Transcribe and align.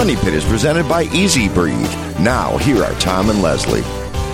Money 0.00 0.14
Pit. 0.14 0.20
The 0.20 0.30
Money 0.30 0.32
Pit 0.32 0.34
is 0.34 0.44
presented 0.46 0.88
by 0.88 1.02
Easy 1.12 1.50
Breathe. 1.50 1.92
Now, 2.20 2.56
here 2.56 2.82
are 2.82 2.94
Tom 3.00 3.28
and 3.28 3.42
Leslie. 3.42 3.82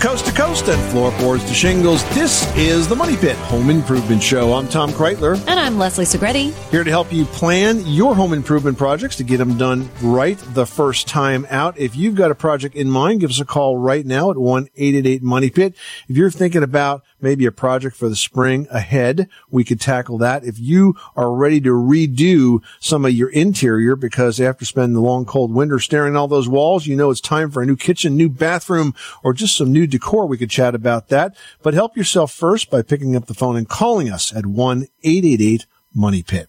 Coast 0.01 0.27
to 0.27 0.33
coast 0.33 0.69
and 0.69 0.81
floorboards 0.93 1.43
to 1.49 1.55
shingles. 1.55 2.05
This 2.11 2.47
is 2.55 2.87
the 2.87 2.95
Money 2.95 3.17
Pit 3.17 3.35
Home 3.37 3.71
Improvement 3.71 4.23
Show. 4.23 4.53
I'm 4.53 4.69
Tom 4.69 4.91
Kraeutler, 4.91 5.35
And 5.49 5.59
I'm 5.59 5.77
Leslie 5.77 6.05
Segrete. 6.05 6.53
here 6.71 6.85
to 6.85 6.91
help 6.91 7.13
you 7.13 7.25
plan 7.25 7.85
your 7.85 8.15
home 8.15 8.33
improvement 8.33 8.79
projects 8.79 9.17
to 9.17 9.25
get 9.25 9.39
them 9.39 9.59
done 9.59 9.89
right 10.03 10.39
the 10.55 10.67
first 10.67 11.09
time 11.09 11.47
out. 11.51 11.77
If 11.79 11.97
you've 11.97 12.15
got 12.15 12.31
a 12.31 12.37
project 12.37 12.77
in 12.77 12.89
mind, 12.89 13.21
give 13.21 13.31
us 13.31 13.41
a 13.41 13.45
call 13.45 13.77
right 13.77 14.07
now 14.07 14.31
at 14.31 14.37
1-888 14.37 15.23
Money 15.23 15.51
Pit. 15.51 15.75
If 16.09 16.17
you're 16.17 16.31
thinking 16.31 16.63
about 16.63 17.03
maybe 17.21 17.47
a 17.47 17.53
project 17.53 17.97
for 17.97 18.09
the 18.09 18.17
spring 18.17 18.67
ahead, 18.71 19.29
we 19.51 19.65
could 19.65 19.81
tackle 19.81 20.19
that. 20.19 20.45
If 20.45 20.59
you 20.59 20.95
are 21.15 21.33
ready 21.33 21.61
to 21.63 21.71
redo 21.71 22.63
some 22.81 23.05
of 23.05 23.13
your 23.13 23.31
interior 23.31 23.97
because 23.97 24.41
after 24.41 24.65
spending 24.65 24.95
the 24.95 25.01
long 25.01 25.25
cold 25.25 25.53
winter 25.53 25.79
staring 25.79 26.15
at 26.15 26.19
all 26.19 26.29
those 26.29 26.49
walls, 26.49 26.87
you 26.87 26.97
know 26.97 27.11
it's 27.11 27.21
time 27.21 27.51
for 27.51 27.63
a 27.63 27.67
new 27.67 27.77
kitchen, 27.77 28.17
new 28.17 28.29
bathroom, 28.29 28.95
or 29.23 29.33
just 29.33 29.57
some 29.57 29.73
new 29.73 29.87
decor, 29.87 30.27
we 30.27 30.39
could 30.39 30.51
chat 30.51 30.75
about 30.75 31.09
that. 31.09 31.37
But 31.63 31.75
help 31.75 31.97
yourself 31.97 32.33
first 32.33 32.71
by 32.71 32.83
picking 32.83 33.17
up 33.17 33.27
the 33.27 33.35
phone 33.35 33.57
and 33.57 33.69
calling 33.69 34.11
us 34.11 34.35
at 34.35 34.45
1-888-MONEY 34.45 36.23
PIT. 36.23 36.49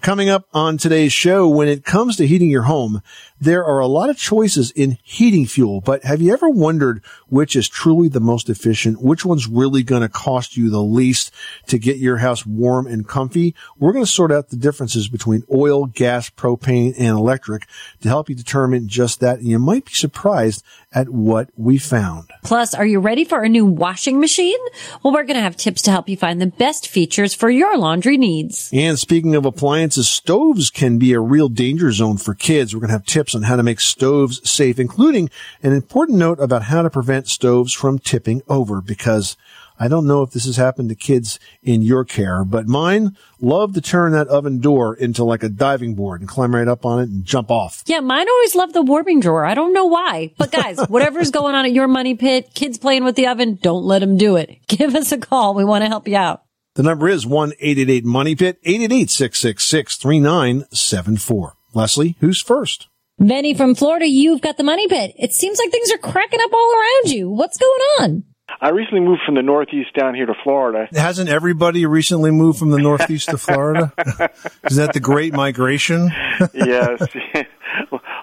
Coming 0.00 0.28
up 0.28 0.46
on 0.52 0.78
today's 0.78 1.12
show, 1.12 1.48
when 1.48 1.68
it 1.68 1.84
comes 1.84 2.16
to 2.16 2.26
heating 2.26 2.50
your 2.50 2.62
home, 2.62 3.02
there 3.40 3.64
are 3.64 3.78
a 3.78 3.86
lot 3.86 4.10
of 4.10 4.18
choices 4.18 4.70
in 4.72 4.98
heating 5.02 5.46
fuel, 5.46 5.80
but 5.80 6.04
have 6.04 6.20
you 6.20 6.32
ever 6.32 6.48
wondered 6.48 7.02
which 7.28 7.56
is 7.56 7.68
truly 7.68 8.08
the 8.08 8.20
most 8.20 8.50
efficient? 8.50 9.00
Which 9.00 9.24
one's 9.24 9.46
really 9.46 9.82
going 9.82 10.02
to 10.02 10.08
cost 10.08 10.56
you 10.56 10.68
the 10.68 10.82
least 10.82 11.32
to 11.68 11.78
get 11.78 11.96
your 11.96 12.18
house 12.18 12.44
warm 12.44 12.86
and 12.86 13.08
comfy? 13.08 13.54
We're 13.78 13.92
going 13.92 14.04
to 14.04 14.10
sort 14.10 14.30
out 14.30 14.50
the 14.50 14.56
differences 14.56 15.08
between 15.08 15.44
oil, 15.52 15.86
gas, 15.86 16.28
propane, 16.28 16.94
and 16.98 17.16
electric 17.16 17.66
to 18.02 18.08
help 18.08 18.28
you 18.28 18.34
determine 18.34 18.88
just 18.88 19.20
that. 19.20 19.38
And 19.38 19.48
you 19.48 19.58
might 19.58 19.86
be 19.86 19.94
surprised 19.94 20.62
at 20.92 21.08
what 21.08 21.48
we 21.56 21.78
found. 21.78 22.30
Plus, 22.42 22.74
are 22.74 22.86
you 22.86 22.98
ready 22.98 23.24
for 23.24 23.42
a 23.42 23.48
new 23.48 23.64
washing 23.64 24.20
machine? 24.20 24.58
Well, 25.02 25.14
we're 25.14 25.24
going 25.24 25.36
to 25.36 25.42
have 25.42 25.56
tips 25.56 25.82
to 25.82 25.90
help 25.90 26.08
you 26.08 26.16
find 26.16 26.40
the 26.40 26.46
best 26.46 26.88
features 26.88 27.32
for 27.32 27.48
your 27.48 27.78
laundry 27.78 28.18
needs. 28.18 28.70
And 28.72 28.98
speaking 28.98 29.34
of 29.34 29.46
appliances, 29.60 30.08
stoves 30.08 30.70
can 30.70 30.98
be 30.98 31.12
a 31.12 31.20
real 31.20 31.50
danger 31.50 31.92
zone 31.92 32.16
for 32.16 32.32
kids. 32.32 32.72
We're 32.74 32.80
going 32.80 32.88
to 32.88 32.94
have 32.94 33.04
tips 33.04 33.34
on 33.34 33.42
how 33.42 33.56
to 33.56 33.62
make 33.62 33.78
stoves 33.78 34.48
safe, 34.48 34.78
including 34.78 35.28
an 35.62 35.74
important 35.74 36.16
note 36.16 36.40
about 36.40 36.62
how 36.62 36.80
to 36.80 36.88
prevent 36.88 37.28
stoves 37.28 37.74
from 37.74 37.98
tipping 37.98 38.40
over 38.48 38.80
because 38.80 39.36
I 39.78 39.88
don't 39.88 40.06
know 40.06 40.22
if 40.22 40.30
this 40.30 40.46
has 40.46 40.56
happened 40.56 40.88
to 40.88 40.94
kids 40.94 41.38
in 41.62 41.82
your 41.82 42.06
care, 42.06 42.42
but 42.42 42.68
mine 42.68 43.18
love 43.38 43.74
to 43.74 43.82
turn 43.82 44.12
that 44.12 44.28
oven 44.28 44.60
door 44.60 44.94
into 44.94 45.24
like 45.24 45.42
a 45.42 45.50
diving 45.50 45.94
board 45.94 46.22
and 46.22 46.28
climb 46.28 46.54
right 46.54 46.66
up 46.66 46.86
on 46.86 47.00
it 47.00 47.10
and 47.10 47.26
jump 47.26 47.50
off. 47.50 47.82
Yeah, 47.84 48.00
mine 48.00 48.30
always 48.30 48.54
love 48.54 48.72
the 48.72 48.80
warming 48.80 49.20
drawer. 49.20 49.44
I 49.44 49.52
don't 49.52 49.74
know 49.74 49.86
why. 49.86 50.32
But 50.38 50.52
guys, 50.52 50.80
whatever's 50.88 51.30
going 51.30 51.54
on 51.54 51.66
at 51.66 51.72
your 51.72 51.86
money 51.86 52.14
pit, 52.14 52.54
kids 52.54 52.78
playing 52.78 53.04
with 53.04 53.14
the 53.14 53.26
oven, 53.26 53.58
don't 53.60 53.84
let 53.84 53.98
them 53.98 54.16
do 54.16 54.36
it. 54.36 54.66
Give 54.68 54.94
us 54.94 55.12
a 55.12 55.18
call. 55.18 55.52
We 55.52 55.64
want 55.66 55.84
to 55.84 55.88
help 55.88 56.08
you 56.08 56.16
out. 56.16 56.44
The 56.74 56.82
number 56.84 57.08
is 57.08 57.26
1-888 57.26 58.04
Money 58.04 58.36
Pit, 58.36 58.62
888-666-3974. 58.64 61.52
Leslie, 61.74 62.16
who's 62.20 62.40
first? 62.40 62.86
Benny 63.18 63.52
from 63.54 63.74
Florida, 63.74 64.06
you've 64.08 64.40
got 64.40 64.56
the 64.56 64.62
money 64.64 64.88
pit. 64.88 65.12
It 65.18 65.32
seems 65.32 65.58
like 65.58 65.70
things 65.70 65.92
are 65.92 65.98
cracking 65.98 66.40
up 66.40 66.52
all 66.54 66.72
around 66.74 67.10
you. 67.12 67.28
What's 67.28 67.58
going 67.58 67.80
on? 68.00 68.24
I 68.60 68.70
recently 68.70 69.00
moved 69.00 69.20
from 69.26 69.34
the 69.34 69.42
Northeast 69.42 69.92
down 69.94 70.14
here 70.14 70.24
to 70.26 70.34
Florida. 70.42 70.88
Hasn't 70.92 71.28
everybody 71.28 71.84
recently 71.86 72.30
moved 72.30 72.58
from 72.58 72.70
the 72.70 72.78
Northeast 72.78 73.28
to 73.28 73.36
Florida? 73.38 73.92
Is 74.64 74.76
that 74.76 74.92
the 74.94 75.00
great 75.00 75.34
migration? 75.34 76.10
yes, 76.54 77.02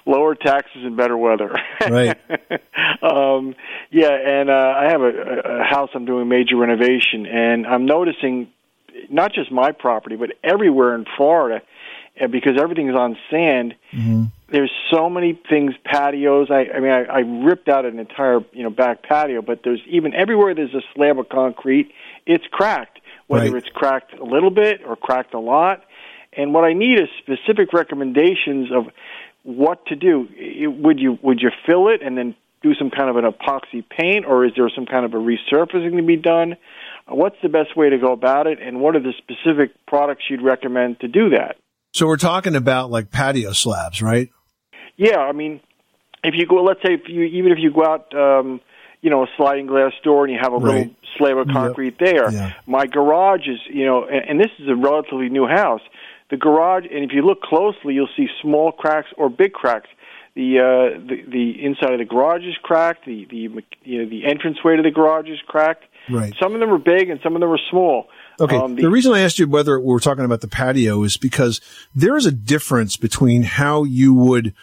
lower 0.08 0.34
taxes 0.36 0.84
and 0.84 0.96
better 0.98 1.18
weather. 1.18 1.54
Right. 1.82 2.18
um, 3.04 3.56
yeah, 3.92 4.12
and 4.12 4.50
uh, 4.50 4.74
I 4.78 4.86
have 4.90 5.02
a, 5.02 5.62
a 5.62 5.64
house 5.64 5.90
I'm 5.94 6.06
doing 6.06 6.28
major 6.28 6.56
renovation, 6.56 7.26
and 7.26 7.68
I'm 7.68 7.86
noticing 7.86 8.48
not 9.10 9.34
just 9.34 9.52
my 9.52 9.72
property, 9.72 10.16
but 10.16 10.32
everywhere 10.44 10.96
in 10.96 11.06
Florida, 11.18 11.62
uh, 12.20 12.28
because 12.28 12.54
everything's 12.60 12.96
on 12.96 13.18
sand. 13.30 13.76
There's 14.50 14.72
so 14.92 15.10
many 15.10 15.40
things, 15.50 15.74
patios. 15.84 16.48
I, 16.50 16.68
I 16.74 16.80
mean, 16.80 16.92
I, 16.92 17.04
I 17.04 17.20
ripped 17.20 17.68
out 17.68 17.86
an 17.86 18.00
entire, 18.00 18.40
you 18.54 18.64
know, 18.64 18.70
back 18.70 19.04
patio, 19.04 19.42
but 19.42 19.60
there's 19.64 19.82
even 19.88 20.14
everywhere 20.14 20.56
there's 20.56 20.74
a 20.74 20.82
slab 20.96 21.20
of 21.20 21.28
concrete, 21.30 21.92
it's 22.26 22.46
cracked. 22.50 23.00
Whether 23.28 23.52
Right. 23.52 23.62
it's 23.62 23.68
cracked 23.74 24.14
a 24.14 24.24
little 24.24 24.52
bit 24.52 24.82
or 24.88 24.96
cracked 24.96 25.34
a 25.34 25.40
lot, 25.40 25.84
and 26.32 26.54
what 26.54 26.64
I 26.64 26.72
need 26.72 26.98
is 26.98 27.10
specific 27.18 27.74
recommendations 27.74 28.72
of 28.72 28.86
what 29.48 29.86
to 29.86 29.96
do. 29.96 30.28
Would 30.84 31.00
you 31.00 31.18
would 31.22 31.42
you 31.42 31.52
fill 31.66 31.88
it 31.88 32.02
and 32.04 32.18
then 32.18 32.36
do 32.62 32.74
some 32.76 32.90
kind 32.90 33.10
of 33.10 33.16
an 33.16 33.24
epoxy 33.24 33.88
paint, 33.88 34.26
or 34.26 34.46
is 34.46 34.52
there 34.58 34.70
some 34.76 34.86
kind 34.86 35.06
of 35.06 35.14
a 35.14 35.18
resurfacing 35.18 35.96
to 35.96 36.04
be 36.04 36.18
done? 36.18 36.58
What's 37.08 37.38
the 37.42 37.48
best 37.48 37.78
way 37.78 37.90
to 37.90 37.98
go 37.98 38.12
about 38.12 38.48
it, 38.48 38.62
and 38.62 38.82
what 38.82 38.96
are 38.98 39.00
the 39.00 39.14
specific 39.18 39.72
products 39.88 40.24
you'd 40.30 40.42
recommend 40.42 41.00
to 41.00 41.08
do 41.08 41.30
that? 41.30 41.56
So 41.94 42.08
we're 42.08 42.18
talking 42.18 42.56
about 42.56 42.92
like 42.92 43.10
patio 43.10 43.54
slabs, 43.54 44.02
right? 44.02 44.30
Yeah, 44.98 45.20
I 45.20 45.32
mean, 45.32 45.62
if 46.24 46.34
you 46.36 46.46
go, 46.46 46.62
let's 46.64 46.82
say, 46.82 46.96
if 46.96 47.08
you 47.08 47.24
even 47.24 47.54
if 47.54 47.60
you 47.60 47.72
go 47.72 47.86
out, 47.86 48.14
um, 48.14 48.60
you 49.02 49.10
know, 49.10 49.24
a 49.24 49.28
sliding 49.38 49.68
glass 49.68 49.94
door 50.04 50.26
and 50.26 50.34
you 50.34 50.40
have 50.42 50.52
a 50.52 50.58
little 50.58 50.90
slab 51.18 51.38
of 51.38 51.48
Yep. 51.48 51.56
concrete 51.56 51.96
there. 52.00 52.32
Yeah. 52.32 52.54
My 52.66 52.86
garage 52.86 53.48
is, 53.48 53.60
you 53.70 53.86
know, 53.86 54.04
and, 54.04 54.30
and 54.30 54.40
this 54.40 54.52
is 54.60 54.68
a 54.68 54.76
relatively 54.76 55.30
new 55.30 55.48
house. 55.48 55.82
The 56.30 56.38
garage, 56.38 56.84
and 56.92 57.04
if 57.04 57.12
you 57.14 57.22
look 57.22 57.42
closely, 57.42 57.94
you'll 57.94 58.10
see 58.18 58.28
small 58.42 58.72
cracks 58.72 59.08
or 59.18 59.30
big 59.30 59.54
cracks. 59.54 59.88
The 60.36 60.60
uh, 60.60 61.00
the 61.00 61.24
the 61.28 61.66
inside 61.66 61.94
of 61.94 62.00
the 62.00 62.06
garage 62.06 62.44
is 62.44 62.56
cracked. 62.62 63.06
The 63.06 63.26
the 63.30 63.50
you 63.84 64.04
know 64.04 64.10
the 64.10 64.26
entranceway 64.26 64.76
to 64.76 64.84
the 64.84 64.92
garage 64.92 65.30
is 65.30 65.40
cracked. 65.48 65.86
Right. 66.10 66.34
Some 66.40 66.54
of 66.54 66.60
them 66.60 66.70
are 66.72 66.78
big 66.78 67.10
and 67.10 67.20
some 67.22 67.36
of 67.36 67.42
them 67.42 67.50
are 67.50 67.60
small. 67.70 68.08
Okay. 68.40 68.56
Um, 68.56 68.76
the, 68.76 68.90
reason 68.90 69.14
I 69.14 69.22
asked 69.22 69.40
you 69.40 69.48
whether 69.48 69.80
we're 69.80 70.00
talking 70.00 70.24
about 70.24 70.42
the 70.42 70.48
patio 70.48 71.04
is 71.04 71.18
because 71.18 71.60
there 71.96 72.16
is 72.16 72.26
a 72.26 72.32
difference 72.32 72.98
between 72.98 73.44
how 73.44 73.84
you 73.84 74.14
would 74.14 74.54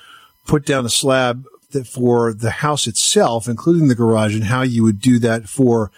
put 0.46 0.64
down 0.64 0.86
a 0.86 0.88
slab 0.88 1.44
that 1.72 1.86
for 1.86 2.32
the 2.32 2.50
house 2.50 2.86
itself, 2.86 3.48
including 3.48 3.88
the 3.88 3.94
garage, 3.94 4.34
and 4.34 4.44
how 4.44 4.62
you 4.62 4.84
would 4.84 5.00
do 5.00 5.18
that 5.18 5.48
for 5.48 5.90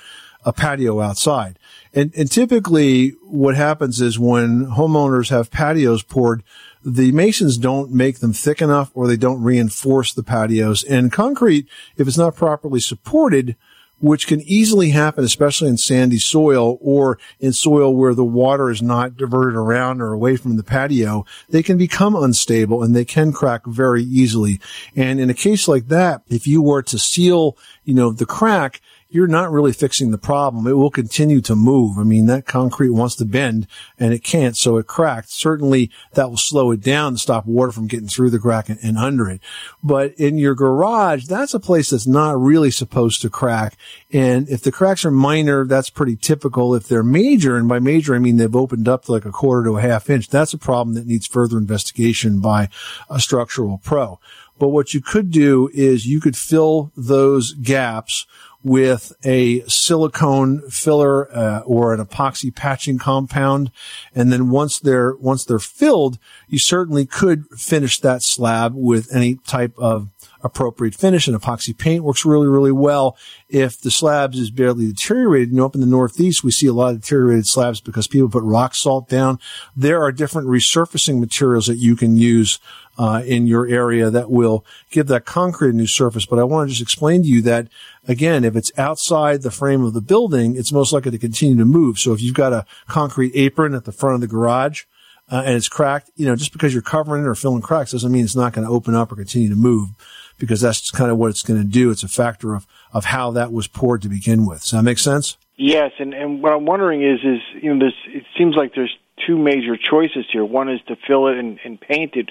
a 0.47 0.53
patio 0.53 1.01
outside. 1.01 1.59
And, 1.93 2.15
and 2.17 2.31
typically 2.31 3.11
what 3.25 3.57
happens 3.57 4.01
is 4.01 4.19
when 4.19 4.67
homeowners 4.67 5.29
have 5.31 5.51
patios 5.51 6.05
poured, 6.05 6.45
the 6.85 7.11
masons 7.11 7.59
don't 7.59 7.91
make 7.91 8.21
them 8.21 8.33
thick 8.33 8.63
enough 8.63 8.93
or 8.95 9.09
they 9.09 9.17
don't 9.17 9.43
reinforce 9.43 10.15
the 10.15 10.23
patios. 10.23 10.85
And 10.85 11.13
concrete, 11.13 11.67
if 11.97 12.07
it's 12.07 12.17
not 12.17 12.37
properly 12.37 12.79
supported, 12.79 13.57
which 13.99 14.27
can 14.27 14.41
easily 14.43 14.91
happen, 14.91 15.25
especially 15.25 15.69
in 15.69 15.79
sandy 15.79 16.19
soil 16.19 16.79
or 16.81 17.19
in 17.41 17.53
soil 17.53 17.95
where 17.95 18.15
the 18.15 18.25
water 18.25 18.71
is 18.71 18.83
not 18.83 19.17
diverted 19.17 19.57
around 19.57 20.01
or 20.01 20.13
away 20.13 20.37
from 20.37 20.57
the 20.57 20.63
patio, 20.63 21.25
they 21.49 21.63
can 21.63 21.79
become 21.79 22.15
unstable 22.15 22.83
and 22.83 22.95
they 22.95 23.05
can 23.05 23.33
crack 23.33 23.65
very 23.67 24.03
easily. 24.03 24.61
And 24.95 25.19
in 25.19 25.31
a 25.31 25.35
case 25.35 25.67
like 25.67 25.89
that, 25.89 26.23
if 26.29 26.47
you 26.47 26.61
were 26.63 26.83
to 26.83 26.99
seal, 26.99 27.57
you 27.85 27.95
know, 27.95 28.13
the 28.13 28.27
crack, 28.27 28.81
you're 29.09 29.27
not 29.27 29.53
really 29.53 29.73
fixing 29.73 30.11
the 30.11 30.19
problem. 30.19 30.67
It 30.67 30.77
will 30.77 30.91
continue 30.91 31.41
to 31.43 31.55
move. 31.55 31.97
I 31.97 32.03
mean, 32.03 32.27
that 32.27 32.45
concrete 32.45 32.91
wants 32.91 33.15
to 33.17 33.25
bend 33.25 33.67
and 33.99 34.13
it 34.13 34.25
can't, 34.25 34.57
so 34.57 34.77
it 34.79 34.87
cracked. 34.87 35.31
Certainly 35.31 35.91
that 36.15 36.29
will 36.29 36.37
slow 36.37 36.73
it 36.73 36.81
down 36.81 37.13
to 37.13 37.19
stop 37.19 37.47
water 37.47 37.73
from 37.73 37.87
getting 37.87 38.09
through 38.09 38.31
the 38.31 38.39
crack 38.39 38.69
and, 38.69 38.79
and 38.83 38.99
under 38.99 39.31
it. 39.31 39.41
But 39.83 40.15
in 40.15 40.39
your 40.39 40.55
garage, 40.55 41.27
that's 41.27 41.55
a 41.55 41.61
place 41.61 41.91
that's 41.91 42.07
not 42.07 42.41
really 42.41 42.71
supposed 42.71 43.23
to 43.23 43.31
crack. 43.31 43.77
And 44.13 44.49
if 44.49 44.63
the 44.63 44.73
cracks 44.73 45.05
are 45.05 45.11
minor, 45.11 45.65
that's 45.65 45.91
pretty 45.91 46.17
typical. 46.17 46.75
If 46.75 46.89
they're 46.89 47.05
major, 47.05 47.57
and 47.57 47.69
by 47.69 47.79
major, 47.79 48.15
I 48.15 48.19
mean 48.19 48.39
they've 48.39 48.57
opened 48.57 48.89
up 48.89 49.05
to 49.05 49.13
like 49.13 49.25
a 49.25 49.33
quarter 49.33 49.65
to 49.71 49.79
a 49.79 49.83
half 49.83 50.11
inch, 50.11 50.29
that's 50.29 50.53
a 50.53 50.59
problem 50.59 50.95
that 50.95 51.07
needs 51.07 51.27
further 51.27 51.59
investigation 51.59 52.41
by 52.41 52.69
a 53.09 53.21
structural 53.21 53.79
pro. 53.79 54.19
But 54.59 54.69
what 54.69 54.95
you 54.95 55.01
could 55.01 55.31
do 55.31 55.71
is 55.75 56.07
you 56.07 56.21
could 56.21 56.37
fill 56.37 56.91
those 56.97 57.53
gaps 57.53 58.27
with 58.63 59.13
a 59.25 59.63
silicone 59.69 60.69
filler 60.71 61.35
uh, 61.37 61.61
or 61.61 61.95
an 61.95 62.05
epoxy 62.05 62.55
patching 62.55 62.99
compound. 62.99 63.71
And 64.15 64.33
then 64.33 64.51
once 64.51 64.79
they're 64.79 65.15
once 65.17 65.45
they're 65.45 65.59
filled 65.59 66.19
you 66.49 66.59
certainly 66.59 67.07
could 67.07 67.45
finish 67.57 68.01
that 68.01 68.23
slab 68.23 68.73
with 68.75 69.15
any 69.15 69.37
type 69.47 69.77
of 69.79 70.09
appropriate 70.47 70.95
finish. 70.95 71.29
And 71.29 71.39
epoxy 71.39 71.77
paint 71.77 72.05
works 72.05 72.25
really, 72.25 72.47
really 72.47 72.73
well. 72.73 73.17
If 73.49 73.81
the 73.81 73.91
slabs 73.91 74.39
is 74.39 74.51
barely 74.51 74.87
deteriorated, 74.87 75.51
you 75.51 75.57
know, 75.57 75.67
up 75.67 75.75
in 75.75 75.81
the 75.81 75.87
Northeast, 75.87 76.43
we 76.43 76.51
see 76.51 76.67
a 76.67 76.73
lot 76.73 76.95
of 76.95 77.03
deteriorated 77.03 77.47
slabs 77.47 77.81
because 77.81 78.07
people 78.07 78.29
put 78.29 78.43
rock 78.43 78.75
salt 78.75 79.09
down. 79.09 79.39
There 79.77 80.03
are 80.03 80.13
different 80.13 80.49
resurfacing 80.49 81.21
materials 81.21 81.67
that 81.67 81.77
you 81.77 81.97
can 81.97 82.17
use 82.17 82.59
uh, 82.99 83.23
in 83.27 83.47
your 83.47 83.67
area 83.67 84.11
that 84.11 84.31
will 84.31 84.65
give 84.91 85.07
that 85.09 85.27
concrete 85.27 85.71
a 85.71 85.73
new 85.75 85.87
surface. 85.87 86.27
But 86.27 86.39
I 86.39 86.45
want 86.45 86.69
to 86.69 86.71
just 86.71 86.83
explain 86.83 87.23
to 87.23 87.29
you 87.29 87.43
that 87.43 87.69
again, 88.09 88.45
if 88.45 88.57
it's 88.57 88.73
outside 88.79 89.43
the 89.43 89.51
frame 89.51 89.85
of 89.85 89.93
the 89.93 90.01
building, 90.01 90.57
it's 90.57 90.73
most 90.73 90.93
likely 90.93 91.11
to 91.11 91.19
continue 91.19 91.57
to 91.57 91.65
move. 91.65 91.99
So 91.99 92.13
if 92.13 92.23
you've 92.23 92.35
got 92.35 92.53
a 92.53 92.65
concrete 92.89 93.33
apron 93.35 93.75
at 93.75 93.85
the 93.85 93.93
front 93.93 94.15
of 94.15 94.21
the 94.21 94.27
garage, 94.27 94.85
uh, 95.31 95.43
and 95.45 95.57
it's 95.57 95.69
cracked, 95.69 96.11
you 96.15 96.25
know, 96.25 96.37
just 96.37 96.53
because 96.53 96.73
you're 96.73 96.83
covering 96.83 97.25
it 97.25 97.27
or 97.27 97.35
filling 97.35 97.63
cracks 97.63 97.93
doesn't 97.93 98.13
mean 98.13 98.25
it's 98.25 98.37
not 98.37 98.53
going 98.53 98.67
to 98.67 98.73
open 98.73 98.95
up 98.95 99.11
or 99.11 99.17
continue 99.17 99.49
to 99.49 99.57
move 99.57 99.91
because 100.39 100.61
that's 100.61 100.91
kind 100.91 101.11
of 101.11 101.19
what 101.19 101.31
it's 101.31 101.43
going 101.43 101.61
to 101.61 101.67
do. 101.67 101.91
It's 101.91 102.03
a 102.03 102.09
factor 102.09 102.55
of, 102.55 102.67
of 102.93 103.07
how 103.07 103.31
that 103.33 103.53
was 103.53 103.67
poured 103.67 104.03
to 104.03 104.09
begin 104.09 104.47
with. 104.47 104.61
Does 104.61 104.71
that 104.73 104.83
make 104.83 104.99
sense? 104.99 105.37
Yes, 105.57 105.93
and, 105.99 106.13
and 106.13 106.43
what 106.43 106.53
I'm 106.53 106.67
wondering 106.67 107.03
is, 107.03 107.21
is 107.25 107.41
you 107.63 107.75
know, 107.75 107.87
it 107.87 108.25
seems 108.37 108.57
like 108.57 108.75
there's 108.75 108.95
two 109.27 109.39
major 109.39 109.77
choices 109.77 110.27
here. 110.31 110.45
One 110.45 110.69
is 110.69 110.81
to 110.89 110.97
fill 111.07 111.29
it 111.29 111.39
and, 111.39 111.59
and 111.65 111.81
paint 111.81 112.15
it, 112.15 112.31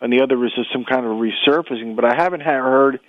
and 0.00 0.12
the 0.12 0.22
other 0.22 0.42
is 0.46 0.52
just 0.56 0.72
some 0.72 0.84
kind 0.84 1.04
of 1.04 1.12
resurfacing. 1.12 1.96
But 1.96 2.06
I 2.06 2.14
haven't 2.14 2.40
heard, 2.40 3.00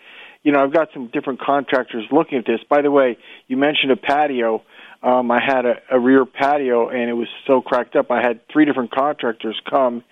you 0.44 0.52
know, 0.52 0.62
I've 0.62 0.74
got 0.74 0.90
some 0.94 1.08
different 1.08 1.40
contractors 1.40 2.06
looking 2.12 2.38
at 2.38 2.46
this. 2.46 2.60
By 2.70 2.82
the 2.82 2.92
way, 2.92 3.18
you 3.48 3.56
mentioned 3.56 3.92
a 3.92 3.96
patio. 3.96 4.64
Um, 5.02 5.32
I 5.32 5.40
had 5.46 5.66
a, 5.66 5.76
a 5.92 6.00
rear 6.00 6.26
patio, 6.26 6.90
and 6.90 7.10
it 7.10 7.14
was 7.14 7.28
so 7.48 7.62
cracked 7.62 7.96
up. 7.96 8.12
I 8.12 8.22
had 8.22 8.42
three 8.52 8.66
different 8.66 8.92
contractors 8.92 9.60
come 9.70 10.04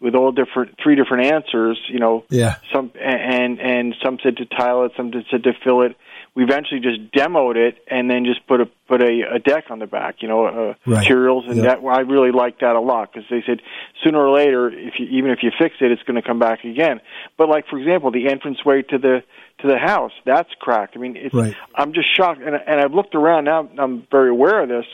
with 0.00 0.14
all 0.14 0.30
different 0.30 0.76
three 0.82 0.94
different 0.94 1.32
answers. 1.32 1.80
You 1.88 1.98
know, 1.98 2.24
yeah. 2.30 2.56
Some 2.72 2.92
and 3.00 3.60
and 3.60 3.94
some 4.04 4.18
said 4.22 4.36
to 4.38 4.46
tile 4.46 4.84
it, 4.84 4.92
some 4.96 5.12
said 5.30 5.44
to 5.44 5.52
fill 5.64 5.82
it. 5.82 5.96
We 6.34 6.44
eventually 6.44 6.80
just 6.80 7.12
demoed 7.12 7.56
it 7.56 7.78
and 7.88 8.10
then 8.10 8.26
just 8.26 8.46
put 8.46 8.60
a 8.60 8.66
put 8.88 9.02
a, 9.02 9.22
a 9.36 9.38
deck 9.38 9.64
on 9.70 9.78
the 9.78 9.86
back. 9.86 10.16
You 10.20 10.28
know, 10.28 10.44
uh, 10.44 10.74
right. 10.84 10.98
materials, 11.00 11.44
and 11.48 11.56
yep. 11.56 11.80
that 11.80 11.86
I 11.86 12.00
really 12.00 12.30
liked 12.30 12.60
that 12.60 12.76
a 12.76 12.80
lot 12.80 13.12
because 13.12 13.26
they 13.30 13.42
said 13.46 13.62
sooner 14.04 14.18
or 14.18 14.36
later, 14.36 14.68
if 14.68 14.94
you 14.98 15.06
even 15.06 15.30
if 15.30 15.38
you 15.42 15.50
fix 15.58 15.76
it, 15.80 15.90
it's 15.90 16.02
going 16.02 16.20
to 16.20 16.26
come 16.26 16.38
back 16.38 16.64
again. 16.64 17.00
But 17.38 17.48
like 17.48 17.66
for 17.68 17.78
example, 17.78 18.10
the 18.10 18.26
entranceway 18.26 18.82
to 18.90 18.98
the 18.98 19.22
to 19.60 19.68
the 19.68 19.78
house 19.78 20.12
that's 20.26 20.50
cracked. 20.60 20.94
I 20.96 21.00
mean, 21.00 21.16
it's, 21.16 21.34
right. 21.34 21.54
I'm 21.74 21.94
just 21.94 22.14
shocked, 22.14 22.42
and 22.42 22.54
and 22.54 22.80
I've 22.80 22.92
looked 22.92 23.14
around 23.14 23.44
now. 23.44 23.68
I'm 23.78 24.06
very 24.10 24.28
aware 24.28 24.62
of 24.62 24.68
this, 24.68 24.84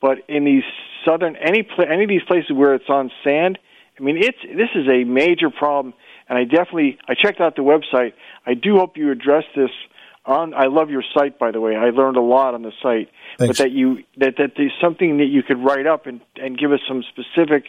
but 0.00 0.18
in 0.28 0.44
these 0.44 0.64
southern 1.04 1.36
any 1.36 1.62
pla- 1.62 1.84
any 1.84 2.04
of 2.04 2.08
these 2.08 2.24
places 2.26 2.52
where 2.52 2.74
it's 2.74 2.88
on 2.88 3.10
sand 3.22 3.58
I 3.98 4.02
mean, 4.02 4.16
it's 4.18 4.38
this 4.42 4.68
is 4.74 4.86
a 4.88 5.04
major 5.04 5.50
problem, 5.50 5.94
and 6.28 6.38
I 6.38 6.44
definitely 6.44 6.98
I 7.08 7.14
checked 7.14 7.40
out 7.40 7.56
the 7.56 7.62
website. 7.62 8.12
I 8.46 8.54
do 8.54 8.76
hope 8.76 8.96
you 8.96 9.10
address 9.10 9.44
this 9.54 9.70
on. 10.24 10.54
I 10.54 10.66
love 10.66 10.90
your 10.90 11.04
site, 11.16 11.38
by 11.38 11.50
the 11.50 11.60
way. 11.60 11.76
I 11.76 11.90
learned 11.90 12.16
a 12.16 12.22
lot 12.22 12.54
on 12.54 12.62
the 12.62 12.72
site, 12.82 13.08
Thanks. 13.38 13.58
but 13.58 13.64
that 13.64 13.72
you 13.72 13.98
that 14.18 14.34
that 14.38 14.52
there's 14.56 14.74
something 14.80 15.18
that 15.18 15.26
you 15.26 15.42
could 15.42 15.58
write 15.58 15.86
up 15.86 16.06
and 16.06 16.20
and 16.36 16.58
give 16.58 16.72
us 16.72 16.80
some 16.86 17.02
specific 17.10 17.64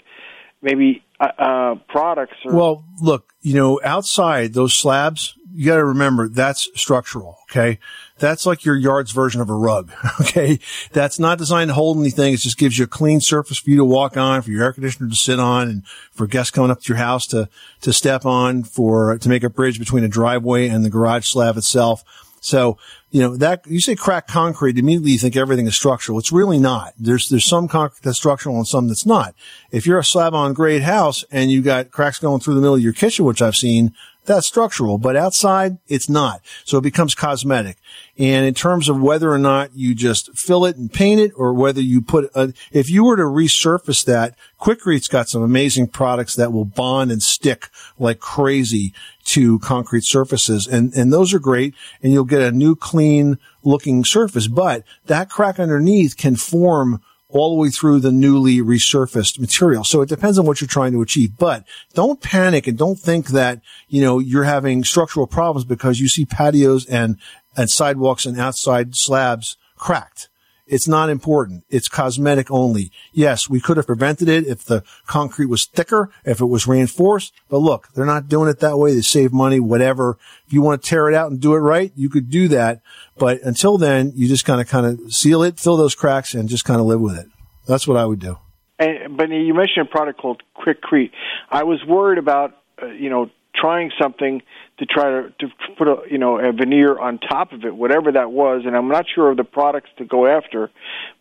maybe 0.61 1.03
uh, 1.19 1.27
uh, 1.37 1.75
products. 1.87 2.35
Or, 2.45 2.55
well, 2.55 2.85
look, 3.01 3.33
you 3.41 3.55
know, 3.55 3.79
outside 3.83 4.53
those 4.53 4.77
slabs, 4.77 5.35
you 5.53 5.65
got 5.65 5.77
to 5.77 5.85
remember 5.85 6.27
that's 6.27 6.69
structural. 6.75 7.37
Okay. 7.49 7.79
That's 8.19 8.45
like 8.45 8.65
your 8.65 8.75
yard's 8.75 9.11
version 9.11 9.41
of 9.41 9.49
a 9.49 9.53
rug. 9.53 9.91
Okay. 10.19 10.59
That's 10.91 11.19
not 11.19 11.37
designed 11.37 11.69
to 11.69 11.73
hold 11.73 11.97
anything. 11.97 12.33
It 12.33 12.39
just 12.39 12.57
gives 12.57 12.77
you 12.77 12.85
a 12.85 12.87
clean 12.87 13.21
surface 13.21 13.59
for 13.59 13.69
you 13.69 13.77
to 13.77 13.85
walk 13.85 14.17
on, 14.17 14.41
for 14.41 14.51
your 14.51 14.63
air 14.63 14.73
conditioner 14.73 15.09
to 15.09 15.15
sit 15.15 15.39
on 15.39 15.69
and 15.69 15.87
for 16.11 16.27
guests 16.27 16.51
coming 16.51 16.69
up 16.69 16.81
to 16.81 16.89
your 16.89 16.97
house 16.97 17.27
to, 17.27 17.47
to 17.81 17.93
step 17.93 18.25
on 18.25 18.63
for, 18.63 19.17
to 19.17 19.29
make 19.29 19.43
a 19.43 19.49
bridge 19.49 19.79
between 19.79 20.03
a 20.03 20.07
driveway 20.07 20.67
and 20.67 20.83
the 20.83 20.89
garage 20.89 21.27
slab 21.27 21.55
itself. 21.55 22.03
So, 22.41 22.77
you 23.11 23.21
know, 23.21 23.35
that 23.37 23.65
you 23.67 23.79
say 23.79 23.95
crack 23.95 24.27
concrete, 24.27 24.77
immediately 24.77 25.11
you 25.11 25.17
think 25.17 25.35
everything 25.35 25.67
is 25.67 25.75
structural. 25.75 26.19
It's 26.19 26.31
really 26.31 26.59
not. 26.59 26.93
There's, 26.97 27.29
there's 27.29 27.45
some 27.45 27.67
concrete 27.67 28.03
that's 28.03 28.17
structural 28.17 28.57
and 28.57 28.67
some 28.67 28.87
that's 28.87 29.05
not. 29.05 29.33
If 29.71 29.85
you're 29.85 29.99
a 29.99 30.03
slab 30.03 30.33
on 30.33 30.53
grade 30.53 30.83
house 30.83 31.23
and 31.31 31.51
you 31.51 31.61
got 31.61 31.91
cracks 31.91 32.19
going 32.19 32.41
through 32.41 32.55
the 32.55 32.61
middle 32.61 32.75
of 32.75 32.81
your 32.81 32.93
kitchen, 32.93 33.25
which 33.25 33.41
I've 33.41 33.55
seen, 33.55 33.93
that's 34.27 34.47
structural, 34.47 34.97
but 34.97 35.15
outside 35.15 35.77
it's 35.87 36.07
not. 36.07 36.41
So 36.63 36.77
it 36.77 36.81
becomes 36.81 37.15
cosmetic. 37.15 37.77
And 38.17 38.45
in 38.45 38.53
terms 38.53 38.89
of 38.89 39.01
whether 39.01 39.31
or 39.31 39.37
not 39.37 39.75
you 39.75 39.95
just 39.95 40.37
fill 40.37 40.65
it 40.65 40.77
and 40.77 40.91
paint 40.91 41.19
it 41.19 41.31
or 41.35 41.53
whether 41.53 41.81
you 41.81 42.01
put 42.01 42.29
a, 42.35 42.53
if 42.71 42.89
you 42.89 43.03
were 43.03 43.15
to 43.15 43.23
resurface 43.23 44.05
that, 44.05 44.35
Quikrete 44.59 45.09
got 45.09 45.29
some 45.29 45.41
amazing 45.41 45.87
products 45.87 46.35
that 46.35 46.53
will 46.53 46.65
bond 46.65 47.11
and 47.11 47.23
stick 47.23 47.69
like 47.97 48.19
crazy 48.19 48.93
to 49.25 49.59
concrete 49.59 50.03
surfaces. 50.03 50.67
And, 50.67 50.93
and 50.93 51.11
those 51.11 51.33
are 51.33 51.39
great. 51.39 51.73
And 52.03 52.13
you'll 52.13 52.25
get 52.25 52.41
a 52.41 52.51
new 52.51 52.75
clean 52.75 53.37
looking 53.63 54.05
surface, 54.05 54.47
but 54.47 54.83
that 55.07 55.29
crack 55.29 55.59
underneath 55.59 56.17
can 56.17 56.35
form 56.35 57.01
all 57.29 57.55
the 57.55 57.61
way 57.61 57.69
through 57.69 57.99
the 57.99 58.11
newly 58.11 58.59
resurfaced 58.59 59.39
material. 59.39 59.83
So 59.83 60.01
it 60.01 60.09
depends 60.09 60.39
on 60.39 60.45
what 60.45 60.61
you're 60.61 60.67
trying 60.67 60.93
to 60.93 61.01
achieve, 61.01 61.37
but 61.37 61.65
don't 61.93 62.21
panic 62.21 62.67
and 62.67 62.77
don't 62.77 62.99
think 62.99 63.27
that, 63.27 63.61
you 63.89 64.01
know, 64.01 64.19
you're 64.19 64.45
having 64.45 64.83
structural 64.83 65.27
problems 65.27 65.65
because 65.65 65.99
you 65.99 66.07
see 66.07 66.25
patios 66.25 66.85
and, 66.85 67.17
and 67.55 67.69
sidewalks 67.69 68.25
and 68.25 68.39
outside 68.39 68.95
slabs 68.95 69.57
cracked. 69.75 70.29
It's 70.67 70.87
not 70.87 71.09
important. 71.09 71.63
It's 71.69 71.87
cosmetic 71.87 72.51
only. 72.51 72.91
Yes, 73.13 73.49
we 73.49 73.61
could 73.61 73.77
have 73.77 73.87
prevented 73.87 74.27
it 74.27 74.45
if 74.45 74.65
the 74.65 74.83
concrete 75.05 75.45
was 75.45 75.65
thicker, 75.65 76.09
if 76.25 76.41
it 76.41 76.45
was 76.45 76.67
reinforced. 76.67 77.33
But 77.49 77.59
look, 77.59 77.87
they're 77.93 78.05
not 78.05 78.27
doing 78.27 78.49
it 78.49 78.59
that 78.59 78.77
way. 78.77 78.93
They 78.93 79.01
save 79.01 79.31
money, 79.31 79.59
whatever. 79.59 80.17
If 80.45 80.53
you 80.53 80.61
want 80.61 80.83
to 80.83 80.89
tear 80.89 81.07
it 81.09 81.15
out 81.15 81.31
and 81.31 81.39
do 81.39 81.53
it 81.53 81.59
right, 81.59 81.91
you 81.95 82.09
could 82.09 82.29
do 82.29 82.47
that. 82.49 82.81
But 83.17 83.41
until 83.43 83.77
then, 83.77 84.11
you 84.15 84.27
just 84.27 84.45
kind 84.45 84.59
of, 84.59 84.67
kind 84.67 84.85
of 84.85 85.13
seal 85.13 85.41
it, 85.43 85.59
fill 85.59 85.77
those 85.77 85.95
cracks 85.95 86.33
and 86.33 86.49
just 86.49 86.65
kind 86.65 86.79
of 86.79 86.85
live 86.85 87.01
with 87.01 87.17
it. 87.17 87.27
That's 87.65 87.87
what 87.87 87.97
I 87.97 88.05
would 88.05 88.19
do. 88.19 88.37
And, 88.79 89.17
but 89.17 89.29
you 89.29 89.53
mentioned 89.53 89.87
a 89.87 89.89
product 89.89 90.19
called 90.19 90.43
Quikrete. 90.55 91.11
I 91.49 91.63
was 91.63 91.83
worried 91.87 92.19
about, 92.19 92.57
uh, 92.81 92.87
you 92.87 93.09
know, 93.09 93.29
trying 93.55 93.91
something 93.99 94.41
to 94.79 94.85
try 94.85 95.09
to, 95.09 95.29
to 95.39 95.47
put 95.77 95.87
a 95.87 95.95
you 96.09 96.17
know 96.17 96.37
a 96.37 96.51
veneer 96.51 96.97
on 96.97 97.19
top 97.19 97.51
of 97.51 97.63
it, 97.65 97.75
whatever 97.75 98.11
that 98.11 98.31
was, 98.31 98.63
and 98.65 98.75
I'm 98.75 98.89
not 98.89 99.05
sure 99.13 99.31
of 99.31 99.37
the 99.37 99.43
products 99.43 99.89
to 99.97 100.05
go 100.05 100.27
after, 100.27 100.69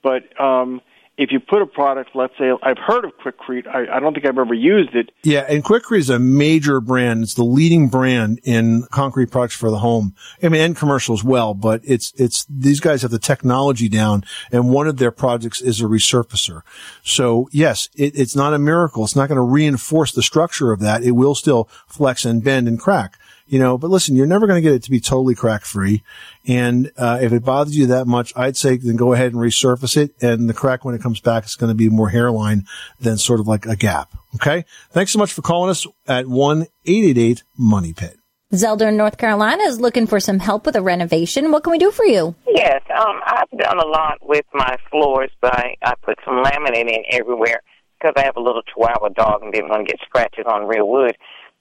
but 0.02 0.38
um, 0.40 0.80
if 1.18 1.32
you 1.32 1.40
put 1.40 1.62
a 1.62 1.66
product, 1.66 2.10
let's 2.14 2.34
say 2.38 2.50
I've 2.62 2.78
heard 2.78 3.04
of 3.06 3.12
Quikrete, 3.16 3.66
I, 3.66 3.96
I 3.96 4.00
don't 4.00 4.12
think 4.12 4.26
I've 4.26 4.38
ever 4.38 4.52
used 4.52 4.94
it. 4.94 5.10
Yeah, 5.22 5.46
and 5.48 5.64
Quikrete 5.64 5.98
is 5.98 6.10
a 6.10 6.18
major 6.18 6.80
brand. 6.80 7.22
It's 7.22 7.34
the 7.34 7.44
leading 7.44 7.88
brand 7.88 8.40
in 8.44 8.82
concrete 8.90 9.30
products 9.30 9.56
for 9.56 9.70
the 9.70 9.78
home. 9.78 10.14
I 10.42 10.50
mean, 10.50 10.60
and 10.60 10.76
commercial 10.76 11.14
as 11.14 11.24
well, 11.24 11.54
but 11.54 11.80
it's, 11.84 12.12
it's, 12.16 12.44
these 12.50 12.80
guys 12.80 13.02
have 13.02 13.10
the 13.10 13.18
technology 13.18 13.88
down 13.88 14.24
and 14.52 14.68
one 14.68 14.86
of 14.86 14.98
their 14.98 15.10
projects 15.10 15.62
is 15.62 15.80
a 15.80 15.84
resurfacer. 15.84 16.60
So 17.02 17.48
yes, 17.50 17.88
it, 17.94 18.18
it's 18.18 18.36
not 18.36 18.52
a 18.52 18.58
miracle. 18.58 19.02
It's 19.04 19.16
not 19.16 19.28
going 19.28 19.36
to 19.36 19.42
reinforce 19.42 20.12
the 20.12 20.22
structure 20.22 20.70
of 20.70 20.80
that. 20.80 21.02
It 21.02 21.12
will 21.12 21.34
still 21.34 21.68
flex 21.86 22.26
and 22.26 22.44
bend 22.44 22.68
and 22.68 22.78
crack 22.78 23.18
you 23.46 23.58
know, 23.58 23.78
but 23.78 23.90
listen, 23.90 24.16
you're 24.16 24.26
never 24.26 24.46
going 24.46 24.62
to 24.62 24.68
get 24.68 24.74
it 24.74 24.82
to 24.84 24.90
be 24.90 25.00
totally 25.00 25.34
crack 25.34 25.64
free. 25.64 26.02
And, 26.46 26.90
uh, 26.96 27.18
if 27.22 27.32
it 27.32 27.44
bothers 27.44 27.76
you 27.76 27.86
that 27.86 28.06
much, 28.06 28.32
I'd 28.36 28.56
say 28.56 28.76
then 28.76 28.96
go 28.96 29.12
ahead 29.12 29.32
and 29.32 29.40
resurface 29.40 29.96
it. 29.96 30.14
And 30.20 30.48
the 30.48 30.54
crack 30.54 30.84
when 30.84 30.94
it 30.94 31.02
comes 31.02 31.20
back 31.20 31.44
is 31.44 31.56
going 31.56 31.70
to 31.70 31.74
be 31.74 31.88
more 31.88 32.08
hairline 32.08 32.66
than 33.00 33.18
sort 33.18 33.40
of 33.40 33.46
like 33.46 33.66
a 33.66 33.76
gap. 33.76 34.10
Okay. 34.34 34.64
Thanks 34.90 35.12
so 35.12 35.18
much 35.18 35.32
for 35.32 35.42
calling 35.42 35.70
us 35.70 35.86
at 36.06 36.26
1-888 36.26 37.42
Money 37.56 37.92
Pit. 37.92 38.18
Zelda 38.54 38.88
in 38.88 38.96
North 38.96 39.18
Carolina 39.18 39.64
is 39.64 39.80
looking 39.80 40.06
for 40.06 40.20
some 40.20 40.38
help 40.38 40.66
with 40.66 40.76
a 40.76 40.82
renovation. 40.82 41.50
What 41.50 41.64
can 41.64 41.72
we 41.72 41.78
do 41.78 41.90
for 41.90 42.04
you? 42.04 42.34
Yes, 42.46 42.80
um, 42.96 43.20
I've 43.26 43.50
done 43.58 43.78
a 43.78 43.86
lot 43.86 44.18
with 44.22 44.44
my 44.54 44.76
floors, 44.90 45.30
but 45.40 45.52
I, 45.54 45.74
I 45.82 45.94
put 46.02 46.18
some 46.24 46.44
laminate 46.44 46.88
in 46.88 47.02
everywhere 47.10 47.60
because 47.98 48.14
I 48.16 48.24
have 48.24 48.36
a 48.36 48.40
little 48.40 48.62
Chihuahua 48.62 49.08
dog 49.10 49.42
and 49.42 49.52
didn't 49.52 49.70
want 49.70 49.86
to 49.86 49.92
get 49.92 50.00
scratches 50.06 50.44
on 50.46 50.66
real 50.66 50.88
wood 50.88 51.16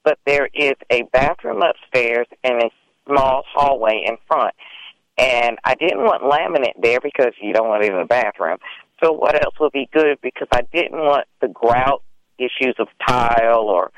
but 0.06 0.20
there 0.24 0.48
is 0.54 0.74
a 0.88 1.02
bathroom 1.12 1.62
upstairs 1.62 2.28
and 2.44 2.62
a 2.62 2.70
small 3.06 3.42
hallway 3.52 4.04
in 4.06 4.16
front. 4.28 4.54
And 5.18 5.58
I 5.64 5.74
didn't 5.74 5.98
want 5.98 6.22
laminate 6.22 6.80
there 6.80 7.00
because 7.02 7.32
you 7.42 7.52
don't 7.52 7.68
want 7.68 7.84
it 7.84 7.92
in 7.92 7.98
the 7.98 8.06
bathroom. 8.06 8.58
So 9.02 9.12
what 9.12 9.34
else 9.34 9.54
would 9.58 9.72
be 9.72 9.88
good? 9.92 10.18
Because 10.22 10.46
I 10.52 10.62
didn't 10.72 10.98
want 10.98 11.26
the 11.40 11.48
grout 11.48 12.02
issues 12.38 12.76
of 12.78 12.86
tile 13.06 13.64
or 13.64 13.90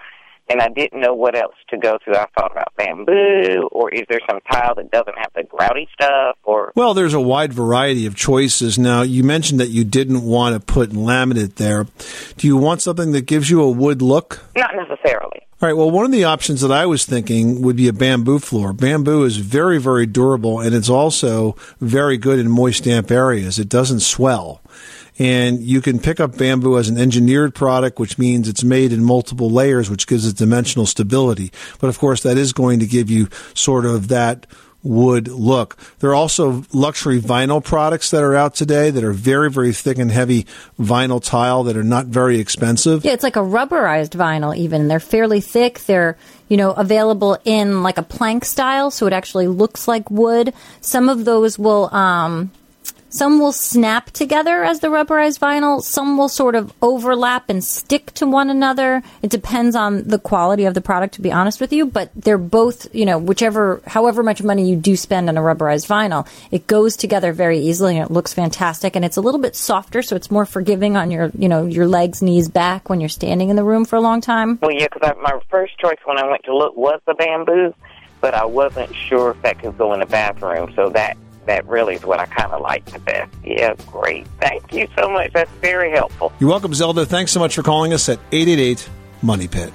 and 0.51 0.63
I 0.63 0.69
didn't 0.69 1.03
know 1.03 1.13
what 1.13 1.37
else 1.37 1.57
to 1.69 1.77
go 1.77 1.99
to. 1.99 2.19
I 2.19 2.25
thought 2.35 2.53
about 2.53 2.73
bamboo, 2.75 3.69
or 3.71 3.91
is 3.91 4.05
there 4.09 4.21
some 4.27 4.41
tile 4.51 4.75
that 4.77 4.91
doesn't 4.91 5.19
have 5.19 5.31
the 5.35 5.43
grouty 5.43 5.87
stuff, 5.93 6.39
or 6.43 6.73
Well, 6.75 6.95
there's 6.95 7.13
a 7.13 7.21
wide 7.21 7.53
variety 7.53 8.07
of 8.07 8.17
choices. 8.17 8.79
Now, 8.79 9.03
you 9.03 9.23
mentioned 9.25 9.61
that 9.61 9.69
you 9.69 9.85
didn't 9.85 10.23
want 10.23 10.55
to 10.55 10.61
put 10.61 10.89
laminate 10.89 11.57
there. 11.57 11.85
Do 12.39 12.47
you 12.47 12.57
want 12.57 12.81
something 12.81 13.13
that 13.13 13.27
gives 13.27 13.51
you 13.51 13.61
a 13.61 13.71
wood 13.71 14.01
look? 14.01 14.43
not 14.57 14.71
necessarily. 14.75 15.48
All 15.61 15.69
right. 15.69 15.77
Well, 15.77 15.91
one 15.91 16.05
of 16.05 16.13
the 16.13 16.23
options 16.23 16.61
that 16.61 16.71
I 16.71 16.87
was 16.87 17.05
thinking 17.05 17.63
would 17.63 17.75
be 17.75 17.89
a 17.89 17.93
bamboo 17.93 18.39
floor. 18.39 18.73
Bamboo 18.73 19.25
is 19.25 19.39
very, 19.39 19.79
very 19.79 20.07
durable 20.07 20.61
and 20.61 20.73
it's 20.73 20.89
also 20.89 21.57
very 21.81 22.17
good 22.17 22.39
in 22.39 22.49
moist, 22.49 22.85
damp 22.85 23.11
areas. 23.11 23.59
It 23.59 23.69
doesn't 23.69 24.01
swell. 24.01 24.63
And 25.19 25.61
you 25.61 25.81
can 25.81 25.99
pick 25.99 26.21
up 26.21 26.39
bamboo 26.39 26.79
as 26.79 26.89
an 26.89 26.97
engineered 26.97 27.57
product, 27.57 27.99
which 27.99 28.19
means 28.19 28.49
it's 28.49 28.63
made 28.63 28.93
in 28.93 29.03
multiple 29.03 29.51
layers, 29.51 29.91
which 29.91 30.07
gives 30.07 30.25
it 30.29 30.37
dimensional 30.37 30.87
stability. 30.87 31.51
But 31.81 31.89
of 31.89 31.99
course, 31.99 32.23
that 32.23 32.39
is 32.39 32.53
going 32.53 32.79
to 32.79 32.87
give 32.87 33.11
you 33.11 33.29
sort 33.55 33.85
of 33.85 34.07
that 34.09 34.47
wood 34.83 35.29
look. 35.29 35.77
There 35.99 36.11
are 36.11 36.15
also 36.15 36.65
luxury 36.73 37.21
vinyl 37.21 37.63
products 37.63 38.11
that 38.11 38.23
are 38.23 38.35
out 38.35 38.55
today 38.55 38.91
that 38.91 39.03
are 39.05 39.13
very, 39.13 39.51
very 39.51 39.73
thick 39.73 39.99
and 39.99 40.11
heavy 40.11 40.47
vinyl 40.79 41.23
tile 41.23 41.65
that 41.65 41.77
are 41.77 41.85
not 41.85 42.07
very 42.07 42.39
expensive. 42.39 43.05
Yeah, 43.05 43.13
it's 43.13 43.25
like 43.25 43.37
a 43.37 43.41
rubberized 43.41 44.11
vinyl 44.11 44.57
even. 44.57 44.89
They're 44.89 45.01
fairly 45.01 45.41
thick. 45.41 45.81
They're, 45.81 46.17
you 46.49 46.57
know, 46.57 46.73
available 46.73 47.39
in 47.45 47.83
like 47.83 47.99
a 47.99 48.03
plank 48.03 48.45
style, 48.45 48.91
so 48.91 49.07
it 49.07 49.13
actually 49.13 49.49
looks 49.49 49.89
like 49.89 50.11
wood. 50.11 50.55
Some 50.81 51.09
of 51.09 51.25
those 51.25 51.59
will 51.59 51.93
um 51.95 52.51
some 53.11 53.39
will 53.39 53.53
snap 53.53 54.11
together 54.11 54.63
as 54.65 54.81
the 54.81 54.89
rubberized 54.89 55.39
vinyl. 55.39 55.83
Some 55.83 56.19
will 56.19 56.29
sort 56.29 56.55
of 56.55 56.73
overlap 56.83 57.49
and 57.49 57.65
stick 57.65 58.13
to 58.15 58.27
one 58.27 58.51
another. 58.51 59.03
It 59.23 59.31
depends 59.31 59.75
on 59.75 60.05
the 60.05 60.19
quality 60.19 60.65
of 60.65 60.75
the 60.75 60.81
product, 60.81 61.15
to 61.15 61.23
be 61.23 61.33
honest 61.33 61.61
with 61.61 61.73
you. 61.73 61.87
But 61.87 62.11
they're 62.15 62.39
both, 62.39 62.95
you 62.95 63.07
know, 63.07 63.19
whichever, 63.19 63.83
however 63.87 64.23
much 64.23 64.43
money 64.43 64.69
you 64.69 64.77
do 64.77 64.97
spend 64.97 65.29
on 65.29 65.37
a 65.37 65.41
rubberized 65.41 65.87
vinyl, 65.87 66.29
it 66.51 66.67
goes 66.67 66.97
together 66.97 67.33
very 67.33 67.59
easily 67.59 67.97
and 67.97 68.05
it 68.05 68.13
looks 68.13 68.35
fantastic. 68.35 68.95
And 68.95 69.05
it's 69.05 69.17
a 69.17 69.21
little 69.21 69.41
bit 69.41 69.57
softer, 69.57 70.03
so 70.03 70.17
it's 70.17 70.31
more 70.31 70.47
forgiving 70.47 70.97
on 70.97 71.11
your, 71.11 71.31
you 71.39 71.49
know, 71.49 71.65
your 71.67 71.87
legs, 71.87 72.23
knees, 72.23 72.49
back 72.49 72.91
when 72.91 73.01
you're 73.01 73.09
standing 73.09 73.49
in 73.49 73.57
the 73.57 73.65
room 73.65 73.85
for 73.85 73.97
a 73.97 74.01
long 74.01 74.21
time. 74.21 74.59
Well, 74.61 74.73
yeah, 74.73 74.89
because 74.93 75.17
my 75.23 75.39
first 75.51 75.79
choice 75.79 75.99
when 76.05 76.19
I 76.19 76.29
went 76.29 76.45
to 76.45 76.57
look 76.57 76.77
was 76.77 77.01
the 77.07 77.15
bamboo, 77.15 77.75
but 78.21 78.35
I 78.35 78.45
wasn't 78.45 78.95
sure 78.95 79.31
if 79.31 79.43
that 79.43 79.61
could 79.61 79.79
go 79.79 79.93
in 79.93 80.01
the 80.01 80.07
bathroom. 80.07 80.73
So 80.75 80.91
that 80.91 81.17
that 81.49 81.67
really 81.67 81.95
is 81.95 82.05
what 82.05 82.21
I 82.21 82.27
kind 82.27 82.53
of 82.53 82.61
like 82.61 82.85
the 82.87 82.99
best. 82.99 83.31
Yeah, 83.43 83.75
great. 83.87 84.27
Thank 84.41 84.73
you 84.73 84.87
so 84.97 85.09
much. 85.09 85.33
That's 85.33 85.51
very 85.61 85.91
helpful. 85.91 86.33
You're 86.39 86.51
welcome, 86.51 86.75
Zelda. 86.75 87.07
Thanks 87.07 87.33
so 87.33 87.41
much 87.41 87.55
for 87.55 87.63
calling 87.63 87.93
us 87.93 88.09
at 88.09 88.19
888 88.33 88.89
Money 89.23 89.49
Pit. 89.49 89.73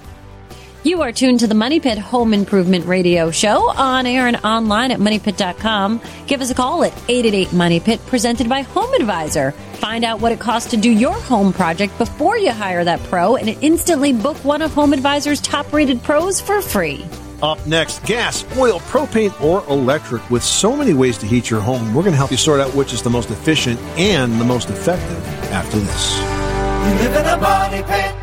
You 0.83 1.01
are 1.01 1.13
tuned 1.13 1.39
to 1.39 1.47
the 1.47 1.55
Money 1.55 1.79
Pit 1.79 1.97
Home 1.97 2.33
Improvement 2.33 2.85
Radio 2.85 3.31
Show 3.31 3.71
on 3.71 4.05
air 4.05 4.27
and 4.27 4.35
online 4.43 4.91
at 4.91 4.99
moneypit.com. 4.99 6.01
Give 6.27 6.41
us 6.41 6.49
a 6.49 6.53
call 6.53 6.83
at 6.83 6.91
888 7.07 7.53
Money 7.53 7.79
Pit, 7.79 8.05
presented 8.05 8.49
by 8.49 8.63
Home 8.63 8.93
Advisor. 8.95 9.51
Find 9.75 10.03
out 10.03 10.19
what 10.19 10.33
it 10.33 10.41
costs 10.41 10.71
to 10.71 10.77
do 10.77 10.91
your 10.91 11.13
home 11.13 11.53
project 11.53 11.97
before 11.97 12.37
you 12.37 12.51
hire 12.51 12.83
that 12.83 13.01
pro 13.03 13.37
and 13.37 13.47
instantly 13.63 14.11
book 14.11 14.35
one 14.43 14.61
of 14.61 14.73
Home 14.73 14.91
Advisor's 14.91 15.39
top 15.39 15.71
rated 15.71 16.03
pros 16.03 16.41
for 16.41 16.61
free. 16.61 17.05
Up 17.41 17.65
next, 17.65 18.03
gas, 18.03 18.43
oil, 18.57 18.81
propane, 18.81 19.39
or 19.41 19.63
electric. 19.69 20.29
With 20.29 20.43
so 20.43 20.75
many 20.75 20.93
ways 20.93 21.17
to 21.19 21.25
heat 21.25 21.49
your 21.49 21.61
home, 21.61 21.93
we're 21.93 22.03
going 22.03 22.11
to 22.11 22.17
help 22.17 22.31
you 22.31 22.37
sort 22.37 22.59
out 22.59 22.75
which 22.75 22.91
is 22.91 23.01
the 23.01 23.09
most 23.09 23.31
efficient 23.31 23.79
and 23.97 24.37
the 24.37 24.45
most 24.45 24.69
effective 24.69 25.25
after 25.49 25.79
this. 25.79 26.17
You 26.19 27.07
live 27.07 27.15
in 27.15 27.25
a 27.25 27.37
money 27.37 27.83
pit. 27.83 28.22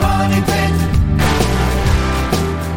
Money 0.00 0.40
pit. 0.42 0.72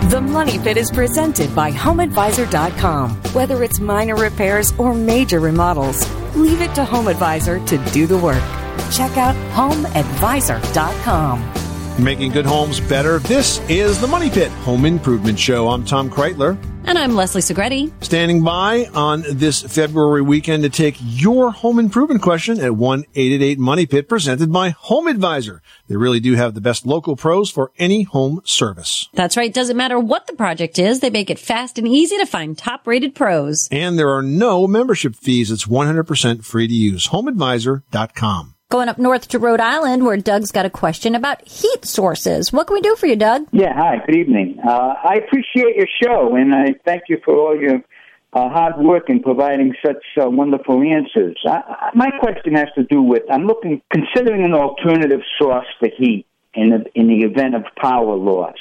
The 0.10 0.22
Money 0.22 0.60
Pit 0.60 0.78
is 0.78 0.92
presented 0.92 1.54
by 1.56 1.72
HomeAdvisor.com. 1.72 3.12
Whether 3.34 3.63
it's 3.63 3.80
minor 3.80 4.16
repairs 4.16 4.74
or 4.78 4.94
major 4.94 5.40
remodels, 5.40 6.06
leave 6.36 6.62
it 6.62 6.75
to 6.75 6.84
HomeAdvisor 6.84 7.66
to 7.68 7.78
do 7.94 8.08
the 8.08 8.18
work. 8.18 8.44
Check 8.92 9.18
out 9.18 9.36
HomeAdvisor.com. 9.54 11.61
Making 12.01 12.31
good 12.31 12.48
homes 12.48 12.79
better. 12.79 13.20
This 13.20 13.60
is 13.70 14.01
the 14.01 14.08
Money 14.08 14.31
Pit 14.31 14.50
Home 14.63 14.86
Improvement 14.86 15.38
Show. 15.38 15.70
I'm 15.70 15.86
Tom 15.86 16.10
Kraeutler. 16.10 16.58
And 16.86 16.98
I'm 16.98 17.13
Leslie 17.13 17.43
Segrete. 17.43 17.91
Standing 18.03 18.43
by 18.43 18.86
on 18.96 19.24
this 19.29 19.62
February 19.62 20.24
weekend 20.24 20.63
to 20.63 20.70
take 20.70 20.96
your 21.00 21.51
home 21.51 21.77
improvement 21.77 22.24
question 22.24 22.60
at 22.60 22.72
1-888 22.72 23.58
Money 23.60 23.86
Pit 23.86 24.10
presented 24.10 24.51
by 24.51 24.70
Home 24.70 25.05
Advisor. 25.05 25.62
They 25.88 25.96
really 25.96 26.20
do 26.20 26.34
have 26.34 26.55
the 26.55 26.60
best 26.60 26.88
local 26.88 27.15
pros 27.15 27.51
for 27.51 27.72
any 27.77 28.01
home 28.01 28.41
service. 28.46 29.08
That's 29.13 29.38
right. 29.38 29.53
Doesn't 29.53 29.77
matter 29.77 30.00
what 30.00 30.25
the 30.25 30.34
project 30.34 30.79
is. 30.79 31.01
They 31.01 31.12
make 31.12 31.29
it 31.29 31.38
fast 31.38 31.77
and 31.77 31.88
easy 31.88 32.17
to 32.17 32.25
find 32.25 32.58
top 32.58 32.88
rated 32.88 33.13
pros. 33.13 33.70
And 33.72 34.00
there 34.00 34.10
are 34.10 34.24
no 34.24 34.65
membership 34.65 35.15
fees. 35.15 35.51
It's 35.51 35.67
100% 35.67 36.43
free 36.43 36.67
to 36.67 36.74
use. 36.74 37.10
HomeAdvisor.com. 37.10 38.50
Going 38.72 38.88
up 38.88 38.98
north 38.98 39.28
to 39.28 39.38
Rhode 39.38 39.60
Island, 39.60 40.06
where 40.06 40.16
Doug's 40.16 40.54
got 40.54 40.66
a 40.66 40.70
question 40.70 41.13
about 41.13 41.46
heat 41.46 41.84
sources. 41.84 42.54
What 42.54 42.68
can 42.68 42.75
we 42.75 42.80
do 42.80 42.96
for 42.96 43.06
you, 43.06 43.18
Doug? 43.18 43.48
Yeah, 43.51 43.74
hi, 43.75 43.98
good 44.06 44.16
evening. 44.16 44.60
Uh, 44.66 44.94
I 45.04 45.16
appreciate 45.16 45.75
your 45.75 45.88
show, 46.01 46.38
and 46.38 46.56
I 46.56 46.75
thank 46.86 47.04
you 47.10 47.20
for 47.25 47.36
all 47.36 47.60
your 47.60 47.84
uh, 48.32 48.48
hard 48.48 48.78
work 48.78 49.10
in 49.10 49.22
providing 49.22 49.74
such 49.86 50.01
uh, 50.24 50.30
wonderful 50.30 50.82
answers. 50.82 51.38
I, 51.46 51.50
I, 51.68 51.90
my 51.96 52.12
question 52.22 52.56
has 52.56 52.70
to 52.75 52.84
do 52.84 53.01
with 53.01 53.24
I'm 53.30 53.46
looking, 53.46 53.82
considering 53.92 54.46
an 54.46 54.54
alternative 54.54 55.20
source 55.38 55.68
for 55.78 55.90
heat 55.98 56.25
in 56.54 56.70
the, 56.70 56.86
in 56.96 57.08
the 57.10 57.25
event 57.25 57.56
of 57.56 57.66
power 57.75 58.16
loss. 58.16 58.56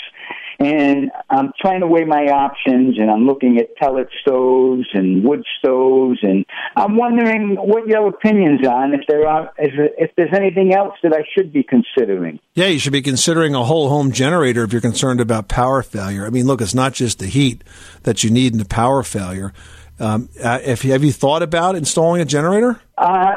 And 0.61 1.11
I'm 1.31 1.52
trying 1.59 1.81
to 1.81 1.87
weigh 1.87 2.05
my 2.05 2.26
options, 2.26 2.99
and 2.99 3.11
I'm 3.11 3.26
looking 3.26 3.57
at 3.57 3.75
pellet 3.76 4.09
stoves 4.21 4.87
and 4.93 5.25
wood 5.25 5.43
stoves, 5.59 6.19
and 6.23 6.45
I'm 6.76 6.99
wondering 6.99 7.57
what 7.57 7.87
your 7.87 8.07
opinions 8.09 8.61
are, 8.67 8.85
and 8.85 8.93
if 8.93 9.00
there 9.09 9.26
are, 9.26 9.50
if, 9.57 9.73
if 9.97 10.11
there's 10.17 10.35
anything 10.35 10.75
else 10.75 10.93
that 11.02 11.14
I 11.14 11.25
should 11.35 11.50
be 11.50 11.62
considering. 11.62 12.40
Yeah, 12.52 12.67
you 12.67 12.79
should 12.79 12.93
be 12.93 13.00
considering 13.00 13.55
a 13.55 13.64
whole 13.64 13.88
home 13.88 14.12
generator 14.12 14.62
if 14.62 14.73
you're 14.73 14.83
concerned 14.83 15.23
about 15.23 15.49
power 15.49 15.83
failure. 15.83 16.26
I 16.26 16.31
mean, 16.31 16.47
look, 16.47 16.61
it's 16.61 16.75
not 16.75 16.93
just 16.93 17.21
the 17.21 17.26
heat 17.26 17.64
that 18.02 18.23
you 18.23 18.29
need 18.29 18.52
in 18.52 18.59
the 18.59 18.67
power 18.67 19.02
failure. 19.02 19.55
Um, 19.99 20.29
uh, 20.45 20.59
if 20.62 20.83
have 20.83 21.05
you 21.05 21.12
thought 21.12 21.43
about 21.43 21.75
installing 21.75 22.21
a 22.21 22.26
generator? 22.26 22.79
Uh, 22.99 23.33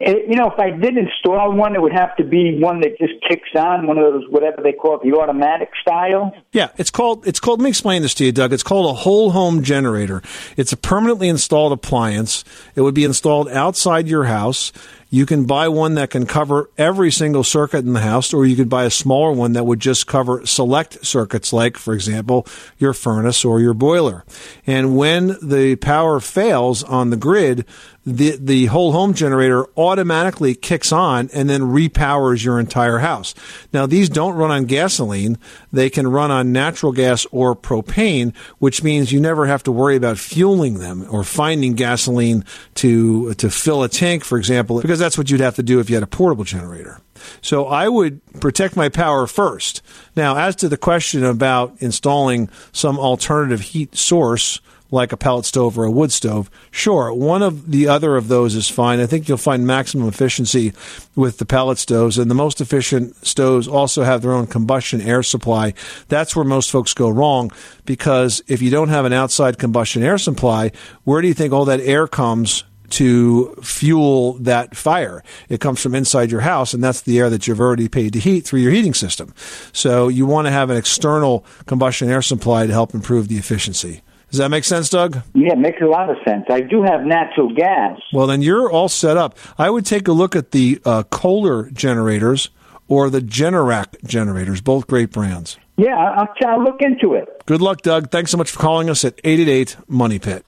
You 0.00 0.34
know, 0.36 0.50
if 0.50 0.58
I 0.58 0.70
did 0.70 0.96
install 0.96 1.52
one, 1.52 1.74
it 1.74 1.82
would 1.82 1.92
have 1.92 2.16
to 2.16 2.24
be 2.24 2.58
one 2.58 2.80
that 2.80 2.96
just 2.98 3.12
kicks 3.28 3.50
on, 3.54 3.86
one 3.86 3.98
of 3.98 4.12
those 4.12 4.24
whatever 4.30 4.62
they 4.62 4.72
call 4.72 4.94
it, 4.96 5.02
the 5.02 5.14
automatic 5.14 5.68
style. 5.82 6.34
Yeah, 6.52 6.70
it's 6.78 6.90
called. 6.90 7.26
It's 7.26 7.38
called. 7.38 7.60
Let 7.60 7.64
me 7.64 7.70
explain 7.70 8.00
this 8.00 8.14
to 8.14 8.24
you, 8.24 8.32
Doug. 8.32 8.54
It's 8.54 8.62
called 8.62 8.90
a 8.90 8.98
whole 8.98 9.32
home 9.32 9.62
generator. 9.62 10.22
It's 10.56 10.72
a 10.72 10.76
permanently 10.78 11.28
installed 11.28 11.72
appliance. 11.72 12.44
It 12.74 12.80
would 12.80 12.94
be 12.94 13.04
installed 13.04 13.50
outside 13.50 14.08
your 14.08 14.24
house. 14.24 14.72
You 15.10 15.26
can 15.26 15.44
buy 15.44 15.68
one 15.68 15.94
that 15.94 16.10
can 16.10 16.24
cover 16.24 16.70
every 16.78 17.10
single 17.10 17.42
circuit 17.42 17.84
in 17.84 17.92
the 17.92 18.00
house, 18.00 18.32
or 18.32 18.46
you 18.46 18.54
could 18.54 18.68
buy 18.68 18.84
a 18.84 18.90
smaller 18.90 19.32
one 19.32 19.54
that 19.54 19.66
would 19.66 19.80
just 19.80 20.06
cover 20.06 20.46
select 20.46 21.04
circuits, 21.04 21.52
like, 21.52 21.76
for 21.76 21.92
example, 21.92 22.46
your 22.78 22.92
furnace 22.92 23.44
or 23.44 23.60
your 23.60 23.74
boiler. 23.74 24.24
And 24.68 24.96
when 24.96 25.36
the 25.42 25.76
power 25.76 26.20
fails 26.20 26.84
on 26.84 27.10
the 27.10 27.16
grid, 27.16 27.66
the 28.06 28.36
the 28.40 28.66
whole 28.66 28.92
home 28.92 29.12
generator 29.12 29.66
automatically 29.76 30.54
kicks 30.54 30.90
on 30.90 31.28
and 31.34 31.50
then 31.50 31.62
repowers 31.62 32.42
your 32.42 32.58
entire 32.58 32.98
house. 32.98 33.34
Now 33.72 33.86
these 33.86 34.08
don't 34.08 34.36
run 34.36 34.50
on 34.50 34.64
gasoline; 34.64 35.38
they 35.70 35.90
can 35.90 36.08
run 36.08 36.30
on 36.30 36.50
natural 36.50 36.92
gas 36.92 37.26
or 37.30 37.54
propane, 37.54 38.34
which 38.58 38.82
means 38.82 39.12
you 39.12 39.20
never 39.20 39.46
have 39.46 39.62
to 39.64 39.72
worry 39.72 39.96
about 39.96 40.18
fueling 40.18 40.78
them 40.78 41.06
or 41.10 41.24
finding 41.24 41.74
gasoline 41.74 42.44
to 42.76 43.34
to 43.34 43.50
fill 43.50 43.82
a 43.82 43.88
tank, 43.88 44.24
for 44.24 44.38
example, 44.38 44.80
because 44.80 44.99
that's 45.00 45.18
what 45.18 45.30
you'd 45.30 45.40
have 45.40 45.56
to 45.56 45.62
do 45.62 45.80
if 45.80 45.90
you 45.90 45.96
had 45.96 46.02
a 46.02 46.06
portable 46.06 46.44
generator. 46.44 47.00
So 47.42 47.66
I 47.66 47.88
would 47.88 48.24
protect 48.40 48.76
my 48.76 48.88
power 48.88 49.26
first. 49.26 49.82
Now, 50.16 50.36
as 50.36 50.56
to 50.56 50.68
the 50.68 50.76
question 50.76 51.24
about 51.24 51.74
installing 51.78 52.48
some 52.72 52.98
alternative 52.98 53.60
heat 53.60 53.96
source 53.96 54.60
like 54.92 55.12
a 55.12 55.16
pellet 55.16 55.44
stove 55.44 55.78
or 55.78 55.84
a 55.84 55.90
wood 55.90 56.10
stove, 56.10 56.50
sure, 56.70 57.12
one 57.12 57.42
of 57.42 57.70
the 57.70 57.86
other 57.86 58.16
of 58.16 58.28
those 58.28 58.56
is 58.56 58.68
fine. 58.68 58.98
I 58.98 59.06
think 59.06 59.28
you'll 59.28 59.38
find 59.38 59.66
maximum 59.66 60.08
efficiency 60.08 60.72
with 61.14 61.38
the 61.38 61.46
pellet 61.46 61.78
stoves, 61.78 62.18
and 62.18 62.28
the 62.30 62.34
most 62.34 62.60
efficient 62.60 63.14
stoves 63.24 63.68
also 63.68 64.02
have 64.02 64.22
their 64.22 64.32
own 64.32 64.48
combustion 64.48 65.00
air 65.00 65.22
supply. 65.22 65.74
That's 66.08 66.34
where 66.34 66.44
most 66.44 66.70
folks 66.70 66.92
go 66.92 67.08
wrong 67.08 67.52
because 67.84 68.42
if 68.48 68.62
you 68.62 68.70
don't 68.70 68.88
have 68.88 69.04
an 69.04 69.12
outside 69.12 69.58
combustion 69.58 70.02
air 70.02 70.18
supply, 70.18 70.72
where 71.04 71.22
do 71.22 71.28
you 71.28 71.34
think 71.34 71.52
all 71.52 71.66
that 71.66 71.80
air 71.80 72.08
comes 72.08 72.64
to 72.90 73.54
fuel 73.62 74.34
that 74.34 74.76
fire. 74.76 75.22
It 75.48 75.60
comes 75.60 75.82
from 75.82 75.94
inside 75.94 76.30
your 76.30 76.40
house, 76.42 76.74
and 76.74 76.82
that's 76.82 77.02
the 77.02 77.18
air 77.18 77.30
that 77.30 77.46
you've 77.46 77.60
already 77.60 77.88
paid 77.88 78.12
to 78.14 78.18
heat 78.18 78.40
through 78.40 78.60
your 78.60 78.72
heating 78.72 78.94
system. 78.94 79.34
So 79.72 80.08
you 80.08 80.26
want 80.26 80.46
to 80.46 80.50
have 80.50 80.70
an 80.70 80.76
external 80.76 81.44
combustion 81.66 82.08
air 82.08 82.22
supply 82.22 82.66
to 82.66 82.72
help 82.72 82.94
improve 82.94 83.28
the 83.28 83.36
efficiency. 83.36 84.02
Does 84.30 84.38
that 84.38 84.48
make 84.48 84.64
sense, 84.64 84.88
Doug? 84.88 85.18
Yeah, 85.34 85.54
it 85.54 85.58
makes 85.58 85.82
a 85.82 85.86
lot 85.86 86.08
of 86.08 86.16
sense. 86.24 86.44
I 86.48 86.60
do 86.60 86.82
have 86.82 87.02
natural 87.04 87.52
gas. 87.52 87.98
Well, 88.12 88.28
then 88.28 88.42
you're 88.42 88.70
all 88.70 88.88
set 88.88 89.16
up. 89.16 89.36
I 89.58 89.70
would 89.70 89.84
take 89.84 90.06
a 90.06 90.12
look 90.12 90.36
at 90.36 90.52
the 90.52 90.80
uh, 90.84 91.02
Kohler 91.04 91.68
generators 91.70 92.50
or 92.86 93.10
the 93.10 93.20
Generac 93.20 94.02
generators, 94.04 94.60
both 94.60 94.86
great 94.86 95.10
brands. 95.10 95.58
Yeah, 95.76 95.96
I'll, 95.96 96.28
I'll 96.46 96.62
look 96.62 96.80
into 96.80 97.14
it. 97.14 97.28
Good 97.46 97.60
luck, 97.60 97.82
Doug. 97.82 98.10
Thanks 98.10 98.30
so 98.30 98.36
much 98.36 98.50
for 98.50 98.60
calling 98.60 98.90
us 98.90 99.04
at 99.04 99.14
888 99.24 99.76
Money 99.88 100.18
Pit. 100.18 100.44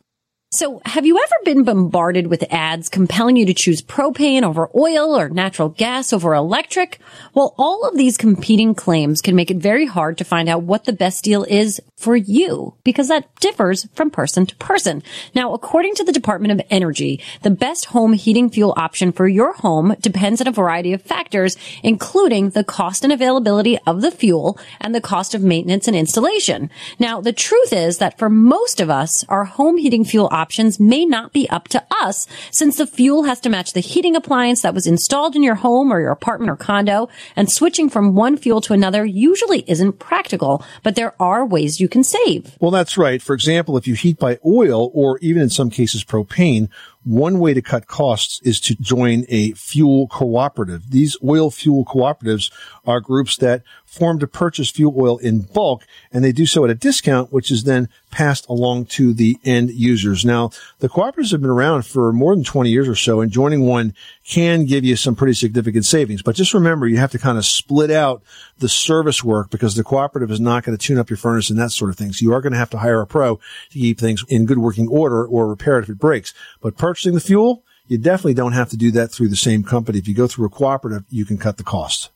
So, 0.54 0.82
have 0.84 1.06
you 1.06 1.16
ever 1.16 1.34
been 1.46 1.64
bombarded 1.64 2.26
with 2.26 2.44
ads 2.52 2.90
compelling 2.90 3.36
you 3.36 3.46
to 3.46 3.54
choose 3.54 3.80
propane 3.80 4.42
over 4.42 4.68
oil 4.76 5.18
or 5.18 5.30
natural 5.30 5.70
gas 5.70 6.12
over 6.12 6.34
electric? 6.34 6.98
Well, 7.32 7.54
all 7.56 7.88
of 7.88 7.96
these 7.96 8.18
competing 8.18 8.74
claims 8.74 9.22
can 9.22 9.34
make 9.34 9.50
it 9.50 9.56
very 9.56 9.86
hard 9.86 10.18
to 10.18 10.24
find 10.24 10.50
out 10.50 10.62
what 10.62 10.84
the 10.84 10.92
best 10.92 11.24
deal 11.24 11.44
is 11.44 11.80
for 11.96 12.16
you 12.16 12.74
because 12.84 13.08
that 13.08 13.34
differs 13.36 13.88
from 13.94 14.10
person 14.10 14.44
to 14.44 14.56
person. 14.56 15.02
Now, 15.34 15.54
according 15.54 15.94
to 15.94 16.04
the 16.04 16.12
Department 16.12 16.52
of 16.52 16.66
Energy, 16.68 17.22
the 17.40 17.50
best 17.50 17.86
home 17.86 18.12
heating 18.12 18.50
fuel 18.50 18.74
option 18.76 19.10
for 19.10 19.26
your 19.26 19.54
home 19.54 19.94
depends 20.00 20.42
on 20.42 20.48
a 20.48 20.52
variety 20.52 20.92
of 20.92 21.00
factors, 21.00 21.56
including 21.82 22.50
the 22.50 22.64
cost 22.64 23.04
and 23.04 23.12
availability 23.12 23.78
of 23.86 24.02
the 24.02 24.10
fuel 24.10 24.58
and 24.82 24.94
the 24.94 25.00
cost 25.00 25.34
of 25.34 25.42
maintenance 25.42 25.88
and 25.88 25.96
installation. 25.96 26.68
Now, 26.98 27.22
the 27.22 27.32
truth 27.32 27.72
is 27.72 27.96
that 27.98 28.18
for 28.18 28.28
most 28.28 28.80
of 28.80 28.90
us, 28.90 29.24
our 29.30 29.44
home 29.44 29.78
heating 29.78 30.04
fuel 30.04 30.28
options 30.42 30.80
may 30.80 31.04
not 31.06 31.32
be 31.32 31.48
up 31.50 31.68
to 31.68 31.80
us 32.02 32.26
since 32.50 32.76
the 32.76 32.86
fuel 32.86 33.22
has 33.22 33.38
to 33.38 33.48
match 33.48 33.74
the 33.74 33.80
heating 33.80 34.16
appliance 34.16 34.62
that 34.62 34.74
was 34.74 34.88
installed 34.88 35.36
in 35.36 35.42
your 35.44 35.54
home 35.54 35.92
or 35.92 36.00
your 36.00 36.10
apartment 36.10 36.50
or 36.50 36.56
condo 36.56 37.08
and 37.36 37.48
switching 37.48 37.88
from 37.88 38.16
one 38.16 38.36
fuel 38.36 38.60
to 38.60 38.72
another 38.72 39.04
usually 39.04 39.64
isn't 39.68 40.00
practical, 40.00 40.64
but 40.82 40.96
there 40.96 41.14
are 41.22 41.46
ways 41.46 41.80
you 41.80 41.88
can 41.88 42.02
save. 42.02 42.56
Well, 42.58 42.72
that's 42.72 42.98
right. 42.98 43.22
For 43.22 43.34
example, 43.34 43.76
if 43.76 43.86
you 43.86 43.94
heat 43.94 44.18
by 44.18 44.40
oil 44.44 44.90
or 44.94 45.18
even 45.18 45.42
in 45.42 45.48
some 45.48 45.70
cases 45.70 46.02
propane, 46.02 46.68
one 47.04 47.38
way 47.38 47.52
to 47.54 47.62
cut 47.62 47.86
costs 47.86 48.40
is 48.42 48.60
to 48.60 48.74
join 48.76 49.24
a 49.28 49.52
fuel 49.52 50.06
cooperative. 50.08 50.90
These 50.90 51.16
oil 51.24 51.50
fuel 51.50 51.84
cooperatives 51.84 52.50
are 52.86 53.00
groups 53.00 53.36
that 53.38 53.62
form 53.86 54.18
to 54.18 54.26
purchase 54.26 54.70
fuel 54.70 54.94
oil 54.96 55.18
in 55.18 55.42
bulk 55.42 55.84
and 56.12 56.24
they 56.24 56.32
do 56.32 56.46
so 56.46 56.64
at 56.64 56.70
a 56.70 56.74
discount, 56.74 57.32
which 57.32 57.50
is 57.50 57.64
then 57.64 57.88
passed 58.10 58.48
along 58.48 58.86
to 58.86 59.12
the 59.12 59.38
end 59.44 59.70
users. 59.70 60.24
Now, 60.24 60.50
the 60.78 60.88
cooperatives 60.88 61.32
have 61.32 61.40
been 61.40 61.50
around 61.50 61.82
for 61.82 62.12
more 62.12 62.34
than 62.34 62.44
20 62.44 62.70
years 62.70 62.88
or 62.88 62.94
so 62.94 63.20
and 63.20 63.30
joining 63.30 63.66
one 63.66 63.94
can 64.24 64.64
give 64.64 64.84
you 64.84 64.96
some 64.96 65.14
pretty 65.14 65.34
significant 65.34 65.84
savings. 65.84 66.22
But 66.22 66.36
just 66.36 66.54
remember, 66.54 66.86
you 66.86 66.98
have 66.98 67.12
to 67.12 67.18
kind 67.18 67.36
of 67.36 67.44
split 67.44 67.90
out 67.90 68.22
the 68.58 68.68
service 68.68 69.24
work 69.24 69.50
because 69.50 69.74
the 69.74 69.84
cooperative 69.84 70.30
is 70.30 70.40
not 70.40 70.62
going 70.62 70.76
to 70.76 70.82
tune 70.82 70.98
up 70.98 71.10
your 71.10 71.16
furnace 71.16 71.50
and 71.50 71.58
that 71.58 71.72
sort 71.72 71.90
of 71.90 71.96
thing. 71.96 72.12
So 72.12 72.22
you 72.22 72.32
are 72.32 72.40
going 72.40 72.52
to 72.52 72.58
have 72.58 72.70
to 72.70 72.78
hire 72.78 73.00
a 73.00 73.06
pro 73.06 73.36
to 73.36 73.78
keep 73.78 73.98
things 73.98 74.24
in 74.28 74.46
good 74.46 74.58
working 74.58 74.88
order 74.88 75.26
or 75.26 75.48
repair 75.48 75.78
it 75.78 75.82
if 75.82 75.88
it 75.90 75.98
breaks. 75.98 76.32
But 76.60 76.76
purchasing 76.92 77.14
the 77.14 77.20
fuel, 77.20 77.64
you 77.86 77.96
definitely 77.96 78.34
don't 78.34 78.52
have 78.52 78.68
to 78.68 78.76
do 78.76 78.90
that 78.90 79.10
through 79.10 79.28
the 79.28 79.34
same 79.36 79.62
company. 79.62 79.98
If 79.98 80.06
you 80.06 80.14
go 80.14 80.26
through 80.26 80.44
a 80.44 80.50
cooperative, 80.50 81.04
you 81.08 81.24
can 81.24 81.38
cut 81.38 81.56
the 81.56 81.64
cost. 81.64 82.10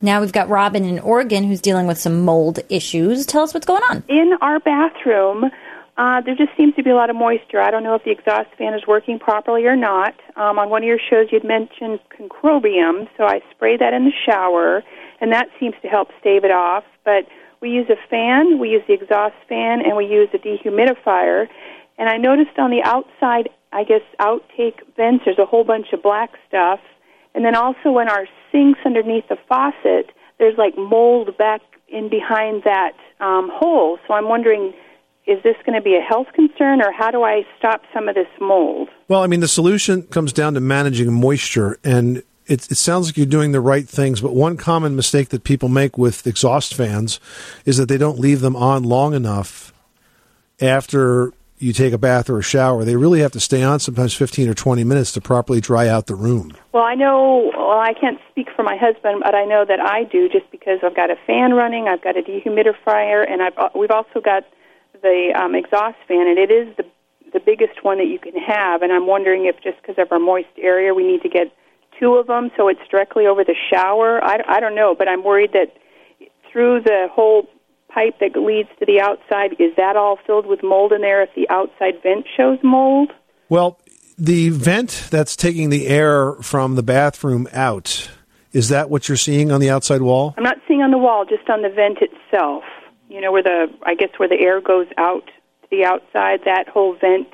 Now 0.00 0.20
we've 0.20 0.32
got 0.32 0.48
Robin 0.48 0.84
in 0.84 0.98
Oregon 0.98 1.44
who's 1.44 1.60
dealing 1.60 1.86
with 1.86 1.98
some 1.98 2.24
mold 2.24 2.58
issues. 2.68 3.24
Tell 3.26 3.44
us 3.44 3.54
what's 3.54 3.64
going 3.64 3.84
on. 3.90 4.02
In 4.08 4.32
our 4.40 4.58
bathroom, 4.58 5.44
uh, 5.96 6.20
there 6.22 6.34
just 6.34 6.50
seems 6.56 6.74
to 6.74 6.82
be 6.82 6.90
a 6.90 6.96
lot 6.96 7.10
of 7.10 7.14
moisture. 7.14 7.60
I 7.60 7.70
don't 7.70 7.84
know 7.84 7.94
if 7.94 8.02
the 8.02 8.10
exhaust 8.10 8.48
fan 8.58 8.74
is 8.74 8.82
working 8.88 9.20
properly 9.20 9.66
or 9.66 9.76
not. 9.76 10.16
Um, 10.34 10.58
on 10.58 10.68
one 10.68 10.82
of 10.82 10.88
your 10.88 10.98
shows, 10.98 11.28
you'd 11.30 11.44
mentioned 11.44 12.00
concrobium, 12.10 13.06
so 13.16 13.22
I 13.22 13.40
spray 13.54 13.76
that 13.76 13.94
in 13.94 14.06
the 14.06 14.12
shower, 14.26 14.82
and 15.20 15.30
that 15.30 15.46
seems 15.60 15.76
to 15.82 15.88
help 15.88 16.08
stave 16.18 16.42
it 16.42 16.50
off. 16.50 16.82
But 17.04 17.28
we 17.60 17.70
use 17.70 17.88
a 17.88 18.08
fan, 18.10 18.58
we 18.58 18.70
use 18.70 18.82
the 18.88 18.94
exhaust 18.94 19.36
fan, 19.48 19.80
and 19.86 19.96
we 19.96 20.06
use 20.06 20.28
a 20.34 20.38
dehumidifier. 20.38 21.46
And 21.98 22.08
I 22.08 22.16
noticed 22.16 22.58
on 22.58 22.70
the 22.70 22.82
outside, 22.84 23.48
I 23.72 23.84
guess, 23.84 24.02
outtake 24.20 24.80
vents, 24.96 25.24
there's 25.24 25.38
a 25.38 25.46
whole 25.46 25.64
bunch 25.64 25.86
of 25.92 26.02
black 26.02 26.30
stuff. 26.48 26.80
And 27.34 27.44
then 27.44 27.54
also 27.54 27.98
in 27.98 28.08
our 28.08 28.26
sinks 28.50 28.80
underneath 28.84 29.28
the 29.28 29.36
faucet, 29.48 30.10
there's 30.38 30.58
like 30.58 30.76
mold 30.76 31.36
back 31.38 31.60
in 31.88 32.08
behind 32.08 32.62
that 32.64 32.92
um, 33.20 33.50
hole. 33.52 33.98
So 34.06 34.14
I'm 34.14 34.28
wondering, 34.28 34.72
is 35.26 35.42
this 35.42 35.56
going 35.64 35.76
to 35.76 35.82
be 35.82 35.96
a 35.96 36.00
health 36.00 36.28
concern, 36.34 36.82
or 36.82 36.90
how 36.90 37.10
do 37.10 37.22
I 37.22 37.42
stop 37.58 37.82
some 37.94 38.08
of 38.08 38.14
this 38.14 38.26
mold? 38.40 38.88
Well, 39.08 39.22
I 39.22 39.26
mean, 39.26 39.40
the 39.40 39.48
solution 39.48 40.02
comes 40.04 40.32
down 40.32 40.54
to 40.54 40.60
managing 40.60 41.12
moisture 41.12 41.78
and 41.84 42.22
it, 42.46 42.70
it 42.70 42.76
sounds 42.76 43.06
like 43.06 43.16
you're 43.16 43.26
doing 43.26 43.52
the 43.52 43.60
right 43.60 43.88
things, 43.88 44.20
but 44.20 44.34
one 44.34 44.56
common 44.56 44.96
mistake 44.96 45.28
that 45.28 45.44
people 45.44 45.68
make 45.68 45.96
with 45.96 46.26
exhaust 46.26 46.74
fans 46.74 47.20
is 47.64 47.76
that 47.76 47.88
they 47.88 47.98
don't 47.98 48.18
leave 48.18 48.40
them 48.40 48.56
on 48.56 48.82
long 48.82 49.14
enough 49.14 49.72
after 50.60 51.32
you 51.62 51.72
take 51.72 51.92
a 51.92 51.98
bath 51.98 52.28
or 52.28 52.38
a 52.38 52.42
shower. 52.42 52.84
They 52.84 52.96
really 52.96 53.20
have 53.20 53.32
to 53.32 53.40
stay 53.40 53.62
on 53.62 53.78
sometimes 53.78 54.14
15 54.14 54.48
or 54.48 54.54
20 54.54 54.82
minutes 54.84 55.12
to 55.12 55.20
properly 55.20 55.60
dry 55.60 55.88
out 55.88 56.06
the 56.06 56.14
room. 56.14 56.56
Well, 56.72 56.82
I 56.82 56.94
know, 56.94 57.52
well, 57.56 57.78
I 57.78 57.94
can't 57.94 58.18
speak 58.30 58.48
for 58.56 58.62
my 58.62 58.76
husband, 58.76 59.22
but 59.24 59.34
I 59.34 59.44
know 59.44 59.64
that 59.66 59.80
I 59.80 60.04
do 60.04 60.28
just 60.28 60.50
because 60.50 60.80
I've 60.82 60.96
got 60.96 61.10
a 61.10 61.16
fan 61.26 61.54
running, 61.54 61.86
I've 61.88 62.02
got 62.02 62.16
a 62.16 62.22
dehumidifier, 62.22 63.30
and 63.30 63.42
I've, 63.42 63.54
we've 63.74 63.90
also 63.90 64.20
got 64.20 64.44
the 65.02 65.32
um, 65.38 65.54
exhaust 65.54 65.98
fan, 66.08 66.26
and 66.26 66.38
it 66.38 66.50
is 66.50 66.76
the, 66.76 66.84
the 67.32 67.40
biggest 67.40 67.84
one 67.84 67.98
that 67.98 68.06
you 68.06 68.18
can 68.18 68.34
have. 68.34 68.82
And 68.82 68.92
I'm 68.92 69.06
wondering 69.06 69.46
if 69.46 69.56
just 69.62 69.80
because 69.80 69.96
of 69.98 70.10
our 70.10 70.18
moist 70.18 70.48
area, 70.58 70.94
we 70.94 71.06
need 71.06 71.22
to 71.22 71.28
get 71.28 71.52
two 71.98 72.14
of 72.14 72.26
them 72.26 72.50
so 72.56 72.68
it's 72.68 72.80
directly 72.90 73.26
over 73.26 73.44
the 73.44 73.54
shower. 73.70 74.22
I, 74.22 74.38
I 74.48 74.60
don't 74.60 74.74
know, 74.74 74.94
but 74.96 75.08
I'm 75.08 75.22
worried 75.22 75.52
that 75.52 75.76
through 76.50 76.82
the 76.82 77.06
whole 77.12 77.46
pipe 77.92 78.18
that 78.20 78.36
leads 78.36 78.68
to 78.78 78.86
the 78.86 79.00
outside, 79.00 79.52
is 79.58 79.74
that 79.76 79.96
all 79.96 80.18
filled 80.26 80.46
with 80.46 80.62
mold 80.62 80.92
in 80.92 81.00
there 81.00 81.22
if 81.22 81.30
the 81.34 81.48
outside 81.48 82.02
vent 82.02 82.26
shows 82.36 82.58
mold? 82.62 83.12
Well, 83.48 83.78
the 84.18 84.50
vent 84.50 85.08
that's 85.10 85.36
taking 85.36 85.70
the 85.70 85.86
air 85.86 86.34
from 86.34 86.74
the 86.74 86.82
bathroom 86.82 87.48
out, 87.52 88.10
is 88.52 88.68
that 88.68 88.90
what 88.90 89.08
you're 89.08 89.16
seeing 89.16 89.50
on 89.50 89.60
the 89.60 89.70
outside 89.70 90.02
wall? 90.02 90.34
I'm 90.36 90.44
not 90.44 90.58
seeing 90.68 90.82
on 90.82 90.90
the 90.90 90.98
wall, 90.98 91.24
just 91.24 91.48
on 91.48 91.62
the 91.62 91.68
vent 91.68 91.98
itself. 92.00 92.64
You 93.08 93.20
know, 93.20 93.32
where 93.32 93.42
the, 93.42 93.66
I 93.82 93.94
guess 93.94 94.10
where 94.16 94.28
the 94.28 94.40
air 94.40 94.60
goes 94.60 94.86
out 94.96 95.26
to 95.26 95.68
the 95.70 95.84
outside, 95.84 96.40
that 96.44 96.68
whole 96.68 96.96
vent 96.96 97.28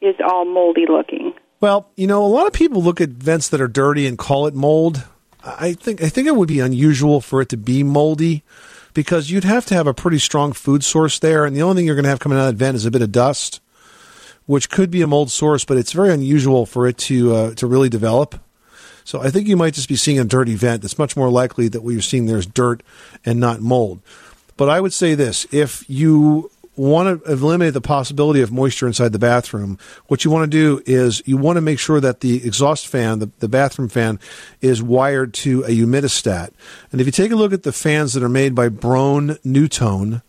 is 0.00 0.14
all 0.24 0.44
moldy 0.44 0.86
looking. 0.88 1.34
Well, 1.60 1.90
you 1.96 2.06
know, 2.06 2.24
a 2.24 2.28
lot 2.28 2.46
of 2.46 2.52
people 2.52 2.82
look 2.82 3.00
at 3.00 3.10
vents 3.10 3.48
that 3.48 3.60
are 3.60 3.68
dirty 3.68 4.06
and 4.06 4.16
call 4.16 4.46
it 4.46 4.54
mold. 4.54 5.04
I 5.44 5.72
think 5.72 6.02
I 6.02 6.08
think 6.08 6.28
it 6.28 6.36
would 6.36 6.48
be 6.48 6.60
unusual 6.60 7.20
for 7.20 7.40
it 7.40 7.48
to 7.50 7.56
be 7.56 7.82
moldy 7.82 8.44
because 8.94 9.30
you'd 9.30 9.44
have 9.44 9.66
to 9.66 9.74
have 9.74 9.86
a 9.86 9.94
pretty 9.94 10.18
strong 10.18 10.52
food 10.52 10.84
source 10.84 11.18
there, 11.18 11.44
and 11.44 11.54
the 11.56 11.62
only 11.62 11.80
thing 11.80 11.86
you're 11.86 11.94
going 11.94 12.04
to 12.04 12.10
have 12.10 12.20
coming 12.20 12.38
out 12.38 12.48
of 12.48 12.58
that 12.58 12.64
vent 12.64 12.76
is 12.76 12.86
a 12.86 12.90
bit 12.90 13.02
of 13.02 13.12
dust, 13.12 13.60
which 14.46 14.70
could 14.70 14.90
be 14.90 15.02
a 15.02 15.06
mold 15.06 15.30
source, 15.30 15.64
but 15.64 15.76
it's 15.76 15.92
very 15.92 16.12
unusual 16.12 16.66
for 16.66 16.86
it 16.86 16.98
to 16.98 17.34
uh, 17.34 17.54
to 17.54 17.66
really 17.66 17.88
develop. 17.88 18.40
So 19.04 19.22
I 19.22 19.30
think 19.30 19.48
you 19.48 19.56
might 19.56 19.72
just 19.72 19.88
be 19.88 19.96
seeing 19.96 20.18
a 20.18 20.24
dirty 20.24 20.54
vent. 20.54 20.84
It's 20.84 20.98
much 20.98 21.16
more 21.16 21.30
likely 21.30 21.68
that 21.68 21.82
what 21.82 21.92
you're 21.92 22.02
seeing 22.02 22.26
there 22.26 22.36
is 22.36 22.46
dirt 22.46 22.82
and 23.24 23.40
not 23.40 23.60
mold. 23.60 24.02
But 24.58 24.68
I 24.68 24.80
would 24.80 24.92
say 24.92 25.14
this 25.14 25.46
if 25.50 25.88
you 25.88 26.50
want 26.78 27.24
to 27.24 27.32
eliminate 27.32 27.74
the 27.74 27.80
possibility 27.80 28.40
of 28.40 28.52
moisture 28.52 28.86
inside 28.86 29.12
the 29.12 29.18
bathroom, 29.18 29.78
what 30.06 30.24
you 30.24 30.30
want 30.30 30.50
to 30.50 30.56
do 30.56 30.82
is 30.86 31.22
you 31.26 31.36
want 31.36 31.56
to 31.56 31.60
make 31.60 31.78
sure 31.78 32.00
that 32.00 32.20
the 32.20 32.46
exhaust 32.46 32.86
fan, 32.86 33.18
the, 33.18 33.30
the 33.40 33.48
bathroom 33.48 33.88
fan, 33.88 34.20
is 34.60 34.82
wired 34.82 35.34
to 35.34 35.64
a 35.64 35.70
humidistat. 35.70 36.50
And 36.92 37.00
if 37.00 37.06
you 37.06 37.12
take 37.12 37.32
a 37.32 37.36
look 37.36 37.52
at 37.52 37.64
the 37.64 37.72
fans 37.72 38.14
that 38.14 38.22
are 38.22 38.28
made 38.28 38.54
by 38.54 38.68
Broan 38.68 39.40
NuTone, 39.42 40.22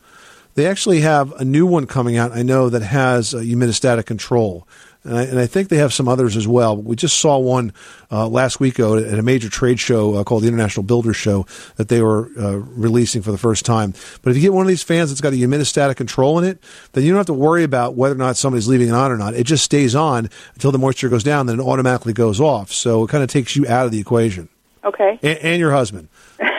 they 0.60 0.68
actually 0.68 1.00
have 1.00 1.32
a 1.40 1.46
new 1.46 1.66
one 1.66 1.88
coming 1.88 2.18
out, 2.18 2.34
I 2.34 2.44
know, 2.44 2.68
that 2.68 2.82
has 2.82 3.34
a 3.34 3.38
humidistatic 3.38 4.06
control. 4.06 4.68
And 5.06 5.18
I, 5.18 5.24
and 5.24 5.40
I 5.40 5.46
think 5.46 5.70
they 5.70 5.78
have 5.78 5.94
some 5.94 6.10
others 6.10 6.36
as 6.36 6.50
well. 6.50 6.76
We 6.76 6.98
just 6.98 7.18
saw 7.18 7.38
one 7.38 7.72
uh, 8.12 8.28
last 8.28 8.60
week 8.60 8.76
ago 8.76 8.98
at 8.98 9.18
a 9.18 9.22
major 9.22 9.48
trade 9.48 9.80
show 9.80 10.16
uh, 10.16 10.26
called 10.26 10.44
the 10.44 10.50
International 10.50 10.84
Builder 10.84 11.14
Show 11.14 11.46
that 11.78 11.88
they 11.88 12.02
were 12.02 12.30
uh, 12.38 12.58
releasing 12.58 13.22
for 13.22 13.32
the 13.32 13.38
first 13.38 13.66
time. 13.66 13.94
But 14.22 14.32
if 14.32 14.36
you 14.36 14.42
get 14.42 14.52
one 14.52 14.64
of 14.64 14.68
these 14.68 14.84
fans 14.84 15.10
that's 15.12 15.22
got 15.22 15.32
a 15.32 15.38
humidistatic 15.38 15.96
control 15.96 16.38
in 16.40 16.44
it, 16.44 16.62
then 16.92 17.06
you 17.06 17.12
don't 17.12 17.20
have 17.20 17.28
to 17.28 17.34
worry 17.34 17.64
about 17.64 17.96
whether 17.96 18.16
or 18.16 18.18
not 18.18 18.36
somebody's 18.36 18.68
leaving 18.68 18.90
it 18.90 18.94
on 18.94 19.14
or 19.14 19.18
not. 19.18 19.36
It 19.36 19.46
just 19.46 19.64
stays 19.64 19.96
on 19.96 20.30
until 20.56 20.74
the 20.74 20.78
moisture 20.78 21.08
goes 21.08 21.24
down, 21.24 21.46
then 21.46 21.62
it 21.62 21.64
automatically 21.64 22.12
goes 22.12 22.42
off. 22.42 22.74
So 22.74 23.06
it 23.06 23.08
kind 23.08 23.24
of 23.24 23.30
takes 23.30 23.56
you 23.56 23.66
out 23.66 23.86
of 23.86 23.94
the 23.94 24.00
equation. 24.02 24.50
Okay. 24.84 25.20
And, 25.24 25.38
and 25.38 25.60
your 25.62 25.72
husband. 25.72 26.10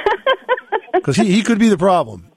Because 0.92 1.16
he, 1.16 1.32
he 1.32 1.42
could 1.42 1.58
be 1.58 1.68
the 1.70 1.78
problem. 1.78 2.29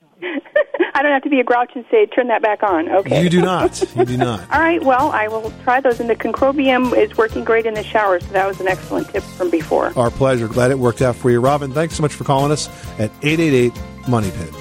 I 1.03 1.07
don't 1.07 1.11
have 1.15 1.23
to 1.23 1.29
be 1.29 1.41
a 1.41 1.43
grouch 1.43 1.71
and 1.75 1.83
say, 1.91 2.05
turn 2.05 2.29
that 2.29 2.41
back 2.41 2.63
on. 2.63 2.87
Okay. 2.89 3.21
You 3.21 3.29
do 3.29 3.41
not. 3.51 3.83
You 3.93 4.05
do 4.05 4.15
not. 4.15 4.39
All 4.51 4.61
right, 4.61 4.81
well, 4.81 5.11
I 5.11 5.27
will 5.27 5.51
try 5.63 5.81
those. 5.81 5.99
And 5.99 6.09
the 6.09 6.15
concrobium 6.15 6.97
is 6.97 7.17
working 7.17 7.43
great 7.43 7.65
in 7.65 7.73
the 7.73 7.83
shower, 7.83 8.21
so 8.21 8.27
that 8.27 8.47
was 8.47 8.61
an 8.61 8.69
excellent 8.69 9.09
tip 9.09 9.21
from 9.23 9.49
before. 9.49 9.91
Our 9.97 10.09
pleasure. 10.09 10.47
Glad 10.47 10.71
it 10.71 10.79
worked 10.79 11.01
out 11.01 11.17
for 11.17 11.29
you. 11.29 11.41
Robin, 11.41 11.73
thanks 11.73 11.95
so 11.95 12.01
much 12.01 12.13
for 12.13 12.23
calling 12.23 12.53
us 12.53 12.69
at 12.99 13.11
888 13.21 13.73
Money 14.07 14.31
Pit. 14.31 14.53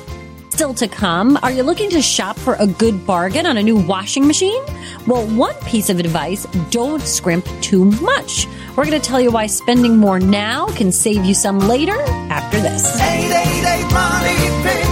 Still 0.50 0.74
to 0.74 0.88
come, 0.88 1.38
are 1.42 1.50
you 1.50 1.62
looking 1.62 1.88
to 1.90 2.02
shop 2.02 2.36
for 2.36 2.54
a 2.54 2.66
good 2.66 3.06
bargain 3.06 3.46
on 3.46 3.56
a 3.56 3.62
new 3.62 3.76
washing 3.76 4.26
machine? 4.26 4.62
Well, 5.06 5.26
one 5.28 5.54
piece 5.64 5.88
of 5.90 5.98
advice 5.98 6.44
don't 6.70 7.00
scrimp 7.02 7.46
too 7.62 7.84
much. 7.86 8.46
We're 8.76 8.84
going 8.84 9.00
to 9.00 9.06
tell 9.06 9.20
you 9.20 9.30
why 9.30 9.46
spending 9.46 9.96
more 9.96 10.18
now 10.20 10.66
can 10.66 10.92
save 10.92 11.24
you 11.24 11.34
some 11.34 11.60
later 11.60 11.98
after 12.30 12.60
this. 12.60 13.00
888 13.00 13.92
Money 13.92 14.62
Pit. 14.62 14.91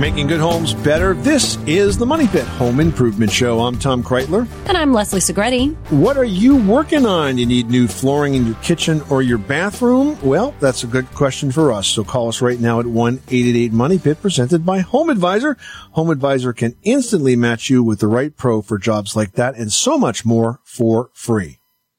Making 0.00 0.28
good 0.28 0.40
homes 0.40 0.72
better. 0.72 1.12
This 1.12 1.58
is 1.66 1.98
the 1.98 2.06
Money 2.06 2.26
Pit 2.26 2.46
Home 2.46 2.80
Improvement 2.80 3.30
Show. 3.30 3.60
I'm 3.60 3.78
Tom 3.78 4.02
Kraeutler. 4.02 4.48
And 4.66 4.74
I'm 4.74 4.94
Leslie 4.94 5.20
Segrete. 5.20 5.76
What 5.90 6.16
are 6.16 6.24
you 6.24 6.56
working 6.56 7.04
on? 7.04 7.36
You 7.36 7.44
need 7.44 7.68
new 7.68 7.86
flooring 7.86 8.32
in 8.32 8.46
your 8.46 8.54
kitchen 8.62 9.02
or 9.10 9.20
your 9.20 9.36
bathroom? 9.36 10.18
Well, 10.22 10.54
that's 10.58 10.84
a 10.84 10.86
good 10.86 11.04
question 11.10 11.52
for 11.52 11.70
us. 11.70 11.86
So 11.86 12.02
call 12.02 12.28
us 12.28 12.40
right 12.40 12.58
now 12.58 12.80
at 12.80 12.86
1-888 12.86 13.72
Money 13.72 13.98
Pit 13.98 14.22
presented 14.22 14.64
by 14.64 14.78
Home 14.78 15.10
Advisor. 15.10 15.58
Home 15.90 16.08
Advisor 16.08 16.54
can 16.54 16.76
instantly 16.82 17.36
match 17.36 17.68
you 17.68 17.82
with 17.82 18.00
the 18.00 18.08
right 18.08 18.34
pro 18.34 18.62
for 18.62 18.78
jobs 18.78 19.14
like 19.14 19.32
that 19.32 19.54
and 19.56 19.70
so 19.70 19.98
much 19.98 20.24
more 20.24 20.60
for 20.64 21.10
free. 21.12 21.58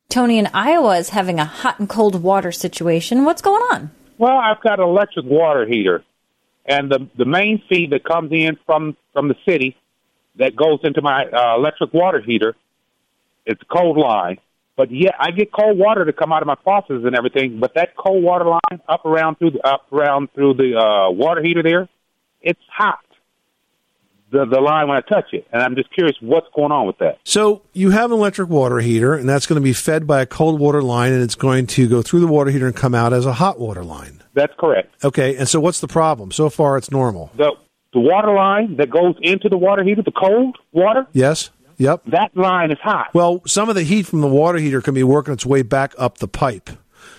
Tony 0.10 0.40
in 0.40 0.48
Iowa 0.56 0.98
is 0.98 1.10
having 1.10 1.40
a 1.40 1.46
hot 1.46 1.78
and 1.78 1.88
cold 1.88 2.24
water 2.24 2.52
situation. 2.52 3.26
What's 3.26 3.44
going 3.44 3.62
on? 3.72 3.92
Well, 4.18 4.40
I've 4.40 4.62
got 4.62 4.80
an 4.80 4.88
electric 4.88 5.26
water 5.26 5.68
heater, 5.68 6.04
and 6.66 6.92
the 6.92 7.08
the 7.18 7.26
main 7.26 7.62
feed 7.70 7.92
that 7.92 8.04
comes 8.04 8.32
in 8.32 8.58
from 8.66 8.96
from 9.14 9.28
the 9.28 9.36
city 9.48 9.76
that 10.36 10.56
goes 10.56 10.80
into 10.84 11.02
my 11.02 11.26
uh, 11.26 11.56
electric 11.56 11.94
water 11.94 12.22
heater, 12.22 12.56
it's 13.46 13.62
cold 13.72 13.98
line. 13.98 14.38
But 14.78 14.90
yeah, 14.92 15.12
I 15.20 15.32
get 15.32 15.52
cold 15.52 15.78
water 15.78 16.06
to 16.06 16.14
come 16.14 16.32
out 16.32 16.42
of 16.42 16.48
my 16.48 16.56
faucets 16.64 17.04
and 17.06 17.16
everything. 17.16 17.60
But 17.60 17.76
that 17.76 17.96
cold 17.96 18.24
water 18.24 18.46
line 18.46 18.82
up 18.88 19.06
around 19.06 19.38
through 19.38 19.52
the 19.52 19.68
up 19.68 19.92
around 19.92 20.30
through 20.34 20.56
the 20.56 20.78
uh, 20.78 21.12
water 21.12 21.42
heater 21.44 21.64
there, 21.64 21.90
it's 22.42 22.62
hot. 22.70 23.04
The 24.32 24.46
the 24.46 24.62
line 24.62 24.88
when 24.88 24.98
I 24.98 25.02
touch 25.02 25.34
it, 25.34 25.46
and 25.52 25.62
I'm 25.62 25.76
just 25.76 25.92
curious 25.94 26.16
what's 26.22 26.48
going 26.56 26.72
on 26.72 26.88
with 26.88 26.98
that. 27.00 27.20
So 27.24 27.62
you 27.74 27.90
have 27.92 28.12
an 28.12 28.18
electric 28.18 28.50
water 28.50 28.80
heater 28.80 29.14
and 29.14 29.28
that's 29.28 29.46
going 29.46 29.60
to 29.60 29.64
be 29.64 29.74
fed 29.74 30.08
by 30.08 30.22
a 30.22 30.26
cold 30.26 30.60
water 30.60 30.82
line 30.82 31.12
and 31.12 31.22
it's 31.22 31.36
going 31.36 31.68
to 31.68 31.88
go 31.88 32.02
through 32.02 32.22
the 32.22 32.28
water 32.28 32.50
heater 32.50 32.66
and 32.68 32.76
come 32.76 32.96
out 32.96 33.12
as 33.14 33.26
a 33.26 33.34
hot 33.34 33.60
water 33.60 33.84
line. 33.84 34.24
That's 34.34 34.54
correct. 34.58 35.04
Okay. 35.04 35.36
And 35.36 35.50
so 35.50 35.60
what's 35.60 35.82
the 35.82 35.88
problem? 35.88 36.32
So 36.32 36.50
far 36.50 36.78
it's 36.78 36.90
normal. 36.90 37.32
The 37.36 37.52
the 37.94 38.00
water 38.00 38.34
line 38.34 38.78
that 38.78 38.90
goes 38.90 39.16
into 39.22 39.50
the 39.50 39.58
water 39.58 39.84
heater, 39.84 40.02
the 40.02 40.12
cold 40.14 40.58
water, 40.72 41.08
Yes? 41.12 41.50
Yep. 41.78 42.04
that 42.08 42.38
line 42.38 42.72
is 42.72 42.78
hot. 42.82 43.08
Well, 43.14 43.42
some 43.46 43.68
of 43.68 43.76
the 43.76 43.84
heat 43.84 44.06
from 44.06 44.22
the 44.22 44.28
water 44.28 44.60
heater 44.60 44.82
can 44.82 44.94
be 44.94 45.04
working 45.04 45.34
its 45.34 45.46
way 45.46 45.62
back 45.64 45.94
up 45.98 46.20
the 46.20 46.28
pipe. 46.28 46.70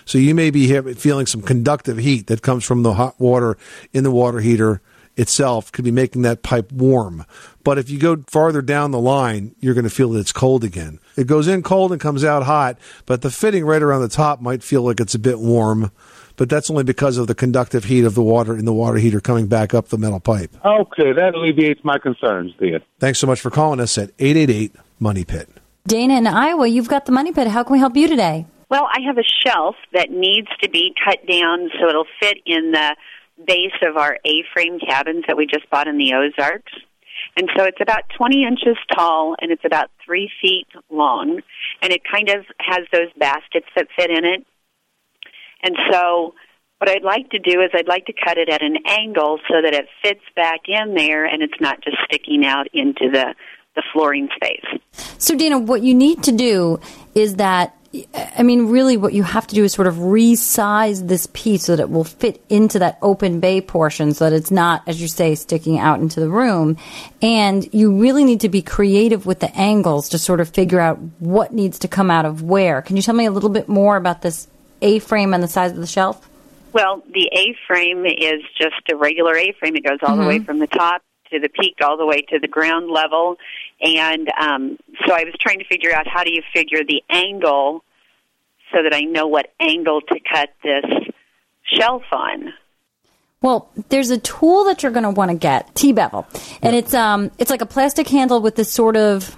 So 0.05 0.17
you 0.17 0.33
may 0.33 0.49
be 0.49 0.67
feeling 0.93 1.25
some 1.27 1.41
conductive 1.41 1.97
heat 1.97 2.27
that 2.27 2.41
comes 2.41 2.63
from 2.63 2.81
the 2.83 2.93
hot 2.93 3.19
water 3.19 3.57
in 3.91 4.03
the 4.03 4.11
water 4.11 4.39
heater 4.39 4.81
itself 5.15 5.71
could 5.71 5.85
be 5.85 5.91
making 5.91 6.23
that 6.23 6.43
pipe 6.43 6.71
warm. 6.71 7.25
But 7.63 7.77
if 7.77 7.89
you 7.89 7.99
go 7.99 8.23
farther 8.27 8.61
down 8.61 8.91
the 8.91 8.99
line, 8.99 9.55
you're 9.59 9.73
going 9.73 9.83
to 9.83 9.89
feel 9.89 10.09
that 10.11 10.19
it's 10.19 10.33
cold 10.33 10.63
again. 10.63 10.99
It 11.15 11.27
goes 11.27 11.47
in 11.47 11.63
cold 11.63 11.91
and 11.91 12.01
comes 12.01 12.23
out 12.23 12.43
hot, 12.43 12.77
but 13.05 13.21
the 13.21 13.31
fitting 13.31 13.65
right 13.65 13.81
around 13.81 14.01
the 14.01 14.09
top 14.09 14.41
might 14.41 14.63
feel 14.63 14.81
like 14.81 14.99
it's 14.99 15.15
a 15.15 15.19
bit 15.19 15.39
warm, 15.39 15.91
but 16.35 16.49
that's 16.49 16.69
only 16.69 16.83
because 16.83 17.17
of 17.17 17.27
the 17.27 17.35
conductive 17.35 17.85
heat 17.85 18.03
of 18.03 18.15
the 18.15 18.23
water 18.23 18.57
in 18.57 18.65
the 18.65 18.73
water 18.73 18.97
heater 18.97 19.21
coming 19.21 19.47
back 19.47 19.73
up 19.73 19.89
the 19.89 19.97
metal 19.97 20.19
pipe. 20.19 20.55
Okay, 20.65 21.13
that 21.13 21.33
alleviates 21.35 21.83
my 21.83 21.97
concerns 21.97 22.53
then. 22.59 22.79
Thanks 22.99 23.19
so 23.19 23.27
much 23.27 23.39
for 23.39 23.49
calling 23.49 23.79
us 23.79 23.97
at 23.97 24.11
888 24.19 24.75
Money 24.99 25.25
Pit. 25.25 25.49
Dana 25.85 26.17
in 26.17 26.27
Iowa, 26.27 26.67
you've 26.67 26.87
got 26.87 27.05
the 27.05 27.11
money 27.11 27.33
pit. 27.33 27.47
How 27.47 27.63
can 27.63 27.73
we 27.73 27.79
help 27.79 27.95
you 27.97 28.07
today? 28.07 28.45
Well, 28.69 28.89
I 28.91 29.01
have 29.05 29.17
a 29.17 29.23
shelf 29.45 29.75
that 29.91 30.09
needs 30.09 30.47
to 30.61 30.69
be 30.69 30.95
cut 31.05 31.19
down 31.27 31.69
so 31.79 31.89
it'll 31.89 32.07
fit 32.19 32.37
in 32.45 32.71
the 32.71 32.95
base 33.45 33.75
of 33.81 33.97
our 33.97 34.17
A-frame 34.25 34.79
cabins 34.79 35.25
that 35.27 35.37
we 35.37 35.45
just 35.45 35.69
bought 35.69 35.87
in 35.87 35.97
the 35.97 36.13
Ozarks. 36.13 36.73
And 37.37 37.49
so 37.57 37.63
it's 37.63 37.81
about 37.81 38.03
20 38.17 38.43
inches 38.43 38.77
tall 38.93 39.35
and 39.39 39.51
it's 39.51 39.65
about 39.65 39.89
three 40.05 40.29
feet 40.41 40.67
long. 40.89 41.41
And 41.81 41.93
it 41.93 42.01
kind 42.09 42.29
of 42.29 42.45
has 42.59 42.81
those 42.91 43.09
baskets 43.17 43.67
that 43.75 43.87
fit 43.97 44.09
in 44.09 44.25
it. 44.25 44.45
And 45.63 45.75
so 45.91 46.33
what 46.79 46.89
I'd 46.89 47.03
like 47.03 47.29
to 47.29 47.39
do 47.39 47.61
is 47.61 47.69
I'd 47.73 47.87
like 47.87 48.05
to 48.07 48.13
cut 48.13 48.37
it 48.37 48.49
at 48.49 48.61
an 48.61 48.75
angle 48.85 49.39
so 49.47 49.61
that 49.63 49.73
it 49.73 49.87
fits 50.03 50.23
back 50.35 50.61
in 50.67 50.95
there 50.95 51.25
and 51.25 51.41
it's 51.41 51.59
not 51.61 51.81
just 51.81 51.97
sticking 52.05 52.45
out 52.45 52.67
into 52.73 53.09
the, 53.09 53.33
the 53.75 53.83
flooring 53.93 54.27
space. 54.35 54.81
So, 55.17 55.35
Dana, 55.35 55.59
what 55.59 55.81
you 55.81 55.95
need 55.95 56.23
to 56.23 56.33
do 56.33 56.81
is 57.15 57.37
that, 57.37 57.77
I 58.15 58.41
mean, 58.41 58.69
really 58.69 58.97
what 58.97 59.13
you 59.13 59.21
have 59.21 59.45
to 59.45 59.55
do 59.55 59.63
is 59.63 59.73
sort 59.73 59.87
of 59.87 59.95
resize 59.95 61.07
this 61.07 61.27
piece 61.33 61.65
so 61.65 61.75
that 61.75 61.83
it 61.83 61.89
will 61.91 62.03
fit 62.03 62.43
into 62.49 62.79
that 62.79 62.97
open 63.03 63.39
bay 63.39 63.61
portion 63.61 64.13
so 64.13 64.27
that 64.29 64.35
it's 64.35 64.49
not, 64.49 64.81
as 64.87 64.99
you 64.99 65.07
say, 65.07 65.35
sticking 65.35 65.77
out 65.77 65.99
into 65.99 66.19
the 66.19 66.29
room. 66.29 66.77
And 67.21 67.71
you 67.71 67.99
really 67.99 68.23
need 68.23 68.41
to 68.41 68.49
be 68.49 68.63
creative 68.63 69.27
with 69.27 69.39
the 69.41 69.55
angles 69.55 70.09
to 70.09 70.17
sort 70.17 70.39
of 70.39 70.49
figure 70.49 70.79
out 70.79 70.97
what 71.19 71.53
needs 71.53 71.79
to 71.79 71.87
come 71.87 72.09
out 72.09 72.25
of 72.25 72.41
where. 72.41 72.81
Can 72.81 72.95
you 72.95 73.03
tell 73.03 73.13
me 73.15 73.25
a 73.25 73.31
little 73.31 73.49
bit 73.51 73.69
more 73.69 73.95
about 73.95 74.23
this 74.23 74.47
A 74.81 74.97
frame 74.97 75.33
and 75.33 75.43
the 75.43 75.47
size 75.47 75.71
of 75.71 75.77
the 75.77 75.85
shelf? 75.85 76.27
Well, 76.73 77.03
the 77.13 77.29
A-frame 77.31 78.07
is 78.07 78.41
just 78.57 78.89
a 78.91 78.95
regular 78.95 79.35
A-frame. 79.37 79.75
It 79.75 79.83
goes 79.83 79.99
all 80.01 80.17
the 80.17 80.25
way 80.25 80.39
Mhm. 80.39 80.45
from 80.47 80.57
the 80.57 80.65
top 80.65 81.03
to 81.33 81.39
the 81.39 81.49
peak, 81.49 81.75
all 81.83 81.97
the 81.97 82.05
way 82.05 82.21
to 82.29 82.39
the 82.39 82.47
ground 82.47 82.89
level. 82.89 83.35
And 83.81 84.29
um, 84.39 84.77
so 85.05 85.13
I 85.13 85.23
was 85.23 85.33
trying 85.39 85.59
to 85.59 85.65
figure 85.65 85.93
out 85.93 86.07
how 86.07 86.23
do 86.23 86.33
you 86.33 86.41
figure 86.53 86.83
the 86.83 87.03
angle 87.09 87.83
so 88.73 88.81
that 88.81 88.93
I 88.93 89.01
know 89.01 89.27
what 89.27 89.51
angle 89.59 90.01
to 90.01 90.19
cut 90.19 90.49
this 90.63 90.85
shelf 91.63 92.03
on. 92.11 92.53
Well, 93.41 93.69
there's 93.89 94.09
a 94.09 94.17
tool 94.17 94.63
that 94.65 94.83
you're 94.83 94.91
going 94.91 95.03
to 95.03 95.11
want 95.11 95.31
to 95.31 95.37
get, 95.37 95.75
T-bevel, 95.75 96.25
and 96.61 96.75
it's 96.75 96.93
um 96.93 97.29
it's 97.37 97.49
like 97.49 97.61
a 97.61 97.65
plastic 97.65 98.07
handle 98.07 98.39
with 98.39 98.55
this 98.55 98.71
sort 98.71 98.95
of 98.95 99.37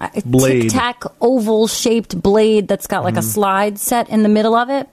uh, 0.00 0.08
Blade. 0.24 0.62
tic 0.62 0.70
tac 0.72 1.02
oval 1.20 1.68
shaped 1.68 2.20
blade 2.20 2.66
that's 2.66 2.86
got 2.86 3.04
like 3.04 3.16
a 3.18 3.22
slide 3.22 3.78
set 3.78 4.08
in 4.08 4.22
the 4.22 4.28
middle 4.30 4.54
of 4.54 4.70
it. 4.70 4.88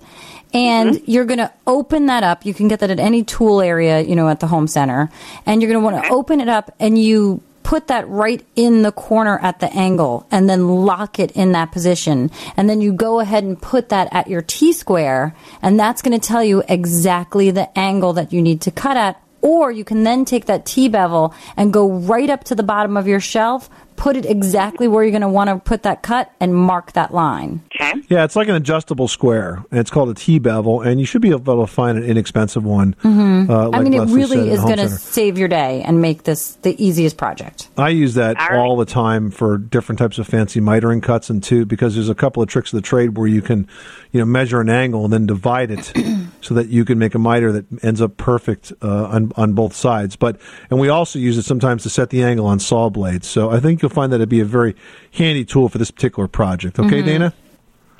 And 0.53 0.95
mm-hmm. 0.95 1.11
you're 1.11 1.25
going 1.25 1.39
to 1.39 1.53
open 1.67 2.07
that 2.07 2.23
up. 2.23 2.45
You 2.45 2.53
can 2.53 2.67
get 2.67 2.79
that 2.79 2.89
at 2.89 2.99
any 2.99 3.23
tool 3.23 3.61
area, 3.61 4.01
you 4.01 4.15
know, 4.15 4.29
at 4.29 4.39
the 4.39 4.47
home 4.47 4.67
center. 4.67 5.09
And 5.45 5.61
you're 5.61 5.71
going 5.71 5.81
to 5.81 5.85
want 5.85 6.03
to 6.03 6.11
open 6.11 6.41
it 6.41 6.49
up 6.49 6.73
and 6.79 6.97
you 6.97 7.41
put 7.69 7.85
that 7.87 8.09
right 8.09 8.43
in 8.55 8.81
the 8.81 8.91
corner 8.91 9.37
at 9.43 9.59
the 9.59 9.71
angle 9.71 10.25
and 10.31 10.49
then 10.49 10.67
lock 10.67 11.19
it 11.19 11.31
in 11.33 11.51
that 11.51 11.71
position. 11.71 12.31
And 12.57 12.67
then 12.67 12.81
you 12.81 12.91
go 12.91 13.19
ahead 13.19 13.43
and 13.43 13.61
put 13.61 13.89
that 13.89 14.07
at 14.11 14.27
your 14.27 14.41
T 14.41 14.73
square 14.73 15.35
and 15.61 15.79
that's 15.79 16.01
going 16.01 16.19
to 16.19 16.27
tell 16.27 16.43
you 16.43 16.63
exactly 16.67 17.51
the 17.51 17.77
angle 17.77 18.13
that 18.13 18.33
you 18.33 18.41
need 18.41 18.61
to 18.61 18.71
cut 18.71 18.97
at. 18.97 19.21
Or 19.41 19.71
you 19.71 19.85
can 19.85 20.03
then 20.03 20.25
take 20.25 20.47
that 20.47 20.65
T 20.65 20.89
bevel 20.89 21.33
and 21.55 21.71
go 21.71 21.91
right 21.91 22.29
up 22.29 22.45
to 22.45 22.55
the 22.55 22.63
bottom 22.63 22.97
of 22.97 23.07
your 23.07 23.19
shelf, 23.19 23.69
put 23.99 24.15
it 24.15 24.25
exactly 24.25 24.87
where 24.87 25.03
you're 25.03 25.11
going 25.11 25.21
to 25.21 25.27
want 25.27 25.49
to 25.49 25.57
put 25.57 25.83
that 25.83 26.01
cut 26.01 26.31
and 26.39 26.55
mark 26.55 26.93
that 26.93 27.13
line. 27.13 27.61
Okay. 27.75 28.01
Yeah, 28.07 28.23
it's 28.23 28.35
like 28.35 28.47
an 28.47 28.55
adjustable 28.55 29.09
square, 29.09 29.61
and 29.71 29.79
it's 29.79 29.91
called 29.91 30.09
a 30.09 30.13
T 30.13 30.39
bevel, 30.39 30.79
and 30.81 31.01
you 31.01 31.05
should 31.05 31.21
be 31.21 31.31
able 31.31 31.65
to 31.65 31.67
find 31.71 31.97
an 31.97 32.05
inexpensive 32.05 32.63
one. 32.63 32.95
Mhm. 33.03 33.49
Uh, 33.49 33.71
I 33.73 33.81
mean, 33.81 33.93
it 33.93 33.99
Leslie 33.99 34.21
said 34.21 34.29
really 34.37 34.49
is 34.51 34.61
going 34.61 34.77
to 34.77 34.87
save 34.87 35.37
your 35.37 35.49
day 35.49 35.83
and 35.85 36.01
make 36.01 36.23
this 36.23 36.57
the 36.61 36.81
easiest 36.83 37.17
project. 37.17 37.67
I 37.77 37.89
use 37.89 38.13
that 38.13 38.39
All 38.39 38.47
right. 38.47 38.57
all 38.57 38.77
the 38.77 38.85
time 38.85 39.31
for 39.31 39.57
different 39.57 39.99
types 39.99 40.17
of 40.17 40.27
fancy 40.27 40.61
mitering 40.61 41.03
cuts 41.03 41.29
and 41.29 41.43
too 41.43 41.65
because 41.65 41.95
there's 41.95 42.07
a 42.09 42.15
couple 42.15 42.41
of 42.41 42.47
tricks 42.47 42.71
of 42.71 42.77
the 42.77 42.81
trade 42.87 43.17
where 43.17 43.27
you 43.27 43.41
can, 43.41 43.67
you 44.13 44.21
know, 44.21 44.25
measure 44.25 44.61
an 44.61 44.69
angle 44.69 45.03
and 45.03 45.11
then 45.11 45.25
divide 45.25 45.71
it 45.71 45.91
so 46.49 46.55
that 46.55 46.69
you 46.69 46.83
can 46.83 46.97
make 46.97 47.13
a 47.13 47.19
miter 47.19 47.51
that 47.51 47.65
ends 47.83 48.01
up 48.01 48.17
perfect 48.17 48.73
uh, 48.81 49.05
on 49.05 49.31
on 49.37 49.53
both 49.53 49.75
sides. 49.75 50.15
But 50.15 50.41
and 50.71 50.79
we 50.79 50.89
also 50.89 51.19
use 51.19 51.37
it 51.37 51.43
sometimes 51.43 51.83
to 51.83 51.91
set 51.91 52.09
the 52.09 52.23
angle 52.23 52.47
on 52.47 52.59
saw 52.59 52.89
blades. 52.89 53.27
So 53.27 53.51
I 53.51 53.59
think 53.59 53.83
you'll 53.83 53.89
find 53.91 54.11
that 54.11 54.15
it'd 54.15 54.29
be 54.29 54.39
a 54.39 54.45
very 54.45 54.75
handy 55.13 55.45
tool 55.45 55.69
for 55.69 55.77
this 55.77 55.91
particular 55.91 56.27
project. 56.27 56.79
Okay, 56.79 57.03
Mhm. 57.03 57.05
Dana. 57.05 57.33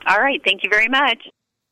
All 0.08 0.20
right. 0.20 0.42
Thank 0.44 0.64
you 0.64 0.70
very 0.72 0.88
much. 0.88 1.20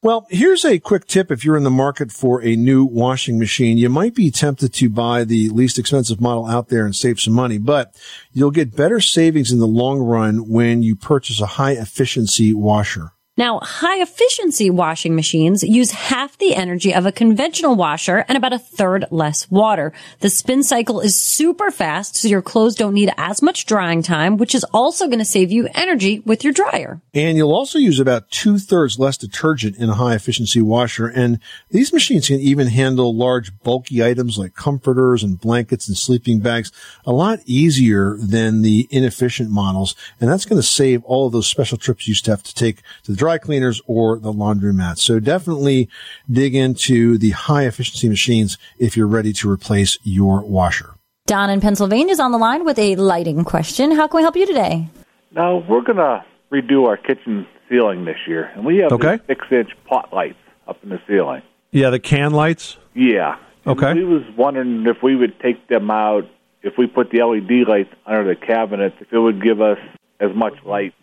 Well, 0.04 0.28
here's 0.30 0.64
a 0.64 0.78
quick 0.78 1.08
tip 1.08 1.32
if 1.32 1.44
you're 1.44 1.58
in 1.58 1.64
the 1.64 1.72
market 1.72 2.12
for 2.12 2.44
a 2.44 2.56
new 2.56 2.86
washing 2.86 3.40
machine. 3.40 3.80
You 3.80 3.90
might 3.90 4.14
be 4.14 4.30
tempted 4.30 4.72
to 4.74 4.90
buy 4.90 5.24
the 5.24 5.50
least 5.50 5.80
expensive 5.80 6.22
model 6.22 6.46
out 6.46 6.70
there 6.70 6.86
and 6.86 6.96
save 6.96 7.20
some 7.20 7.34
money, 7.34 7.58
but 7.58 7.96
you'll 8.32 8.52
get 8.52 8.76
better 8.76 9.00
savings 9.00 9.52
in 9.52 9.58
the 9.58 9.66
long 9.66 9.98
run 9.98 10.48
when 10.48 10.84
you 10.84 10.96
purchase 10.96 11.42
a 11.42 11.48
high 11.58 11.72
efficiency 11.72 12.54
washer. 12.54 13.14
Now, 13.38 13.60
high 13.62 14.02
efficiency 14.02 14.72
washing 14.72 15.16
machines 15.16 15.62
use 15.62 15.92
half 15.92 16.40
the 16.40 16.56
energy 16.56 16.92
of 16.92 17.06
a 17.06 17.12
conventional 17.12 17.76
washer 17.76 18.26
and 18.28 18.36
about 18.36 18.52
a 18.52 18.58
third 18.58 19.06
less 19.12 19.50
water. 19.52 19.94
The 20.22 20.32
spin 20.32 20.64
cycle 20.64 21.00
is 21.02 21.16
super 21.16 21.70
fast, 21.70 22.16
so 22.16 22.28
your 22.28 22.42
clothes 22.42 22.74
don't 22.74 22.96
need 22.96 23.12
as 23.16 23.44
much 23.44 23.68
drying 23.68 24.02
time, 24.02 24.38
which 24.38 24.56
is 24.56 24.64
also 24.74 25.06
going 25.06 25.20
to 25.20 25.26
save 25.26 25.52
you 25.52 25.70
energy 25.76 26.20
with 26.20 26.44
your 26.44 26.52
dryer. 26.52 27.00
And 27.14 27.38
you'll 27.38 27.54
also 27.54 27.78
use 27.78 28.00
about 28.00 28.32
two 28.32 28.58
thirds 28.58 28.98
less 28.98 29.18
detergent 29.18 29.78
in 29.78 29.92
a 29.92 29.94
high 29.94 30.16
efficiency 30.16 30.64
washer. 30.64 31.06
And 31.06 31.40
these 31.70 31.94
machines 31.94 32.30
can 32.30 32.40
even 32.40 32.66
handle 32.66 33.16
large 33.16 33.58
bulky 33.60 34.04
items 34.04 34.40
like 34.40 34.56
comforters 34.56 35.22
and 35.22 35.40
blankets 35.40 35.88
and 35.88 35.96
sleeping 35.96 36.40
bags 36.40 36.72
a 37.06 37.12
lot 37.12 37.40
easier 37.46 38.18
than 38.18 38.64
the 38.64 38.88
inefficient 38.90 39.52
models. 39.52 39.94
And 40.20 40.28
that's 40.28 40.46
going 40.46 40.60
to 40.60 40.68
save 40.68 41.04
all 41.04 41.28
of 41.28 41.34
those 41.34 41.48
special 41.48 41.78
trips 41.78 42.08
you 42.08 42.12
used 42.12 42.26
to 42.26 42.32
have 42.32 42.42
to 42.42 42.56
take 42.56 42.78
to 43.04 43.12
the 43.12 43.27
dry 43.28 43.38
cleaners 43.38 43.82
or 43.88 44.18
the 44.20 44.32
laundromat. 44.32 44.98
So 44.98 45.20
definitely 45.20 45.90
dig 46.32 46.56
into 46.56 47.18
the 47.18 47.32
high 47.32 47.66
efficiency 47.66 48.08
machines 48.08 48.58
if 48.80 48.96
you're 48.96 49.06
ready 49.06 49.34
to 49.34 49.50
replace 49.52 49.98
your 50.04 50.46
washer. 50.46 50.94
Don 51.26 51.50
in 51.50 51.60
Pennsylvania 51.60 52.14
is 52.14 52.22
on 52.22 52.32
the 52.32 52.38
line 52.38 52.64
with 52.64 52.80
a 52.80 52.96
lighting 52.96 53.44
question. 53.44 53.92
How 53.92 54.08
can 54.08 54.20
we 54.20 54.24
help 54.24 54.38
you 54.38 54.46
today? 54.46 54.88
Now 55.36 55.58
we're 55.58 55.82
going 55.82 55.98
to 55.98 56.24
redo 56.54 56.88
our 56.88 56.96
kitchen 56.96 57.46
ceiling 57.70 58.06
this 58.06 58.16
year, 58.28 58.50
and 58.56 58.66
we 58.66 58.78
have 58.78 58.94
Okay. 58.94 59.20
six-inch 59.28 59.72
pot 59.86 60.14
lights 60.14 60.38
up 60.66 60.78
in 60.84 60.88
the 60.88 61.02
ceiling. 61.06 61.42
Yeah, 61.74 61.90
the 61.90 62.00
can 62.00 62.32
lights. 62.32 62.78
Yeah. 62.96 63.36
And 63.66 63.78
Okay. 63.78 63.94
We 63.94 64.06
was 64.06 64.24
wondering 64.38 64.86
if 64.88 65.04
we 65.04 65.18
would 65.18 65.38
take 65.42 65.68
them 65.68 65.92
out, 65.92 66.24
if 66.64 66.76
we 66.78 66.88
put 66.88 67.10
the 67.12 67.22
LED 67.22 67.68
lights 67.68 67.94
under 68.06 68.24
the 68.34 68.38
cabinets, 68.40 68.96
if 69.02 69.12
it 69.12 69.20
would 69.20 69.44
give 69.44 69.60
us 69.60 69.80
as 70.22 70.34
much 70.34 70.54
light. 70.66 70.94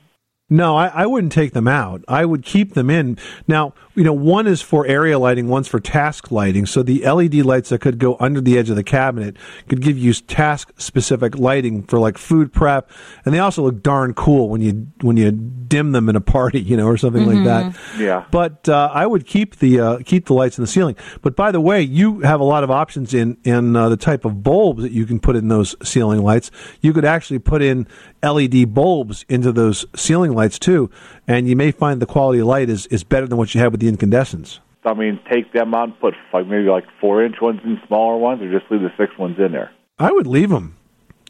No, 0.55 0.77
I, 0.77 0.87
I 0.87 1.07
wouldn't 1.07 1.33
take 1.33 1.53
them 1.53 1.67
out. 1.67 2.05
I 2.07 2.25
would 2.25 2.45
keep 2.45 2.75
them 2.75 2.89
in. 2.89 3.19
Now, 3.49 3.75
you 3.97 4.05
know, 4.05 4.13
one 4.13 4.47
is 4.47 4.63
for 4.63 4.87
area 4.87 5.19
lighting, 5.19 5.49
one's 5.49 5.67
for 5.67 5.81
task 5.81 6.31
lighting. 6.31 6.65
So 6.67 6.83
the 6.83 7.05
LED 7.05 7.35
lights 7.37 7.71
that 7.71 7.81
could 7.81 7.99
go 7.99 8.17
under 8.21 8.41
the 8.41 8.57
edge 8.57 8.71
of 8.71 8.77
the 8.77 8.85
cabinet 8.85 9.37
could 9.69 9.81
give 9.81 9.99
you 9.99 10.13
task 10.13 10.73
specific 10.77 11.37
lighting 11.37 11.83
for 11.83 11.99
like 11.99 12.19
food 12.19 12.53
prep, 12.53 12.91
and 13.25 13.35
they 13.35 13.41
also 13.41 13.63
look 13.63 13.83
darn 13.83 14.15
cool 14.15 14.49
when 14.49 14.61
you 14.61 14.87
when 15.01 15.17
you 15.17 15.33
dim 15.33 15.93
them 15.93 16.09
in 16.09 16.15
a 16.15 16.21
party, 16.21 16.61
you 16.61 16.77
know, 16.77 16.87
or 16.87 16.97
something 16.97 17.27
like 17.27 17.45
that. 17.45 17.77
Yeah. 17.99 18.25
But 18.31 18.69
uh, 18.69 18.91
I 18.93 19.07
would 19.07 19.27
keep 19.27 19.57
the 19.57 19.81
uh, 19.81 19.99
keep 20.05 20.27
the 20.27 20.35
lights 20.35 20.59
in 20.59 20.63
the 20.63 20.69
ceiling. 20.69 20.97
But 21.23 21.35
by 21.37 21.51
the 21.51 21.61
way, 21.61 21.83
you 21.83 22.21
have 22.21 22.41
a 22.41 22.45
lot 22.45 22.65
of 22.65 22.71
options 22.71 23.13
in 23.13 23.39
in 23.45 23.75
uh, 23.75 23.89
the 23.89 23.97
type 23.97 24.25
of 24.25 24.43
bulbs 24.43 24.83
that 24.83 24.93
you 24.93 25.07
can 25.07 25.19
put 25.19 25.35
in 25.37 25.49
those 25.49 25.75
ceiling 25.83 26.23
lights. 26.23 26.51
You 26.81 26.93
could 26.93 27.05
actually 27.05 27.39
put 27.41 27.63
in 27.63 27.87
LED 28.25 28.73
bulbs 28.73 29.25
into 29.29 29.53
those 29.53 29.85
ceiling 29.95 30.33
lights 30.33 30.59
too, 30.59 30.91
and 31.29 31.49
you 31.49 31.57
may 31.57 31.71
find 31.71 32.01
the 32.01 32.07
quality 32.07 32.41
of 32.41 32.47
light 32.47 32.71
is, 32.71 32.87
is 32.87 33.05
better 33.05 33.27
than 33.27 33.39
what 33.39 33.55
you 33.55 33.61
have 33.61 33.73
with 33.73 33.81
the 33.81 33.89
incandescents. 33.89 34.61
I 34.85 34.95
mean, 34.95 35.19
take 35.31 35.53
them 35.53 35.75
out 35.75 35.89
and 35.89 36.01
put 36.01 36.15
like 36.33 36.47
maybe 36.47 36.69
like 36.69 36.85
four-inch 37.01 37.37
ones 37.41 37.61
and 37.65 37.79
smaller 37.87 38.17
ones, 38.17 38.43
or 38.43 38.51
just 38.51 38.71
leave 38.71 38.83
the 38.83 38.93
six 38.99 39.17
ones 39.19 39.37
in 39.39 39.53
there. 39.53 39.73
I 39.99 40.13
would 40.13 40.27
leave 40.27 40.51
them. 40.51 40.77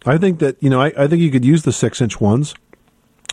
I 0.07 0.19
think 0.19 0.39
that 0.41 0.63
you 0.63 0.71
know 0.71 0.81
I, 0.81 0.93
I 0.97 1.07
think 1.07 1.23
you 1.23 1.31
could 1.31 1.45
use 1.45 1.63
the 1.63 1.73
six 1.73 2.01
inch 2.01 2.21
ones 2.21 2.55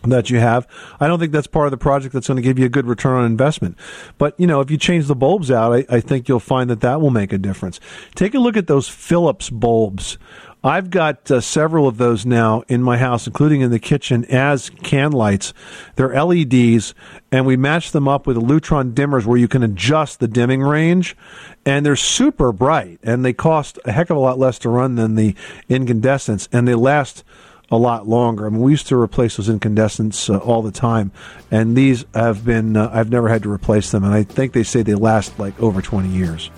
that 0.04 0.30
you 0.30 0.40
have. 0.40 0.68
I 1.00 1.08
don't 1.08 1.20
think 1.20 1.32
that's 1.32 1.48
part 1.48 1.68
of 1.68 1.72
the 1.72 1.78
project 1.78 2.14
that's 2.14 2.28
going 2.28 2.38
to 2.38 2.42
give 2.42 2.58
you 2.58 2.66
a 2.66 2.70
good 2.70 2.88
return 2.88 3.18
on 3.18 3.26
investment. 3.26 3.78
But 4.18 4.40
you 4.40 4.48
know, 4.48 4.62
if 4.62 4.72
you 4.72 4.78
change 4.78 5.08
the 5.08 5.16
bulbs 5.16 5.52
out, 5.52 5.74
I, 5.74 5.86
I 5.90 6.00
think 6.00 6.28
you'll 6.28 6.40
find 6.40 6.70
that 6.70 6.82
that 6.82 7.02
will 7.02 7.12
make 7.12 7.34
a 7.34 7.38
difference. 7.38 7.80
Take 8.16 8.34
a 8.34 8.40
look 8.40 8.58
at 8.58 8.68
those 8.68 8.88
Philips 8.88 9.50
bulbs. 9.50 10.18
I've 10.64 10.92
got 10.92 11.32
uh, 11.32 11.42
several 11.42 11.88
of 11.88 11.98
those 11.98 12.24
now 12.24 12.64
in 12.68 12.84
my 12.84 12.98
house, 12.98 13.26
including 13.26 13.62
in 13.62 13.72
the 13.72 13.80
kitchen 13.80 14.26
as 14.26 14.70
can 14.70 15.12
lights. 15.12 15.56
They're 15.96 16.24
LEDs, 16.24 16.94
and 17.32 17.48
we 17.48 17.58
match 17.58 17.92
them 17.92 18.08
up 18.08 18.28
with 18.28 18.38
Lutron 18.38 18.94
dimmers 18.94 19.26
where 19.26 19.40
you 19.40 19.48
can 19.48 19.64
adjust 19.64 20.20
the 20.20 20.28
dimming 20.28 20.62
range, 20.62 21.18
and 21.66 21.84
they're 21.84 21.96
super 21.96 22.52
bright, 22.52 23.00
and 23.02 23.26
they 23.26 23.34
cost 23.34 23.80
a 23.86 23.92
heck 23.92 24.12
of 24.12 24.18
a 24.18 24.20
lot 24.20 24.38
less 24.38 24.60
to 24.60 24.70
run 24.70 24.96
than 24.96 25.16
the 25.16 25.36
incandescents, 25.68 26.48
and 26.52 26.68
they 26.68 26.76
last 26.76 27.24
a 27.72 27.78
lot 27.78 28.08
longer. 28.08 28.46
I 28.46 28.50
mean, 28.50 28.62
we 28.62 28.72
used 28.72 28.88
to 28.88 28.98
replace 28.98 29.38
those 29.38 29.50
incandescents 29.50 30.30
uh, 30.30 30.38
all 30.38 30.62
the 30.62 30.72
time, 30.72 31.12
and 31.50 31.76
these 31.76 32.06
have 32.14 32.46
been, 32.46 32.78
uh, 32.78 32.92
I've 32.94 33.10
never 33.10 33.30
had 33.30 33.42
to 33.44 33.52
replace 33.52 33.90
them, 33.90 34.04
and 34.04 34.14
I 34.14 34.22
think 34.22 34.54
they 34.54 34.64
say 34.64 34.84
they 34.84 34.94
last 34.94 35.40
like 35.40 35.60
over 35.60 35.82
20 35.82 36.08
years. 36.10 36.52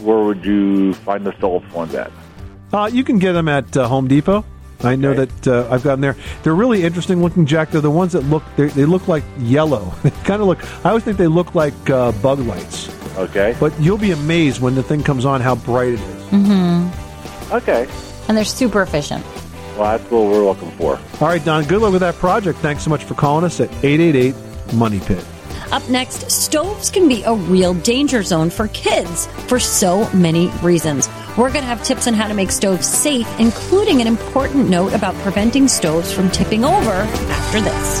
Where 0.00 0.20
would 0.20 0.42
you 0.42 0.94
find 0.94 1.26
the 1.26 1.32
Philips 1.32 1.70
ones 1.74 1.94
at? 1.94 2.10
Uh, 2.72 2.90
you 2.92 3.04
can 3.04 3.18
get 3.18 3.32
them 3.32 3.48
at 3.48 3.76
uh, 3.76 3.88
Home 3.88 4.08
Depot. 4.08 4.44
I 4.82 4.94
know 4.96 5.14
that 5.14 5.48
uh, 5.48 5.68
I've 5.70 5.82
gotten 5.82 6.00
there. 6.00 6.16
They're 6.42 6.54
really 6.54 6.84
interesting 6.84 7.22
looking, 7.22 7.46
Jack. 7.46 7.70
They're 7.70 7.80
the 7.80 7.90
ones 7.90 8.12
that 8.12 8.20
look 8.20 8.42
they, 8.56 8.66
they 8.68 8.84
look 8.84 9.08
like 9.08 9.24
yellow. 9.38 9.92
They 10.02 10.10
kind 10.10 10.42
of 10.42 10.48
look. 10.48 10.62
I 10.84 10.90
always 10.90 11.04
think 11.04 11.16
they 11.16 11.26
look 11.26 11.54
like 11.54 11.74
uh, 11.90 12.12
bug 12.12 12.40
lights. 12.40 12.90
Okay. 13.16 13.56
But 13.58 13.78
you'll 13.80 13.96
be 13.98 14.10
amazed 14.12 14.60
when 14.60 14.74
the 14.74 14.82
thing 14.82 15.02
comes 15.02 15.24
on 15.24 15.40
how 15.40 15.54
bright 15.54 15.88
it 15.94 16.00
is. 16.00 16.22
Mm-hmm. 16.26 17.54
Okay. 17.54 17.88
And 18.28 18.36
they're 18.36 18.44
super 18.44 18.82
efficient. 18.82 19.24
Well, 19.78 19.96
that's 19.98 20.10
what 20.10 20.24
we're 20.24 20.44
looking 20.44 20.70
for. 20.72 20.98
All 21.20 21.28
right, 21.28 21.44
Don. 21.44 21.64
Good 21.64 21.80
luck 21.80 21.92
with 21.92 22.00
that 22.00 22.14
project. 22.16 22.58
Thanks 22.58 22.82
so 22.82 22.90
much 22.90 23.04
for 23.04 23.14
calling 23.14 23.44
us 23.44 23.60
at 23.60 23.70
eight 23.84 24.00
eight 24.00 24.16
eight 24.16 24.34
Money 24.74 25.00
Pit. 25.00 25.24
Up 25.72 25.88
next, 25.88 26.30
stoves 26.30 26.90
can 26.90 27.08
be 27.08 27.22
a 27.24 27.34
real 27.34 27.74
danger 27.74 28.22
zone 28.22 28.50
for 28.50 28.68
kids 28.68 29.26
for 29.48 29.58
so 29.58 30.08
many 30.12 30.48
reasons. 30.62 31.08
We're 31.36 31.50
going 31.50 31.62
to 31.62 31.68
have 31.68 31.82
tips 31.82 32.06
on 32.06 32.14
how 32.14 32.28
to 32.28 32.34
make 32.34 32.50
stoves 32.50 32.86
safe, 32.86 33.28
including 33.40 34.00
an 34.00 34.06
important 34.06 34.70
note 34.70 34.92
about 34.94 35.14
preventing 35.16 35.68
stoves 35.68 36.12
from 36.12 36.30
tipping 36.30 36.64
over 36.64 36.92
after 36.92 37.60
this. 37.60 38.00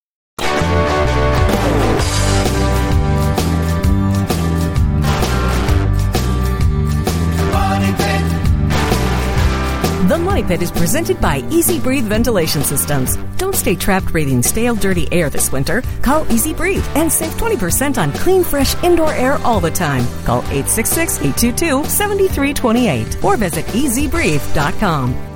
The 10.11 10.17
Money 10.17 10.43
Pit 10.43 10.61
is 10.61 10.71
presented 10.71 11.21
by 11.21 11.37
Easy 11.49 11.79
Breathe 11.79 12.03
Ventilation 12.03 12.63
Systems. 12.63 13.15
Don't 13.37 13.55
stay 13.55 13.77
trapped 13.77 14.07
breathing 14.11 14.43
stale, 14.43 14.75
dirty 14.75 15.07
air 15.09 15.29
this 15.29 15.53
winter. 15.53 15.81
Call 16.01 16.29
Easy 16.29 16.53
Breathe 16.53 16.85
and 16.95 17.09
save 17.09 17.31
20% 17.35 17.97
on 17.97 18.11
clean, 18.11 18.43
fresh 18.43 18.75
indoor 18.83 19.13
air 19.13 19.37
all 19.45 19.61
the 19.61 19.71
time. 19.71 20.05
Call 20.25 20.39
866 20.51 21.17
822 21.19 21.85
7328 21.85 23.23
or 23.23 23.37
visit 23.37 23.65
easybreathe.com. 23.67 25.30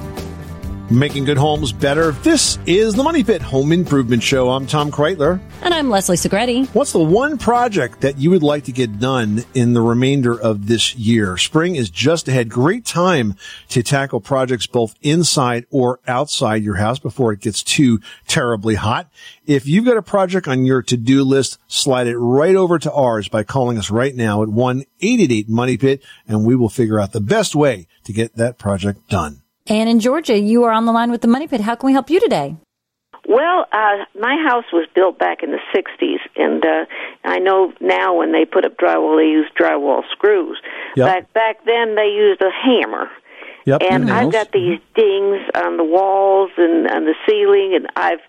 Making 0.92 1.26
good 1.26 1.38
homes 1.38 1.74
better. 1.74 2.12
This 2.12 2.60
is 2.68 2.94
the 2.94 3.02
Money 3.02 3.24
Pit 3.24 3.42
Home 3.42 3.72
Improvement 3.72 4.22
Show. 4.22 4.52
I'm 4.52 4.68
Tom 4.68 4.92
Kraeutler. 4.92 5.42
And 5.64 5.74
I'm 5.74 5.90
Leslie 5.90 6.16
Segrete. 6.16 6.68
What's 6.76 6.92
the 6.92 7.00
one 7.00 7.40
project 7.40 8.02
that 8.02 8.20
you 8.20 8.30
would 8.30 8.44
like 8.44 8.66
to 8.66 8.72
get 8.72 9.00
done 9.00 9.44
in 9.56 9.74
the 9.74 9.82
remainder 9.82 10.40
of 10.40 10.68
this 10.68 10.94
year? 10.94 11.38
Spring 11.38 11.76
is 11.76 11.90
just 11.90 12.28
ahead. 12.28 12.50
Great 12.50 12.86
time 12.86 13.36
to 13.70 13.82
tackle 13.82 14.22
projects 14.22 14.68
both 14.68 14.94
inside 15.02 15.66
or 15.72 16.02
outside 16.08 16.62
your 16.62 16.76
house 16.76 17.00
before 17.00 17.34
it 17.34 17.42
gets 17.42 17.64
too 17.64 18.00
terribly 18.28 18.76
hot. 18.76 19.10
If 19.48 19.66
you've 19.66 19.86
got 19.86 19.98
a 19.98 20.04
project 20.04 20.48
on 20.48 20.66
your 20.66 20.84
to-do 20.84 21.24
list, 21.24 21.58
slide 21.66 22.06
it 22.06 22.16
right 22.16 22.56
over 22.56 22.78
to 22.78 22.94
ours 22.94 23.28
by 23.28 23.42
calling 23.42 23.80
us 23.80 23.90
right 23.90 24.16
now 24.16 24.44
at 24.44 24.50
1-888-MONEY 24.50 25.78
PIT 25.80 26.04
and 26.28 26.46
we 26.46 26.56
will 26.56 26.70
figure 26.70 27.00
out 27.00 27.12
the 27.12 27.22
best 27.22 27.56
way 27.56 27.88
to 28.04 28.14
get 28.14 28.36
that 28.36 28.60
project 28.60 29.10
done. 29.10 29.42
And 29.68 29.90
in 29.90 30.00
Georgia, 30.00 30.38
you 30.38 30.64
are 30.66 30.72
on 30.72 30.86
the 30.86 30.92
line 30.92 31.10
with 31.10 31.22
the 31.22 31.28
Money 31.28 31.48
Pit. 31.48 31.62
How 31.62 31.76
can 31.76 31.88
we 31.88 31.94
help 31.94 32.10
you 32.10 32.20
today? 32.20 32.56
Well, 33.28 33.66
uh, 33.72 34.06
my 34.20 34.38
house 34.48 34.66
was 34.72 34.88
built 34.94 35.18
back 35.18 35.42
in 35.42 35.50
the 35.52 35.60
60s, 35.76 36.20
and 36.36 36.64
uh, 36.64 36.86
I 37.24 37.40
know 37.40 37.74
now 37.82 38.16
when 38.16 38.32
they 38.32 38.46
put 38.46 38.66
up 38.66 38.78
drywall, 38.78 39.18
they 39.18 39.28
use 39.28 39.50
drywall 39.60 40.04
screws. 40.12 40.62
Yep. 40.96 41.08
Back 41.08 41.34
back 41.34 41.66
then, 41.66 41.96
they 41.96 42.10
used 42.16 42.42
a 42.42 42.52
hammer. 42.52 43.10
Yep, 43.66 43.82
and. 43.90 44.12
I've 44.12 44.32
got 44.32 44.52
these 44.52 44.80
dings 44.94 45.42
on 45.56 45.78
the 45.78 45.84
walls 45.84 46.52
and 46.58 46.88
on 46.88 47.06
the 47.06 47.16
ceiling, 47.28 47.74
and 47.76 47.88
I've, 47.96 48.20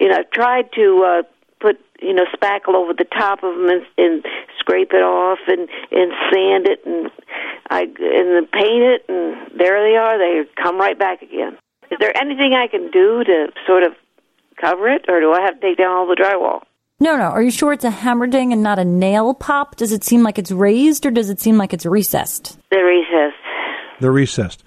you 0.00 0.08
know, 0.08 0.16
I've 0.16 0.30
tried 0.32 0.72
to 0.72 1.04
uh, 1.06 1.22
put, 1.60 1.78
you 2.02 2.12
know, 2.12 2.24
spackle 2.34 2.74
over 2.74 2.92
the 2.92 3.04
top 3.04 3.44
of 3.44 3.54
them 3.54 3.68
and, 3.68 3.86
and 3.96 4.26
scrape 4.58 4.90
it 4.92 5.02
off 5.04 5.38
and 5.46 5.68
and 5.92 6.12
sand 6.32 6.66
it 6.66 6.84
and 6.84 7.08
I 7.80 7.84
and 7.84 8.50
paint 8.50 8.82
it, 8.82 9.04
and 9.08 9.58
there 9.58 9.82
they 9.82 9.96
are. 9.96 10.18
They 10.18 10.48
come 10.62 10.78
right 10.78 10.98
back 10.98 11.22
again. 11.22 11.56
Is 11.90 11.98
there 11.98 12.16
anything 12.16 12.52
I 12.54 12.68
can 12.68 12.90
do 12.90 13.24
to 13.24 13.46
sort 13.66 13.82
of 13.82 13.92
cover 14.60 14.88
it, 14.88 15.06
or 15.08 15.20
do 15.20 15.32
I 15.32 15.42
have 15.42 15.54
to 15.54 15.60
take 15.60 15.78
down 15.78 15.90
all 15.90 16.06
the 16.06 16.14
drywall? 16.14 16.62
No, 17.02 17.16
no. 17.16 17.24
Are 17.24 17.42
you 17.42 17.50
sure 17.50 17.72
it's 17.72 17.84
a 17.84 17.90
hammer 17.90 18.26
ding 18.26 18.52
and 18.52 18.62
not 18.62 18.78
a 18.78 18.84
nail 18.84 19.32
pop? 19.32 19.76
Does 19.76 19.90
it 19.90 20.04
seem 20.04 20.22
like 20.22 20.38
it's 20.38 20.52
raised 20.52 21.06
or 21.06 21.10
does 21.10 21.30
it 21.30 21.40
seem 21.40 21.56
like 21.56 21.72
it's 21.72 21.86
recessed? 21.86 22.58
They're 22.70 22.84
recessed. 22.84 23.36
They're 24.00 24.12
recessed. 24.12 24.62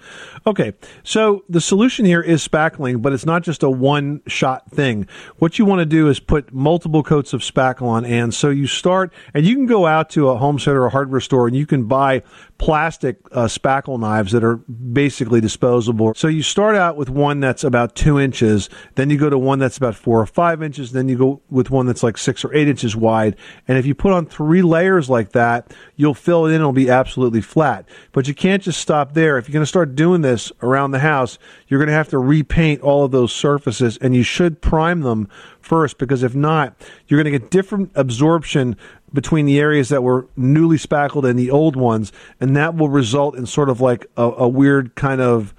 Okay, 0.46 0.74
so 1.02 1.42
the 1.48 1.60
solution 1.60 2.04
here 2.04 2.20
is 2.20 2.46
spackling, 2.46 3.00
but 3.00 3.14
it's 3.14 3.24
not 3.24 3.42
just 3.42 3.62
a 3.62 3.70
one 3.70 4.20
shot 4.26 4.70
thing. 4.70 5.08
What 5.38 5.58
you 5.58 5.64
want 5.64 5.78
to 5.78 5.86
do 5.86 6.08
is 6.10 6.20
put 6.20 6.52
multiple 6.52 7.02
coats 7.02 7.32
of 7.32 7.40
spackle 7.40 7.86
on, 7.86 8.04
and 8.04 8.34
so 8.34 8.50
you 8.50 8.66
start, 8.66 9.10
and 9.32 9.46
you 9.46 9.54
can 9.54 9.64
go 9.64 9.86
out 9.86 10.10
to 10.10 10.28
a 10.28 10.36
home 10.36 10.58
center 10.58 10.82
or 10.82 10.86
a 10.86 10.90
hardware 10.90 11.20
store 11.20 11.46
and 11.46 11.56
you 11.56 11.64
can 11.64 11.84
buy 11.84 12.22
plastic 12.58 13.18
uh, 13.32 13.46
spackle 13.46 13.98
knives 13.98 14.32
that 14.32 14.44
are 14.44 14.56
basically 14.56 15.40
disposable. 15.40 16.12
So 16.14 16.28
you 16.28 16.42
start 16.42 16.76
out 16.76 16.98
with 16.98 17.08
one 17.08 17.40
that's 17.40 17.64
about 17.64 17.96
two 17.96 18.20
inches, 18.20 18.68
then 18.96 19.08
you 19.08 19.16
go 19.16 19.30
to 19.30 19.38
one 19.38 19.58
that's 19.58 19.78
about 19.78 19.94
four 19.94 20.20
or 20.20 20.26
five 20.26 20.62
inches, 20.62 20.92
then 20.92 21.08
you 21.08 21.16
go 21.16 21.40
with 21.48 21.70
one 21.70 21.86
that's 21.86 22.02
like 22.02 22.18
six 22.18 22.44
or 22.44 22.54
eight 22.54 22.68
inches 22.68 22.94
wide. 22.94 23.36
And 23.66 23.78
if 23.78 23.86
you 23.86 23.94
put 23.94 24.12
on 24.12 24.26
three 24.26 24.62
layers 24.62 25.08
like 25.08 25.32
that, 25.32 25.72
you'll 25.96 26.12
fill 26.12 26.44
it 26.46 26.50
in, 26.50 26.56
it'll 26.56 26.72
be 26.72 26.90
absolutely 26.90 27.40
flat. 27.40 27.88
But 28.12 28.28
you 28.28 28.34
can't 28.34 28.62
just 28.62 28.80
stop 28.80 29.14
there. 29.14 29.38
If 29.38 29.48
you're 29.48 29.54
going 29.54 29.62
to 29.62 29.66
start 29.66 29.94
doing 29.94 30.20
this 30.20 30.33
around 30.62 30.90
the 30.90 30.98
house, 30.98 31.38
you're 31.68 31.78
going 31.78 31.88
to 31.88 31.94
have 31.94 32.08
to 32.10 32.18
repaint 32.18 32.80
all 32.80 33.04
of 33.04 33.10
those 33.10 33.32
surfaces, 33.32 33.96
and 33.98 34.14
you 34.14 34.22
should 34.22 34.60
prime 34.60 35.00
them 35.00 35.28
first 35.60 35.98
because 35.98 36.22
if 36.22 36.34
not, 36.34 36.74
you're 37.06 37.22
going 37.22 37.32
to 37.32 37.38
get 37.38 37.50
different 37.50 37.90
absorption 37.94 38.76
between 39.12 39.46
the 39.46 39.58
areas 39.58 39.88
that 39.90 40.02
were 40.02 40.26
newly 40.36 40.78
spackled 40.78 41.24
and 41.24 41.38
the 41.38 41.50
old 41.50 41.76
ones, 41.76 42.12
and 42.40 42.56
that 42.56 42.74
will 42.74 42.88
result 42.88 43.36
in 43.36 43.46
sort 43.46 43.68
of 43.68 43.80
like 43.80 44.06
a, 44.16 44.22
a 44.22 44.48
weird 44.48 44.94
kind 44.94 45.20
of 45.20 45.54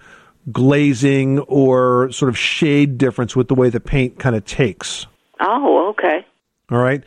glazing 0.52 1.40
or 1.40 2.12
sort 2.12 2.30
of 2.30 2.38
shade 2.38 2.98
difference 2.98 3.36
with 3.36 3.48
the 3.48 3.56
way 3.56 3.70
the 3.70 3.80
paint 3.80 4.20
kind 4.20 4.36
of 4.36 4.46
takes. 4.46 5.08
Oh, 5.40 5.90
okay. 5.90 6.25
All 6.72 6.80
right. 6.80 7.04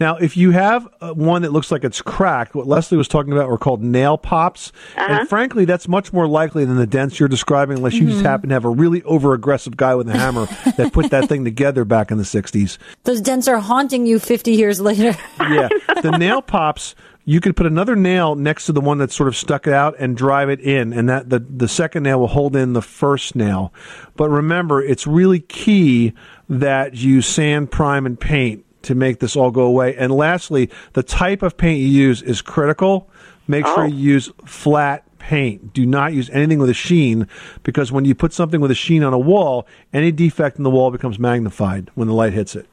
Now, 0.00 0.16
if 0.16 0.38
you 0.38 0.52
have 0.52 0.88
uh, 1.02 1.12
one 1.12 1.42
that 1.42 1.52
looks 1.52 1.70
like 1.70 1.84
it's 1.84 2.00
cracked, 2.00 2.54
what 2.54 2.66
Leslie 2.66 2.96
was 2.96 3.08
talking 3.08 3.30
about 3.32 3.48
were 3.50 3.58
called 3.58 3.82
nail 3.82 4.16
pops. 4.16 4.72
And 4.96 5.28
frankly, 5.28 5.66
that's 5.66 5.86
much 5.86 6.14
more 6.14 6.26
likely 6.26 6.64
than 6.64 6.76
the 6.76 6.86
dents 6.86 7.20
you're 7.20 7.28
describing, 7.28 7.76
unless 7.76 7.92
you 7.94 8.06
just 8.06 8.20
Mhm. 8.22 8.26
happen 8.26 8.48
to 8.48 8.54
have 8.54 8.64
a 8.64 8.70
really 8.70 9.02
over 9.02 9.34
aggressive 9.34 9.76
guy 9.76 9.94
with 9.94 10.08
a 10.08 10.16
hammer 10.16 10.46
that 10.78 10.94
put 10.94 11.10
that 11.10 11.28
thing 11.28 11.44
together 11.44 11.84
back 11.84 12.10
in 12.10 12.16
the 12.16 12.24
60s. 12.24 12.78
Those 13.04 13.20
dents 13.20 13.48
are 13.48 13.58
haunting 13.58 14.06
you 14.06 14.18
50 14.18 14.52
years 14.52 14.80
later. 14.80 15.14
Yeah. 15.40 15.68
the 16.02 16.16
nail 16.16 16.40
pops, 16.40 16.94
you 17.26 17.40
could 17.40 17.54
put 17.54 17.66
another 17.66 17.94
nail 17.94 18.34
next 18.34 18.64
to 18.66 18.72
the 18.72 18.80
one 18.80 18.96
that 18.98 19.12
sort 19.12 19.28
of 19.28 19.36
stuck 19.36 19.66
it 19.66 19.74
out 19.74 19.94
and 19.98 20.16
drive 20.16 20.48
it 20.48 20.60
in, 20.60 20.94
and 20.94 21.08
that 21.10 21.28
the, 21.28 21.40
the 21.40 21.68
second 21.68 22.04
nail 22.04 22.20
will 22.20 22.28
hold 22.28 22.56
in 22.56 22.72
the 22.72 22.80
first 22.82 23.36
nail. 23.36 23.74
But 24.16 24.30
remember, 24.30 24.80
it's 24.82 25.06
really 25.06 25.40
key 25.40 26.14
that 26.48 26.94
you 26.94 27.20
sand, 27.20 27.70
prime, 27.70 28.06
and 28.06 28.18
paint 28.18 28.64
to 28.84 28.94
make 28.94 29.20
this 29.20 29.36
all 29.36 29.50
go 29.50 29.62
away. 29.62 29.96
And 29.96 30.12
lastly, 30.12 30.70
the 30.92 31.02
type 31.02 31.42
of 31.42 31.56
paint 31.56 31.80
you 31.80 31.88
use 31.88 32.22
is 32.22 32.42
critical. 32.42 33.10
Make 33.48 33.66
sure 33.66 33.80
oh. 33.80 33.86
you 33.86 33.96
use 33.96 34.30
flat 34.44 35.04
paint. 35.18 35.72
Do 35.72 35.86
not 35.86 36.12
use 36.12 36.28
anything 36.30 36.58
with 36.58 36.70
a 36.70 36.74
sheen 36.74 37.28
because 37.62 37.92
when 37.92 38.04
you 38.04 38.14
put 38.14 38.32
something 38.32 38.60
with 38.60 38.70
a 38.70 38.74
sheen 38.74 39.02
on 39.02 39.12
a 39.12 39.18
wall, 39.18 39.66
any 39.92 40.12
defect 40.12 40.58
in 40.58 40.64
the 40.64 40.70
wall 40.70 40.90
becomes 40.90 41.18
magnified 41.18 41.90
when 41.94 42.08
the 42.08 42.14
light 42.14 42.32
hits 42.32 42.56
it. 42.56 42.66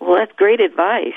Well, 0.00 0.16
that's 0.16 0.32
great 0.36 0.60
advice. 0.60 1.12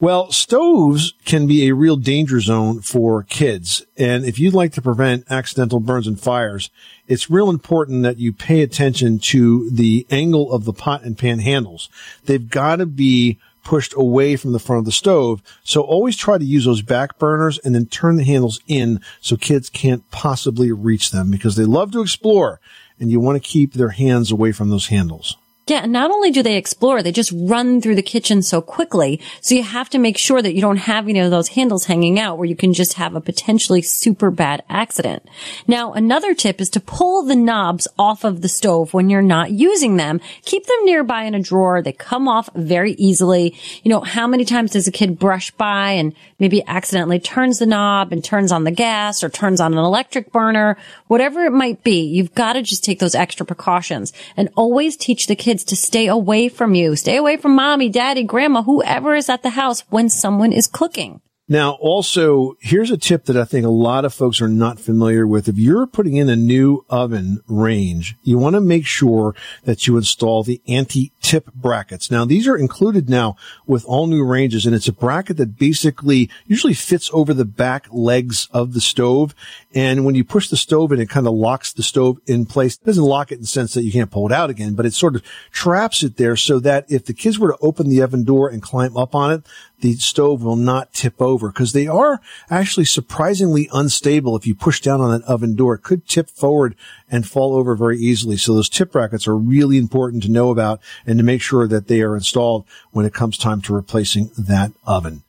Well, 0.00 0.32
stoves 0.32 1.14
can 1.24 1.46
be 1.46 1.66
a 1.68 1.74
real 1.74 1.96
danger 1.96 2.40
zone 2.40 2.80
for 2.80 3.22
kids. 3.22 3.86
And 3.96 4.24
if 4.24 4.40
you'd 4.40 4.52
like 4.52 4.72
to 4.72 4.82
prevent 4.82 5.30
accidental 5.30 5.78
burns 5.78 6.08
and 6.08 6.18
fires, 6.18 6.68
it's 7.06 7.30
real 7.30 7.48
important 7.48 8.02
that 8.02 8.18
you 8.18 8.32
pay 8.32 8.62
attention 8.62 9.20
to 9.20 9.70
the 9.70 10.04
angle 10.10 10.52
of 10.52 10.64
the 10.64 10.72
pot 10.72 11.04
and 11.04 11.16
pan 11.16 11.38
handles. 11.38 11.88
They've 12.24 12.50
got 12.50 12.76
to 12.76 12.86
be 12.86 13.38
pushed 13.62 13.94
away 13.94 14.36
from 14.36 14.52
the 14.52 14.58
front 14.58 14.80
of 14.80 14.84
the 14.84 14.92
stove. 14.92 15.42
So 15.62 15.80
always 15.80 16.16
try 16.16 16.38
to 16.38 16.44
use 16.44 16.64
those 16.64 16.82
back 16.82 17.18
burners 17.18 17.58
and 17.58 17.74
then 17.74 17.86
turn 17.86 18.16
the 18.16 18.24
handles 18.24 18.60
in 18.66 19.00
so 19.20 19.36
kids 19.36 19.70
can't 19.70 20.08
possibly 20.10 20.72
reach 20.72 21.12
them 21.12 21.30
because 21.30 21.54
they 21.54 21.64
love 21.64 21.92
to 21.92 22.02
explore 22.02 22.60
and 22.98 23.10
you 23.10 23.20
want 23.20 23.42
to 23.42 23.48
keep 23.48 23.72
their 23.72 23.90
hands 23.90 24.30
away 24.30 24.50
from 24.52 24.70
those 24.70 24.88
handles. 24.88 25.36
Yeah, 25.66 25.86
not 25.86 26.10
only 26.10 26.30
do 26.30 26.42
they 26.42 26.58
explore, 26.58 27.02
they 27.02 27.10
just 27.10 27.32
run 27.34 27.80
through 27.80 27.94
the 27.94 28.02
kitchen 28.02 28.42
so 28.42 28.60
quickly. 28.60 29.18
So 29.40 29.54
you 29.54 29.62
have 29.62 29.88
to 29.90 29.98
make 29.98 30.18
sure 30.18 30.42
that 30.42 30.54
you 30.54 30.60
don't 30.60 30.76
have 30.76 31.08
any 31.08 31.20
of 31.20 31.30
those 31.30 31.48
handles 31.48 31.86
hanging 31.86 32.20
out 32.20 32.36
where 32.36 32.44
you 32.44 32.54
can 32.54 32.74
just 32.74 32.94
have 32.94 33.14
a 33.14 33.20
potentially 33.20 33.80
super 33.80 34.30
bad 34.30 34.62
accident. 34.68 35.26
Now, 35.66 35.94
another 35.94 36.34
tip 36.34 36.60
is 36.60 36.68
to 36.70 36.80
pull 36.80 37.24
the 37.24 37.34
knobs 37.34 37.88
off 37.98 38.24
of 38.24 38.42
the 38.42 38.48
stove 38.48 38.92
when 38.92 39.08
you're 39.08 39.22
not 39.22 39.52
using 39.52 39.96
them. 39.96 40.20
Keep 40.44 40.66
them 40.66 40.84
nearby 40.84 41.22
in 41.22 41.34
a 41.34 41.40
drawer. 41.40 41.80
They 41.80 41.92
come 41.92 42.28
off 42.28 42.50
very 42.54 42.92
easily. 42.92 43.56
You 43.82 43.88
know, 43.88 44.02
how 44.02 44.26
many 44.26 44.44
times 44.44 44.72
does 44.72 44.86
a 44.86 44.92
kid 44.92 45.18
brush 45.18 45.50
by 45.52 45.92
and 45.92 46.14
maybe 46.38 46.62
accidentally 46.66 47.20
turns 47.20 47.58
the 47.58 47.64
knob 47.64 48.12
and 48.12 48.22
turns 48.22 48.52
on 48.52 48.64
the 48.64 48.70
gas 48.70 49.24
or 49.24 49.30
turns 49.30 49.62
on 49.62 49.72
an 49.72 49.78
electric 49.78 50.30
burner? 50.30 50.76
Whatever 51.06 51.46
it 51.46 51.52
might 51.52 51.82
be, 51.82 52.02
you've 52.02 52.34
got 52.34 52.52
to 52.52 52.60
just 52.60 52.84
take 52.84 52.98
those 52.98 53.14
extra 53.14 53.46
precautions 53.46 54.12
and 54.36 54.50
always 54.56 54.98
teach 54.98 55.26
the 55.26 55.34
kids 55.34 55.53
to 55.60 55.76
stay 55.76 56.08
away 56.08 56.48
from 56.48 56.74
you. 56.74 56.96
Stay 56.96 57.16
away 57.16 57.36
from 57.36 57.54
mommy, 57.54 57.88
daddy, 57.88 58.24
grandma, 58.24 58.62
whoever 58.62 59.14
is 59.14 59.28
at 59.28 59.42
the 59.42 59.50
house 59.50 59.82
when 59.90 60.08
someone 60.08 60.52
is 60.52 60.66
cooking. 60.66 61.20
Now, 61.46 61.72
also, 61.72 62.56
here's 62.60 62.90
a 62.90 62.96
tip 62.96 63.26
that 63.26 63.36
I 63.36 63.44
think 63.44 63.66
a 63.66 63.70
lot 63.70 64.06
of 64.06 64.14
folks 64.14 64.40
are 64.40 64.48
not 64.48 64.80
familiar 64.80 65.26
with. 65.26 65.46
If 65.46 65.58
you're 65.58 65.86
putting 65.86 66.16
in 66.16 66.30
a 66.30 66.36
new 66.36 66.86
oven 66.88 67.40
range, 67.46 68.16
you 68.22 68.38
want 68.38 68.54
to 68.54 68.62
make 68.62 68.86
sure 68.86 69.34
that 69.64 69.86
you 69.86 69.98
install 69.98 70.42
the 70.42 70.62
anti-tip 70.66 71.52
brackets. 71.52 72.10
Now, 72.10 72.24
these 72.24 72.48
are 72.48 72.56
included 72.56 73.10
now 73.10 73.36
with 73.66 73.84
all 73.84 74.06
new 74.06 74.24
ranges, 74.24 74.64
and 74.64 74.74
it's 74.74 74.88
a 74.88 74.92
bracket 74.92 75.36
that 75.36 75.58
basically 75.58 76.30
usually 76.46 76.72
fits 76.72 77.10
over 77.12 77.34
the 77.34 77.44
back 77.44 77.88
legs 77.92 78.48
of 78.50 78.72
the 78.72 78.80
stove. 78.80 79.34
And 79.74 80.04
when 80.04 80.14
you 80.14 80.22
push 80.22 80.48
the 80.48 80.56
stove 80.56 80.92
in, 80.92 81.00
it 81.00 81.10
kind 81.10 81.26
of 81.26 81.34
locks 81.34 81.72
the 81.72 81.82
stove 81.82 82.18
in 82.26 82.46
place. 82.46 82.76
It 82.76 82.84
doesn't 82.84 83.02
lock 83.02 83.32
it 83.32 83.36
in 83.36 83.40
the 83.40 83.46
sense 83.48 83.74
that 83.74 83.82
you 83.82 83.90
can't 83.90 84.10
pull 84.10 84.26
it 84.26 84.32
out 84.32 84.48
again, 84.48 84.74
but 84.74 84.86
it 84.86 84.94
sort 84.94 85.16
of 85.16 85.22
traps 85.50 86.04
it 86.04 86.16
there 86.16 86.36
so 86.36 86.60
that 86.60 86.84
if 86.88 87.04
the 87.04 87.12
kids 87.12 87.40
were 87.40 87.50
to 87.50 87.58
open 87.60 87.88
the 87.88 88.00
oven 88.00 88.22
door 88.22 88.48
and 88.48 88.62
climb 88.62 88.96
up 88.96 89.16
on 89.16 89.32
it, 89.32 89.42
the 89.80 89.94
stove 89.94 90.44
will 90.44 90.56
not 90.56 90.92
tip 90.92 91.20
over 91.20 91.48
because 91.48 91.72
they 91.72 91.88
are 91.88 92.20
actually 92.48 92.84
surprisingly 92.84 93.68
unstable. 93.72 94.36
If 94.36 94.46
you 94.46 94.54
push 94.54 94.80
down 94.80 95.00
on 95.00 95.10
that 95.10 95.26
oven 95.26 95.56
door, 95.56 95.74
it 95.74 95.82
could 95.82 96.06
tip 96.06 96.30
forward 96.30 96.76
and 97.10 97.26
fall 97.26 97.56
over 97.56 97.74
very 97.74 97.98
easily. 97.98 98.36
So 98.36 98.54
those 98.54 98.68
tip 98.68 98.92
brackets 98.92 99.26
are 99.26 99.36
really 99.36 99.76
important 99.76 100.22
to 100.22 100.30
know 100.30 100.50
about 100.50 100.80
and 101.04 101.18
to 101.18 101.24
make 101.24 101.42
sure 101.42 101.66
that 101.66 101.88
they 101.88 102.00
are 102.00 102.14
installed 102.14 102.64
when 102.92 103.06
it 103.06 103.12
comes 103.12 103.36
time 103.36 103.60
to 103.62 103.74
replacing 103.74 104.30
that 104.38 104.70
oven. 104.86 105.24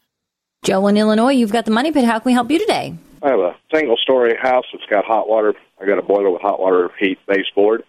Joe 0.64 0.86
in 0.88 0.98
Illinois, 0.98 1.34
you've 1.34 1.52
got 1.52 1.66
the 1.66 1.72
money 1.72 1.92
pit. 1.92 2.06
How 2.06 2.20
can 2.20 2.30
we 2.30 2.34
help 2.34 2.50
you 2.52 2.60
today? 2.60 2.96
I 3.26 3.30
have 3.30 3.40
a 3.40 3.56
single 3.74 3.98
story 3.98 4.36
house 4.40 4.66
that's 4.72 4.86
got 4.86 5.04
hot 5.04 5.28
water. 5.28 5.56
I 5.82 5.86
got 5.88 5.98
a 5.98 6.04
boiler 6.04 6.30
with 6.30 6.44
hot 6.44 6.60
water 6.60 6.92
heat 7.00 7.18
baseboard. 7.28 7.84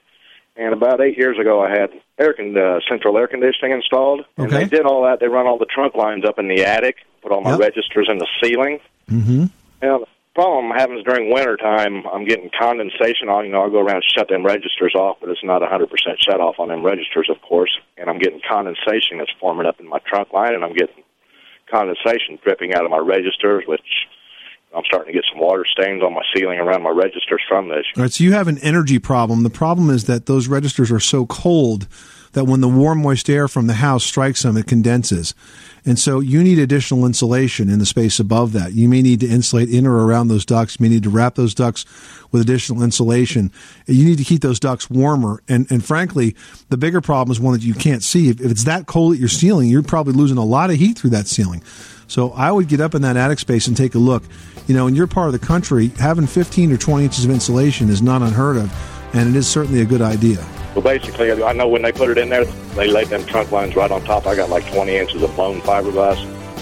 And 0.57 0.73
about 0.73 1.03
eight 1.03 1.19
years 1.19 1.39
ago, 1.39 1.63
I 1.63 1.69
had 1.69 1.91
air 2.19 2.33
con- 2.33 2.57
uh, 2.57 2.81
central 2.89 3.19
air 3.19 3.29
conditioning 3.29 3.73
installed. 3.73 4.25
And 4.39 4.47
Okay. 4.47 4.65
they 4.65 4.65
did 4.65 4.87
all 4.87 5.03
that. 5.03 5.21
They 5.21 5.29
run 5.29 5.47
all 5.47 5.59
the 5.59 5.67
trunk 5.67 5.95
lines 5.95 6.25
up 6.25 6.39
in 6.39 6.49
the 6.49 6.65
attic, 6.65 6.97
put 7.21 7.33
all 7.33 7.43
my 7.43 7.51
Yep. 7.51 7.61
registers 7.61 8.09
in 8.11 8.17
the 8.17 8.27
ceiling. 8.43 8.81
Mm-hmm. 9.11 9.45
Now, 9.83 9.99
the 9.99 10.07
problem 10.35 10.73
is 10.97 11.05
during 11.05 11.31
winter 11.31 11.59
time, 11.59 12.07
I'm 12.11 12.25
getting 12.25 12.49
condensation 12.59 13.29
on. 13.29 13.45
You 13.45 13.53
know, 13.53 13.61
I'll 13.61 13.71
go 13.71 13.81
around 13.81 13.97
and 13.97 14.05
shut 14.17 14.29
them 14.29 14.43
registers 14.43 14.95
off, 14.95 15.19
but 15.21 15.29
it's 15.29 15.45
not 15.45 15.61
100% 15.61 16.19
shut 16.19 16.41
off 16.41 16.59
on 16.59 16.69
them 16.69 16.83
registers, 16.83 17.29
of 17.29 17.43
course. 17.43 17.79
And 17.99 18.09
I'm 18.09 18.19
getting 18.19 18.41
condensation 18.41 19.19
that's 19.19 19.33
forming 19.39 19.67
up 19.67 19.81
in 19.81 19.87
my 19.87 19.99
trunk 19.99 20.33
line, 20.33 20.55
and 20.55 20.65
I'm 20.65 20.73
getting 20.73 21.05
condensation 21.71 22.39
dripping 22.43 22.73
out 22.73 22.87
of 22.87 22.91
my 22.91 22.99
registers, 22.99 23.65
which 23.67 24.09
I'm 24.77 24.85
starting 24.85 25.13
to 25.13 25.19
get 25.19 25.25
some 25.33 25.41
water 25.41 25.65
stains 25.65 26.03
on 26.03 26.13
my 26.13 26.23
ceiling 26.35 26.59
around 26.59 26.83
my 26.83 26.91
registers 26.91 27.43
from 27.49 27.69
this. 27.69 27.87
All 27.97 28.03
right, 28.03 28.13
so 28.13 28.23
you 28.23 28.35
have 28.35 28.47
an 28.47 28.59
energy 28.59 28.99
problem. 28.99 29.43
The 29.43 29.51
problem 29.51 29.89
is 29.89 30.05
that 30.05 30.27
those 30.27 30.49
registers 30.49 30.93
are 30.93 31.01
so 31.01 31.25
cold 31.25 31.89
that 32.33 32.45
when 32.45 32.61
the 32.61 32.69
warm, 32.69 33.01
moist 33.01 33.31
air 33.31 33.49
from 33.49 33.67
the 33.67 33.75
house 33.75 34.05
strikes 34.05 34.43
them, 34.43 34.59
it 34.59 34.67
condenses. 34.67 35.35
And 35.87 35.99
so 35.99 36.19
you 36.19 36.43
need 36.43 36.59
additional 36.59 37.07
insulation 37.07 37.71
in 37.71 37.79
the 37.79 37.87
space 37.87 38.19
above 38.19 38.53
that. 38.53 38.73
You 38.73 38.89
may 38.89 39.03
need 39.03 39.21
to 39.21 39.29
insulate 39.29 39.71
in 39.71 39.87
or 39.87 40.05
around 40.05 40.29
those 40.29 40.45
ducts. 40.45 40.79
You 40.79 40.85
may 40.85 40.89
need 40.91 41.05
to 41.05 41.11
wrap 41.11 41.37
those 41.37 41.55
ducts 41.55 41.85
with 42.33 42.43
additional 42.43 42.83
insulation. 42.83 43.53
You 43.87 44.05
need 44.05 44.19
to 44.19 44.25
keep 44.25 44.43
those 44.43 44.59
ducts 44.59 44.91
warmer. 44.91 45.41
And, 45.49 45.71
and 45.71 45.85
frankly, 45.85 46.35
the 46.71 46.77
bigger 46.77 47.01
problem 47.01 47.31
is 47.31 47.39
one 47.39 47.55
that 47.55 47.63
you 47.63 47.73
can't 47.73 48.03
see. 48.03 48.29
If, 48.29 48.41
if 48.41 48.51
it's 48.51 48.65
that 48.65 48.87
cold 48.87 49.15
at 49.15 49.21
your 49.21 49.29
ceiling, 49.29 49.69
you're 49.69 49.85
probably 49.85 50.13
losing 50.13 50.39
a 50.39 50.45
lot 50.45 50.71
of 50.71 50.77
heat 50.77 50.99
through 50.99 51.11
that 51.11 51.29
ceiling. 51.29 51.63
So 52.09 52.33
I 52.33 52.51
would 52.51 52.69
get 52.69 52.81
up 52.81 52.95
in 52.97 53.03
that 53.03 53.17
attic 53.17 53.39
space 53.39 53.69
and 53.69 53.77
take 53.77 53.95
a 53.95 53.99
look. 53.99 54.25
You 54.67 54.75
know, 54.75 54.89
in 54.89 54.97
your 54.97 55.07
part 55.07 55.29
of 55.29 55.41
the 55.41 55.47
country, 55.47 55.89
having 55.99 56.27
15 56.27 56.73
or 56.73 56.77
20 56.77 57.05
inches 57.05 57.25
of 57.25 57.31
insulation 57.31 57.89
is 57.91 58.03
not 58.03 58.23
unheard 58.23 58.57
of, 58.57 58.96
and 59.17 59.29
it 59.29 59.37
is 59.37 59.49
certainly 59.49 59.81
a 59.81 59.85
good 59.85 60.03
idea. 60.03 60.45
Well, 60.75 60.83
basically, 60.83 61.43
I 61.43 61.53
know 61.53 61.67
when 61.69 61.83
they 61.83 61.93
put 61.93 62.11
it 62.11 62.19
in 62.19 62.29
there, 62.29 62.45
they 62.45 62.87
laid 62.89 63.09
them 63.09 63.25
trunk 63.25 63.51
lines 63.51 63.75
right 63.75 63.91
on 63.91 64.03
top. 64.05 64.27
I 64.27 64.37
got 64.37 64.51
like 64.51 64.71
20 64.73 64.95
inches 64.95 65.23
of 65.23 65.35
blown 65.35 65.61
fiberglass. 65.63 66.19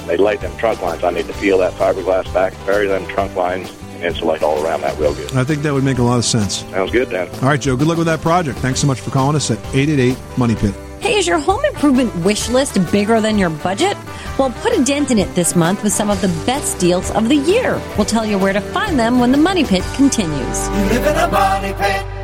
They 0.06 0.16
laid 0.16 0.40
them 0.40 0.56
trunk 0.56 0.80
lines. 0.82 1.02
I 1.02 1.10
need 1.10 1.26
to 1.26 1.32
peel 1.34 1.58
that 1.58 1.72
fiberglass 1.72 2.32
back, 2.32 2.52
bury 2.64 2.86
them 2.86 3.06
trunk 3.08 3.34
lines, 3.34 3.70
and 3.94 4.04
insulate 4.04 4.42
all 4.42 4.64
around 4.64 4.82
that 4.82 4.96
real 4.98 5.14
good. 5.14 5.34
I 5.34 5.42
think 5.42 5.62
that 5.62 5.72
would 5.72 5.82
make 5.82 5.98
a 5.98 6.02
lot 6.02 6.18
of 6.18 6.24
sense. 6.24 6.58
Sounds 6.70 6.92
good, 6.92 7.10
Dan. 7.10 7.28
All 7.36 7.48
right, 7.48 7.60
Joe, 7.60 7.76
good 7.76 7.88
luck 7.88 7.98
with 7.98 8.06
that 8.06 8.20
project. 8.20 8.58
Thanks 8.60 8.80
so 8.80 8.86
much 8.86 9.00
for 9.00 9.10
calling 9.10 9.34
us 9.34 9.50
at 9.50 9.58
888 9.74 10.16
Money 10.38 10.54
Pit. 10.54 10.74
Hey, 11.00 11.16
is 11.16 11.26
your 11.26 11.38
home 11.38 11.64
improvement 11.64 12.14
wish 12.24 12.48
list 12.48 12.78
bigger 12.92 13.20
than 13.20 13.36
your 13.36 13.50
budget? 13.50 13.96
Well, 14.38 14.50
put 14.62 14.78
a 14.78 14.82
dent 14.84 15.10
in 15.10 15.18
it 15.18 15.34
this 15.34 15.54
month 15.54 15.82
with 15.82 15.92
some 15.92 16.08
of 16.08 16.20
the 16.20 16.28
best 16.46 16.78
deals 16.78 17.10
of 17.10 17.28
the 17.28 17.36
year. 17.36 17.80
We'll 17.96 18.06
tell 18.06 18.24
you 18.24 18.38
where 18.38 18.52
to 18.52 18.60
find 18.60 18.98
them 18.98 19.18
when 19.18 19.32
the 19.32 19.38
Money 19.38 19.64
Pit 19.64 19.82
continues. 19.96 20.68
You 20.68 20.84
live 20.86 21.06
in 21.06 21.16
a 21.16 21.28
money 21.28 21.72
pit. 21.74 22.23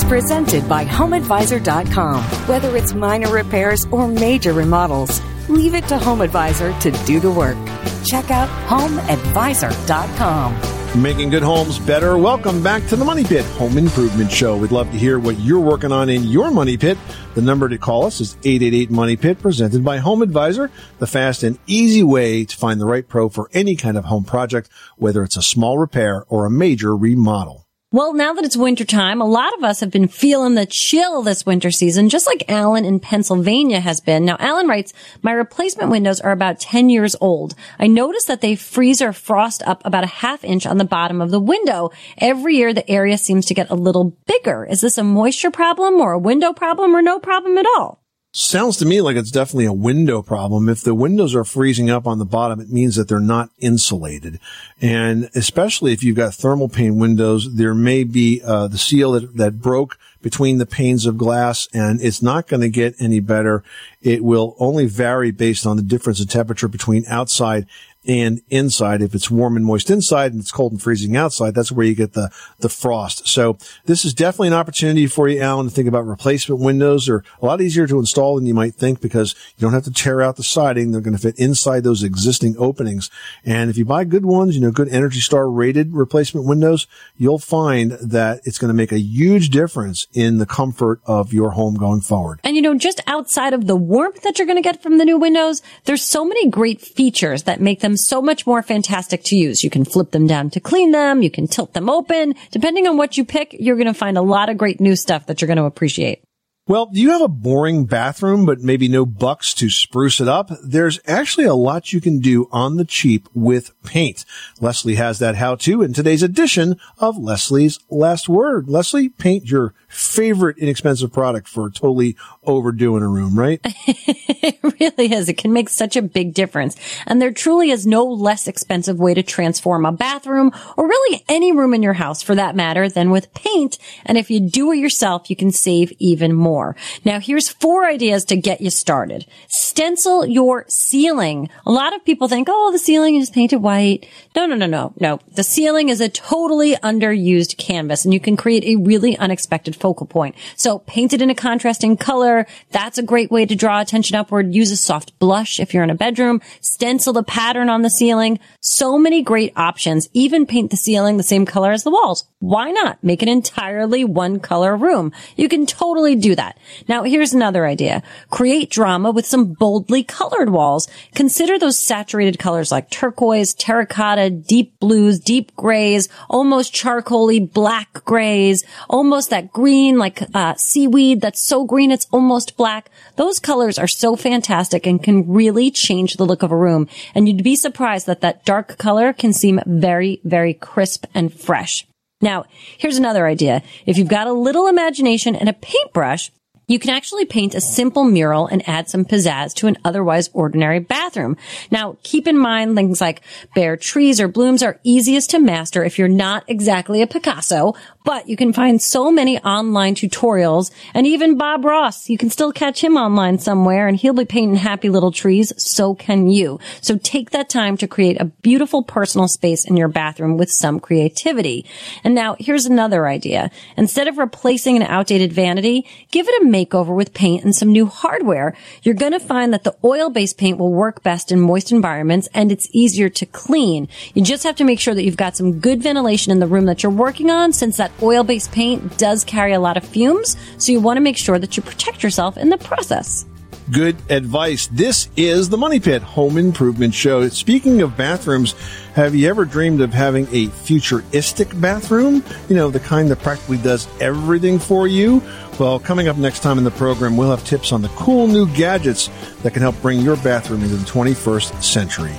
Is 0.00 0.08
presented 0.08 0.68
by 0.68 0.84
HomeAdvisor.com. 0.84 2.22
Whether 2.48 2.76
it's 2.76 2.94
minor 2.94 3.32
repairs 3.32 3.86
or 3.90 4.06
major 4.08 4.52
remodels, 4.52 5.20
leave 5.48 5.74
it 5.74 5.88
to 5.88 5.96
HomeAdvisor 5.96 6.78
to 6.80 6.90
do 7.06 7.18
the 7.20 7.30
work. 7.30 7.56
Check 8.04 8.30
out 8.30 8.48
HomeAdvisor.com. 8.68 11.00
Making 11.00 11.30
good 11.30 11.44
homes 11.44 11.78
better. 11.78 12.18
Welcome 12.18 12.64
back 12.64 12.84
to 12.88 12.96
the 12.96 13.04
Money 13.04 13.22
Pit 13.24 13.44
Home 13.56 13.78
Improvement 13.78 14.32
Show. 14.32 14.56
We'd 14.56 14.72
love 14.72 14.90
to 14.90 14.98
hear 14.98 15.20
what 15.20 15.38
you're 15.38 15.60
working 15.60 15.92
on 15.92 16.08
in 16.08 16.24
your 16.24 16.50
Money 16.50 16.76
Pit. 16.76 16.98
The 17.34 17.42
number 17.42 17.68
to 17.68 17.78
call 17.78 18.06
us 18.06 18.20
is 18.20 18.36
888 18.42 18.90
Money 18.90 19.14
Pit, 19.16 19.38
presented 19.38 19.84
by 19.84 19.98
Home 19.98 20.22
Advisor, 20.22 20.68
the 20.98 21.06
fast 21.06 21.44
and 21.44 21.60
easy 21.66 22.02
way 22.02 22.44
to 22.44 22.56
find 22.56 22.80
the 22.80 22.86
right 22.86 23.06
pro 23.06 23.28
for 23.28 23.48
any 23.52 23.76
kind 23.76 23.96
of 23.96 24.06
home 24.06 24.24
project, 24.24 24.68
whether 24.96 25.22
it's 25.22 25.36
a 25.36 25.42
small 25.42 25.78
repair 25.78 26.24
or 26.28 26.44
a 26.44 26.50
major 26.50 26.96
remodel. 26.96 27.68
Well, 27.92 28.14
now 28.14 28.34
that 28.34 28.44
it's 28.44 28.56
wintertime, 28.56 29.20
a 29.20 29.26
lot 29.26 29.52
of 29.58 29.64
us 29.64 29.80
have 29.80 29.90
been 29.90 30.06
feeling 30.06 30.54
the 30.54 30.64
chill 30.64 31.22
this 31.22 31.44
winter 31.44 31.72
season, 31.72 32.08
just 32.08 32.24
like 32.24 32.44
Alan 32.48 32.84
in 32.84 33.00
Pennsylvania 33.00 33.80
has 33.80 34.00
been. 34.00 34.24
Now, 34.24 34.36
Alan 34.38 34.68
writes, 34.68 34.92
my 35.22 35.32
replacement 35.32 35.90
windows 35.90 36.20
are 36.20 36.30
about 36.30 36.60
10 36.60 36.88
years 36.88 37.16
old. 37.20 37.56
I 37.80 37.88
noticed 37.88 38.28
that 38.28 38.42
they 38.42 38.54
freeze 38.54 39.02
or 39.02 39.12
frost 39.12 39.64
up 39.66 39.82
about 39.84 40.04
a 40.04 40.18
half 40.22 40.44
inch 40.44 40.66
on 40.66 40.78
the 40.78 40.84
bottom 40.84 41.20
of 41.20 41.32
the 41.32 41.40
window. 41.40 41.90
Every 42.18 42.54
year, 42.58 42.72
the 42.72 42.88
area 42.88 43.18
seems 43.18 43.46
to 43.46 43.54
get 43.54 43.70
a 43.70 43.74
little 43.74 44.16
bigger. 44.24 44.64
Is 44.64 44.82
this 44.82 44.96
a 44.96 45.02
moisture 45.02 45.50
problem 45.50 45.94
or 45.94 46.12
a 46.12 46.18
window 46.18 46.52
problem 46.52 46.94
or 46.94 47.02
no 47.02 47.18
problem 47.18 47.58
at 47.58 47.66
all? 47.66 48.00
Sounds 48.32 48.76
to 48.76 48.86
me 48.86 49.00
like 49.00 49.16
it's 49.16 49.32
definitely 49.32 49.64
a 49.64 49.72
window 49.72 50.22
problem. 50.22 50.68
If 50.68 50.82
the 50.82 50.94
windows 50.94 51.34
are 51.34 51.44
freezing 51.44 51.90
up 51.90 52.06
on 52.06 52.18
the 52.18 52.24
bottom, 52.24 52.60
it 52.60 52.70
means 52.70 52.94
that 52.94 53.08
they're 53.08 53.18
not 53.18 53.50
insulated. 53.58 54.38
And 54.80 55.28
especially 55.34 55.92
if 55.92 56.04
you've 56.04 56.16
got 56.16 56.34
thermal 56.34 56.68
pane 56.68 57.00
windows, 57.00 57.52
there 57.56 57.74
may 57.74 58.04
be 58.04 58.40
uh, 58.44 58.68
the 58.68 58.78
seal 58.78 59.12
that, 59.12 59.36
that 59.36 59.60
broke 59.60 59.98
between 60.22 60.58
the 60.58 60.66
panes 60.66 61.06
of 61.06 61.18
glass 61.18 61.66
and 61.72 62.00
it's 62.00 62.22
not 62.22 62.46
going 62.46 62.60
to 62.60 62.68
get 62.68 62.94
any 63.00 63.18
better. 63.18 63.64
It 64.00 64.22
will 64.22 64.54
only 64.60 64.86
vary 64.86 65.32
based 65.32 65.66
on 65.66 65.76
the 65.76 65.82
difference 65.82 66.20
in 66.20 66.28
temperature 66.28 66.68
between 66.68 67.04
outside 67.08 67.66
and 68.06 68.40
inside. 68.48 69.02
If 69.02 69.14
it's 69.14 69.30
warm 69.30 69.56
and 69.56 69.64
moist 69.64 69.90
inside 69.90 70.32
and 70.32 70.40
it's 70.40 70.50
cold 70.50 70.72
and 70.72 70.82
freezing 70.82 71.16
outside, 71.16 71.54
that's 71.54 71.70
where 71.70 71.86
you 71.86 71.94
get 71.94 72.14
the, 72.14 72.30
the 72.58 72.68
frost. 72.68 73.28
So 73.28 73.58
this 73.84 74.04
is 74.04 74.14
definitely 74.14 74.48
an 74.48 74.54
opportunity 74.54 75.06
for 75.06 75.28
you, 75.28 75.40
Alan, 75.40 75.66
to 75.66 75.72
think 75.72 75.88
about 75.88 76.06
replacement 76.06 76.60
windows. 76.60 77.06
They're 77.06 77.24
a 77.40 77.46
lot 77.46 77.60
easier 77.60 77.86
to 77.86 77.98
install 77.98 78.36
than 78.36 78.46
you 78.46 78.54
might 78.54 78.74
think 78.74 79.00
because 79.00 79.34
you 79.56 79.62
don't 79.62 79.74
have 79.74 79.84
to 79.84 79.92
tear 79.92 80.22
out 80.22 80.36
the 80.36 80.42
siding. 80.42 80.92
They're 80.92 81.00
going 81.00 81.16
to 81.16 81.22
fit 81.22 81.38
inside 81.38 81.84
those 81.84 82.02
existing 82.02 82.56
openings. 82.58 83.10
And 83.44 83.70
if 83.70 83.76
you 83.76 83.84
buy 83.84 84.04
good 84.04 84.24
ones, 84.24 84.54
you 84.54 84.62
know, 84.62 84.70
good 84.70 84.88
Energy 84.88 85.20
Star 85.20 85.50
rated 85.50 85.92
replacement 85.92 86.46
windows, 86.46 86.86
you'll 87.16 87.38
find 87.38 87.92
that 87.92 88.40
it's 88.44 88.58
going 88.58 88.70
to 88.70 88.74
make 88.74 88.92
a 88.92 89.00
huge 89.00 89.50
difference 89.50 90.06
in 90.12 90.38
the 90.38 90.46
comfort 90.46 91.00
of 91.04 91.32
your 91.32 91.50
home 91.50 91.74
going 91.74 92.00
forward. 92.00 92.40
And 92.44 92.56
you 92.56 92.62
know, 92.62 92.74
just 92.74 93.00
outside 93.06 93.52
of 93.52 93.66
the 93.66 93.76
warmth 93.76 94.22
that 94.22 94.38
you're 94.38 94.46
going 94.46 94.58
to 94.58 94.62
get 94.62 94.82
from 94.82 94.98
the 94.98 95.04
new 95.04 95.18
windows, 95.18 95.62
there's 95.84 96.02
so 96.02 96.24
many 96.24 96.48
great 96.48 96.80
features 96.80 97.44
that 97.44 97.60
make 97.60 97.80
them 97.80 97.89
them 97.90 97.96
so 97.96 98.22
much 98.22 98.46
more 98.46 98.62
fantastic 98.62 99.24
to 99.24 99.36
use. 99.36 99.64
You 99.64 99.70
can 99.70 99.84
flip 99.84 100.12
them 100.12 100.26
down 100.26 100.50
to 100.50 100.60
clean 100.60 100.92
them. 100.92 101.22
You 101.22 101.30
can 101.30 101.46
tilt 101.46 101.74
them 101.74 101.90
open. 101.90 102.34
Depending 102.50 102.86
on 102.86 102.96
what 102.96 103.16
you 103.16 103.24
pick, 103.24 103.54
you're 103.58 103.76
going 103.76 103.86
to 103.86 103.94
find 103.94 104.16
a 104.16 104.22
lot 104.22 104.48
of 104.48 104.56
great 104.56 104.80
new 104.80 104.96
stuff 104.96 105.26
that 105.26 105.40
you're 105.40 105.48
going 105.48 105.58
to 105.58 105.64
appreciate. 105.64 106.22
Well, 106.70 106.86
do 106.86 107.00
you 107.00 107.10
have 107.10 107.20
a 107.20 107.26
boring 107.26 107.86
bathroom, 107.86 108.46
but 108.46 108.60
maybe 108.60 108.86
no 108.86 109.04
bucks 109.04 109.54
to 109.54 109.68
spruce 109.68 110.20
it 110.20 110.28
up? 110.28 110.52
There's 110.62 111.00
actually 111.04 111.46
a 111.46 111.54
lot 111.54 111.92
you 111.92 112.00
can 112.00 112.20
do 112.20 112.48
on 112.52 112.76
the 112.76 112.84
cheap 112.84 113.28
with 113.34 113.72
paint. 113.82 114.24
Leslie 114.60 114.94
has 114.94 115.18
that 115.18 115.34
how 115.34 115.56
to 115.56 115.82
in 115.82 115.92
today's 115.92 116.22
edition 116.22 116.78
of 117.00 117.18
Leslie's 117.18 117.80
Last 117.90 118.28
Word. 118.28 118.68
Leslie, 118.68 119.08
paint 119.08 119.50
your 119.50 119.74
favorite 119.88 120.58
inexpensive 120.58 121.12
product 121.12 121.48
for 121.48 121.70
totally 121.70 122.16
overdoing 122.44 123.02
a 123.02 123.08
room, 123.08 123.36
right? 123.36 123.58
it 123.64 124.60
really 124.62 125.12
is. 125.12 125.28
It 125.28 125.38
can 125.38 125.52
make 125.52 125.70
such 125.70 125.96
a 125.96 126.02
big 126.02 126.34
difference. 126.34 126.76
And 127.04 127.20
there 127.20 127.32
truly 127.32 127.72
is 127.72 127.84
no 127.84 128.04
less 128.04 128.46
expensive 128.46 129.00
way 129.00 129.14
to 129.14 129.24
transform 129.24 129.84
a 129.84 129.90
bathroom 129.90 130.52
or 130.76 130.86
really 130.86 131.24
any 131.28 131.50
room 131.50 131.74
in 131.74 131.82
your 131.82 131.94
house 131.94 132.22
for 132.22 132.36
that 132.36 132.54
matter 132.54 132.88
than 132.88 133.10
with 133.10 133.34
paint. 133.34 133.76
And 134.06 134.16
if 134.16 134.30
you 134.30 134.38
do 134.38 134.70
it 134.70 134.76
yourself, 134.76 135.28
you 135.28 135.34
can 135.34 135.50
save 135.50 135.92
even 135.98 136.32
more. 136.32 136.59
Now 137.04 137.20
here's 137.20 137.48
four 137.48 137.86
ideas 137.86 138.24
to 138.26 138.36
get 138.36 138.60
you 138.60 138.70
started. 138.70 139.26
Stencil 139.48 140.26
your 140.26 140.64
ceiling. 140.68 141.48
A 141.66 141.70
lot 141.70 141.94
of 141.94 142.04
people 142.04 142.28
think, 142.28 142.48
oh, 142.50 142.72
the 142.72 142.78
ceiling 142.78 143.16
is 143.16 143.30
painted 143.30 143.58
white. 143.58 144.06
No, 144.36 144.46
no, 144.46 144.54
no, 144.54 144.66
no, 144.66 144.92
no. 144.98 145.20
The 145.34 145.44
ceiling 145.44 145.88
is 145.88 146.00
a 146.00 146.08
totally 146.08 146.74
underused 146.76 147.56
canvas 147.56 148.04
and 148.04 148.14
you 148.14 148.20
can 148.20 148.36
create 148.36 148.64
a 148.64 148.76
really 148.76 149.16
unexpected 149.16 149.74
focal 149.76 150.06
point. 150.06 150.34
So 150.56 150.80
paint 150.80 151.12
it 151.12 151.22
in 151.22 151.30
a 151.30 151.34
contrasting 151.34 151.96
color. 151.96 152.46
That's 152.70 152.98
a 152.98 153.02
great 153.02 153.30
way 153.30 153.46
to 153.46 153.54
draw 153.54 153.80
attention 153.80 154.16
upward. 154.16 154.54
Use 154.54 154.70
a 154.70 154.76
soft 154.76 155.18
blush 155.18 155.60
if 155.60 155.72
you're 155.72 155.84
in 155.84 155.90
a 155.90 155.94
bedroom. 155.94 156.40
Stencil 156.60 157.12
the 157.12 157.22
pattern 157.22 157.68
on 157.68 157.82
the 157.82 157.90
ceiling. 157.90 158.38
So 158.60 158.98
many 158.98 159.22
great 159.22 159.52
options. 159.56 160.08
Even 160.12 160.46
paint 160.46 160.70
the 160.70 160.76
ceiling 160.76 161.16
the 161.16 161.22
same 161.22 161.46
color 161.46 161.72
as 161.72 161.84
the 161.84 161.90
walls. 161.90 162.29
Why 162.40 162.70
not? 162.70 163.04
Make 163.04 163.20
an 163.20 163.28
entirely 163.28 164.02
one 164.02 164.40
color 164.40 164.74
room. 164.74 165.12
You 165.36 165.46
can 165.46 165.66
totally 165.66 166.16
do 166.16 166.34
that. 166.36 166.56
Now 166.88 167.02
here's 167.02 167.34
another 167.34 167.66
idea. 167.66 168.02
Create 168.30 168.70
drama 168.70 169.10
with 169.10 169.26
some 169.26 169.52
boldly 169.52 170.02
colored 170.04 170.48
walls. 170.48 170.88
Consider 171.14 171.58
those 171.58 171.78
saturated 171.78 172.38
colors 172.38 172.72
like 172.72 172.88
turquoise, 172.88 173.52
terracotta, 173.52 174.30
deep 174.30 174.80
blues, 174.80 175.20
deep 175.20 175.54
grays, 175.54 176.08
almost 176.30 176.72
charcoaly 176.72 177.52
black 177.52 178.06
grays, 178.06 178.64
almost 178.88 179.28
that 179.28 179.52
green 179.52 179.98
like 179.98 180.22
uh, 180.32 180.54
seaweed 180.54 181.20
that's 181.20 181.46
so 181.46 181.66
green 181.66 181.90
it's 181.90 182.06
almost 182.10 182.56
black. 182.56 182.88
Those 183.16 183.38
colors 183.38 183.78
are 183.78 183.86
so 183.86 184.16
fantastic 184.16 184.86
and 184.86 185.02
can 185.02 185.30
really 185.30 185.70
change 185.70 186.14
the 186.14 186.24
look 186.24 186.42
of 186.42 186.52
a 186.52 186.56
room. 186.56 186.88
And 187.14 187.28
you'd 187.28 187.44
be 187.44 187.54
surprised 187.54 188.06
that 188.06 188.22
that 188.22 188.46
dark 188.46 188.78
color 188.78 189.12
can 189.12 189.34
seem 189.34 189.60
very, 189.66 190.22
very 190.24 190.54
crisp 190.54 191.04
and 191.12 191.30
fresh. 191.30 191.86
Now, 192.20 192.44
here's 192.76 192.98
another 192.98 193.26
idea. 193.26 193.62
If 193.86 193.96
you've 193.96 194.08
got 194.08 194.26
a 194.26 194.32
little 194.32 194.66
imagination 194.66 195.34
and 195.34 195.48
a 195.48 195.54
paintbrush, 195.54 196.30
you 196.70 196.78
can 196.78 196.90
actually 196.90 197.24
paint 197.24 197.56
a 197.56 197.60
simple 197.60 198.04
mural 198.04 198.46
and 198.46 198.66
add 198.68 198.88
some 198.88 199.04
pizzazz 199.04 199.52
to 199.52 199.66
an 199.66 199.76
otherwise 199.84 200.30
ordinary 200.32 200.78
bathroom. 200.78 201.36
Now, 201.68 201.96
keep 202.04 202.28
in 202.28 202.38
mind 202.38 202.76
things 202.76 203.00
like 203.00 203.22
bare 203.56 203.76
trees 203.76 204.20
or 204.20 204.28
blooms 204.28 204.62
are 204.62 204.78
easiest 204.84 205.30
to 205.30 205.40
master 205.40 205.82
if 205.82 205.98
you're 205.98 206.06
not 206.06 206.44
exactly 206.46 207.02
a 207.02 207.08
Picasso, 207.08 207.74
but 208.04 208.28
you 208.28 208.36
can 208.36 208.52
find 208.52 208.80
so 208.80 209.10
many 209.10 209.38
online 209.40 209.96
tutorials 209.96 210.70
and 210.94 211.08
even 211.08 211.36
Bob 211.36 211.64
Ross. 211.64 212.08
You 212.08 212.16
can 212.16 212.30
still 212.30 212.52
catch 212.52 212.84
him 212.84 212.96
online 212.96 213.40
somewhere 213.40 213.88
and 213.88 213.96
he'll 213.96 214.12
be 214.12 214.24
painting 214.24 214.54
happy 214.54 214.90
little 214.90 215.10
trees. 215.10 215.52
So 215.56 215.96
can 215.96 216.28
you. 216.28 216.60
So 216.80 216.96
take 216.98 217.30
that 217.30 217.48
time 217.48 217.78
to 217.78 217.88
create 217.88 218.20
a 218.20 218.26
beautiful 218.26 218.84
personal 218.84 219.26
space 219.26 219.64
in 219.64 219.76
your 219.76 219.88
bathroom 219.88 220.36
with 220.36 220.52
some 220.52 220.78
creativity. 220.78 221.66
And 222.04 222.14
now 222.14 222.36
here's 222.38 222.66
another 222.66 223.08
idea. 223.08 223.50
Instead 223.76 224.06
of 224.06 224.18
replacing 224.18 224.76
an 224.76 224.82
outdated 224.82 225.32
vanity, 225.32 225.84
give 226.12 226.28
it 226.28 226.42
a 226.42 226.46
makeover 226.60 226.94
with 226.94 227.14
paint 227.14 227.44
and 227.44 227.54
some 227.54 227.72
new 227.72 227.86
hardware. 227.86 228.56
You're 228.82 228.94
going 228.94 229.12
to 229.12 229.20
find 229.20 229.52
that 229.52 229.64
the 229.64 229.76
oil-based 229.84 230.38
paint 230.38 230.58
will 230.58 230.72
work 230.72 231.02
best 231.02 231.32
in 231.32 231.40
moist 231.40 231.72
environments 231.72 232.28
and 232.34 232.52
it's 232.52 232.68
easier 232.72 233.08
to 233.08 233.26
clean. 233.26 233.88
You 234.14 234.22
just 234.22 234.44
have 234.44 234.56
to 234.56 234.64
make 234.64 234.80
sure 234.80 234.94
that 234.94 235.04
you've 235.04 235.16
got 235.16 235.36
some 235.36 235.60
good 235.60 235.82
ventilation 235.82 236.32
in 236.32 236.38
the 236.38 236.46
room 236.46 236.66
that 236.66 236.82
you're 236.82 236.92
working 236.92 237.30
on 237.30 237.52
since 237.52 237.76
that 237.76 237.92
oil-based 238.02 238.52
paint 238.52 238.98
does 238.98 239.24
carry 239.24 239.52
a 239.52 239.60
lot 239.60 239.76
of 239.76 239.84
fumes. 239.84 240.36
So 240.58 240.72
you 240.72 240.80
want 240.80 240.96
to 240.96 241.02
make 241.02 241.16
sure 241.16 241.38
that 241.38 241.56
you 241.56 241.62
protect 241.62 242.02
yourself 242.02 242.36
in 242.36 242.50
the 242.50 242.58
process. 242.58 243.26
Good 243.70 243.96
advice. 244.10 244.66
This 244.68 245.08
is 245.16 245.48
the 245.48 245.56
Money 245.56 245.78
Pit 245.78 246.02
Home 246.02 246.38
Improvement 246.38 246.92
Show. 246.92 247.28
Speaking 247.28 247.82
of 247.82 247.96
bathrooms, 247.96 248.54
have 248.94 249.14
you 249.14 249.28
ever 249.28 249.44
dreamed 249.44 249.80
of 249.80 249.92
having 249.92 250.26
a 250.32 250.46
futuristic 250.46 251.48
bathroom? 251.60 252.24
You 252.48 252.56
know, 252.56 252.70
the 252.70 252.80
kind 252.80 253.08
that 253.10 253.20
practically 253.20 253.58
does 253.58 253.86
everything 254.00 254.58
for 254.58 254.88
you? 254.88 255.22
Well, 255.60 255.78
coming 255.78 256.08
up 256.08 256.16
next 256.16 256.40
time 256.40 256.58
in 256.58 256.64
the 256.64 256.72
program, 256.72 257.16
we'll 257.16 257.30
have 257.30 257.44
tips 257.44 257.70
on 257.70 257.82
the 257.82 257.88
cool 257.90 258.26
new 258.26 258.48
gadgets 258.54 259.08
that 259.42 259.52
can 259.52 259.62
help 259.62 259.80
bring 259.82 260.00
your 260.00 260.16
bathroom 260.16 260.62
into 260.62 260.76
the 260.76 260.86
21st 260.86 261.62
century. 261.62 262.14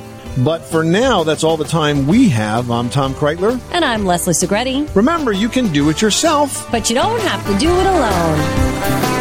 But 0.45 0.61
for 0.61 0.85
now, 0.85 1.23
that's 1.23 1.43
all 1.43 1.57
the 1.57 1.65
time 1.65 2.07
we 2.07 2.29
have. 2.29 2.71
I'm 2.71 2.89
Tom 2.89 3.13
Kraeutler. 3.13 3.59
And 3.73 3.83
I'm 3.83 4.05
Leslie 4.05 4.33
Segrete. 4.33 4.95
Remember, 4.95 5.33
you 5.33 5.49
can 5.49 5.73
do 5.73 5.89
it 5.89 6.01
yourself. 6.01 6.71
But 6.71 6.89
you 6.89 6.95
don't 6.95 7.19
have 7.21 7.45
to 7.47 7.57
do 7.57 7.69
it 7.69 7.85
alone. 7.85 9.20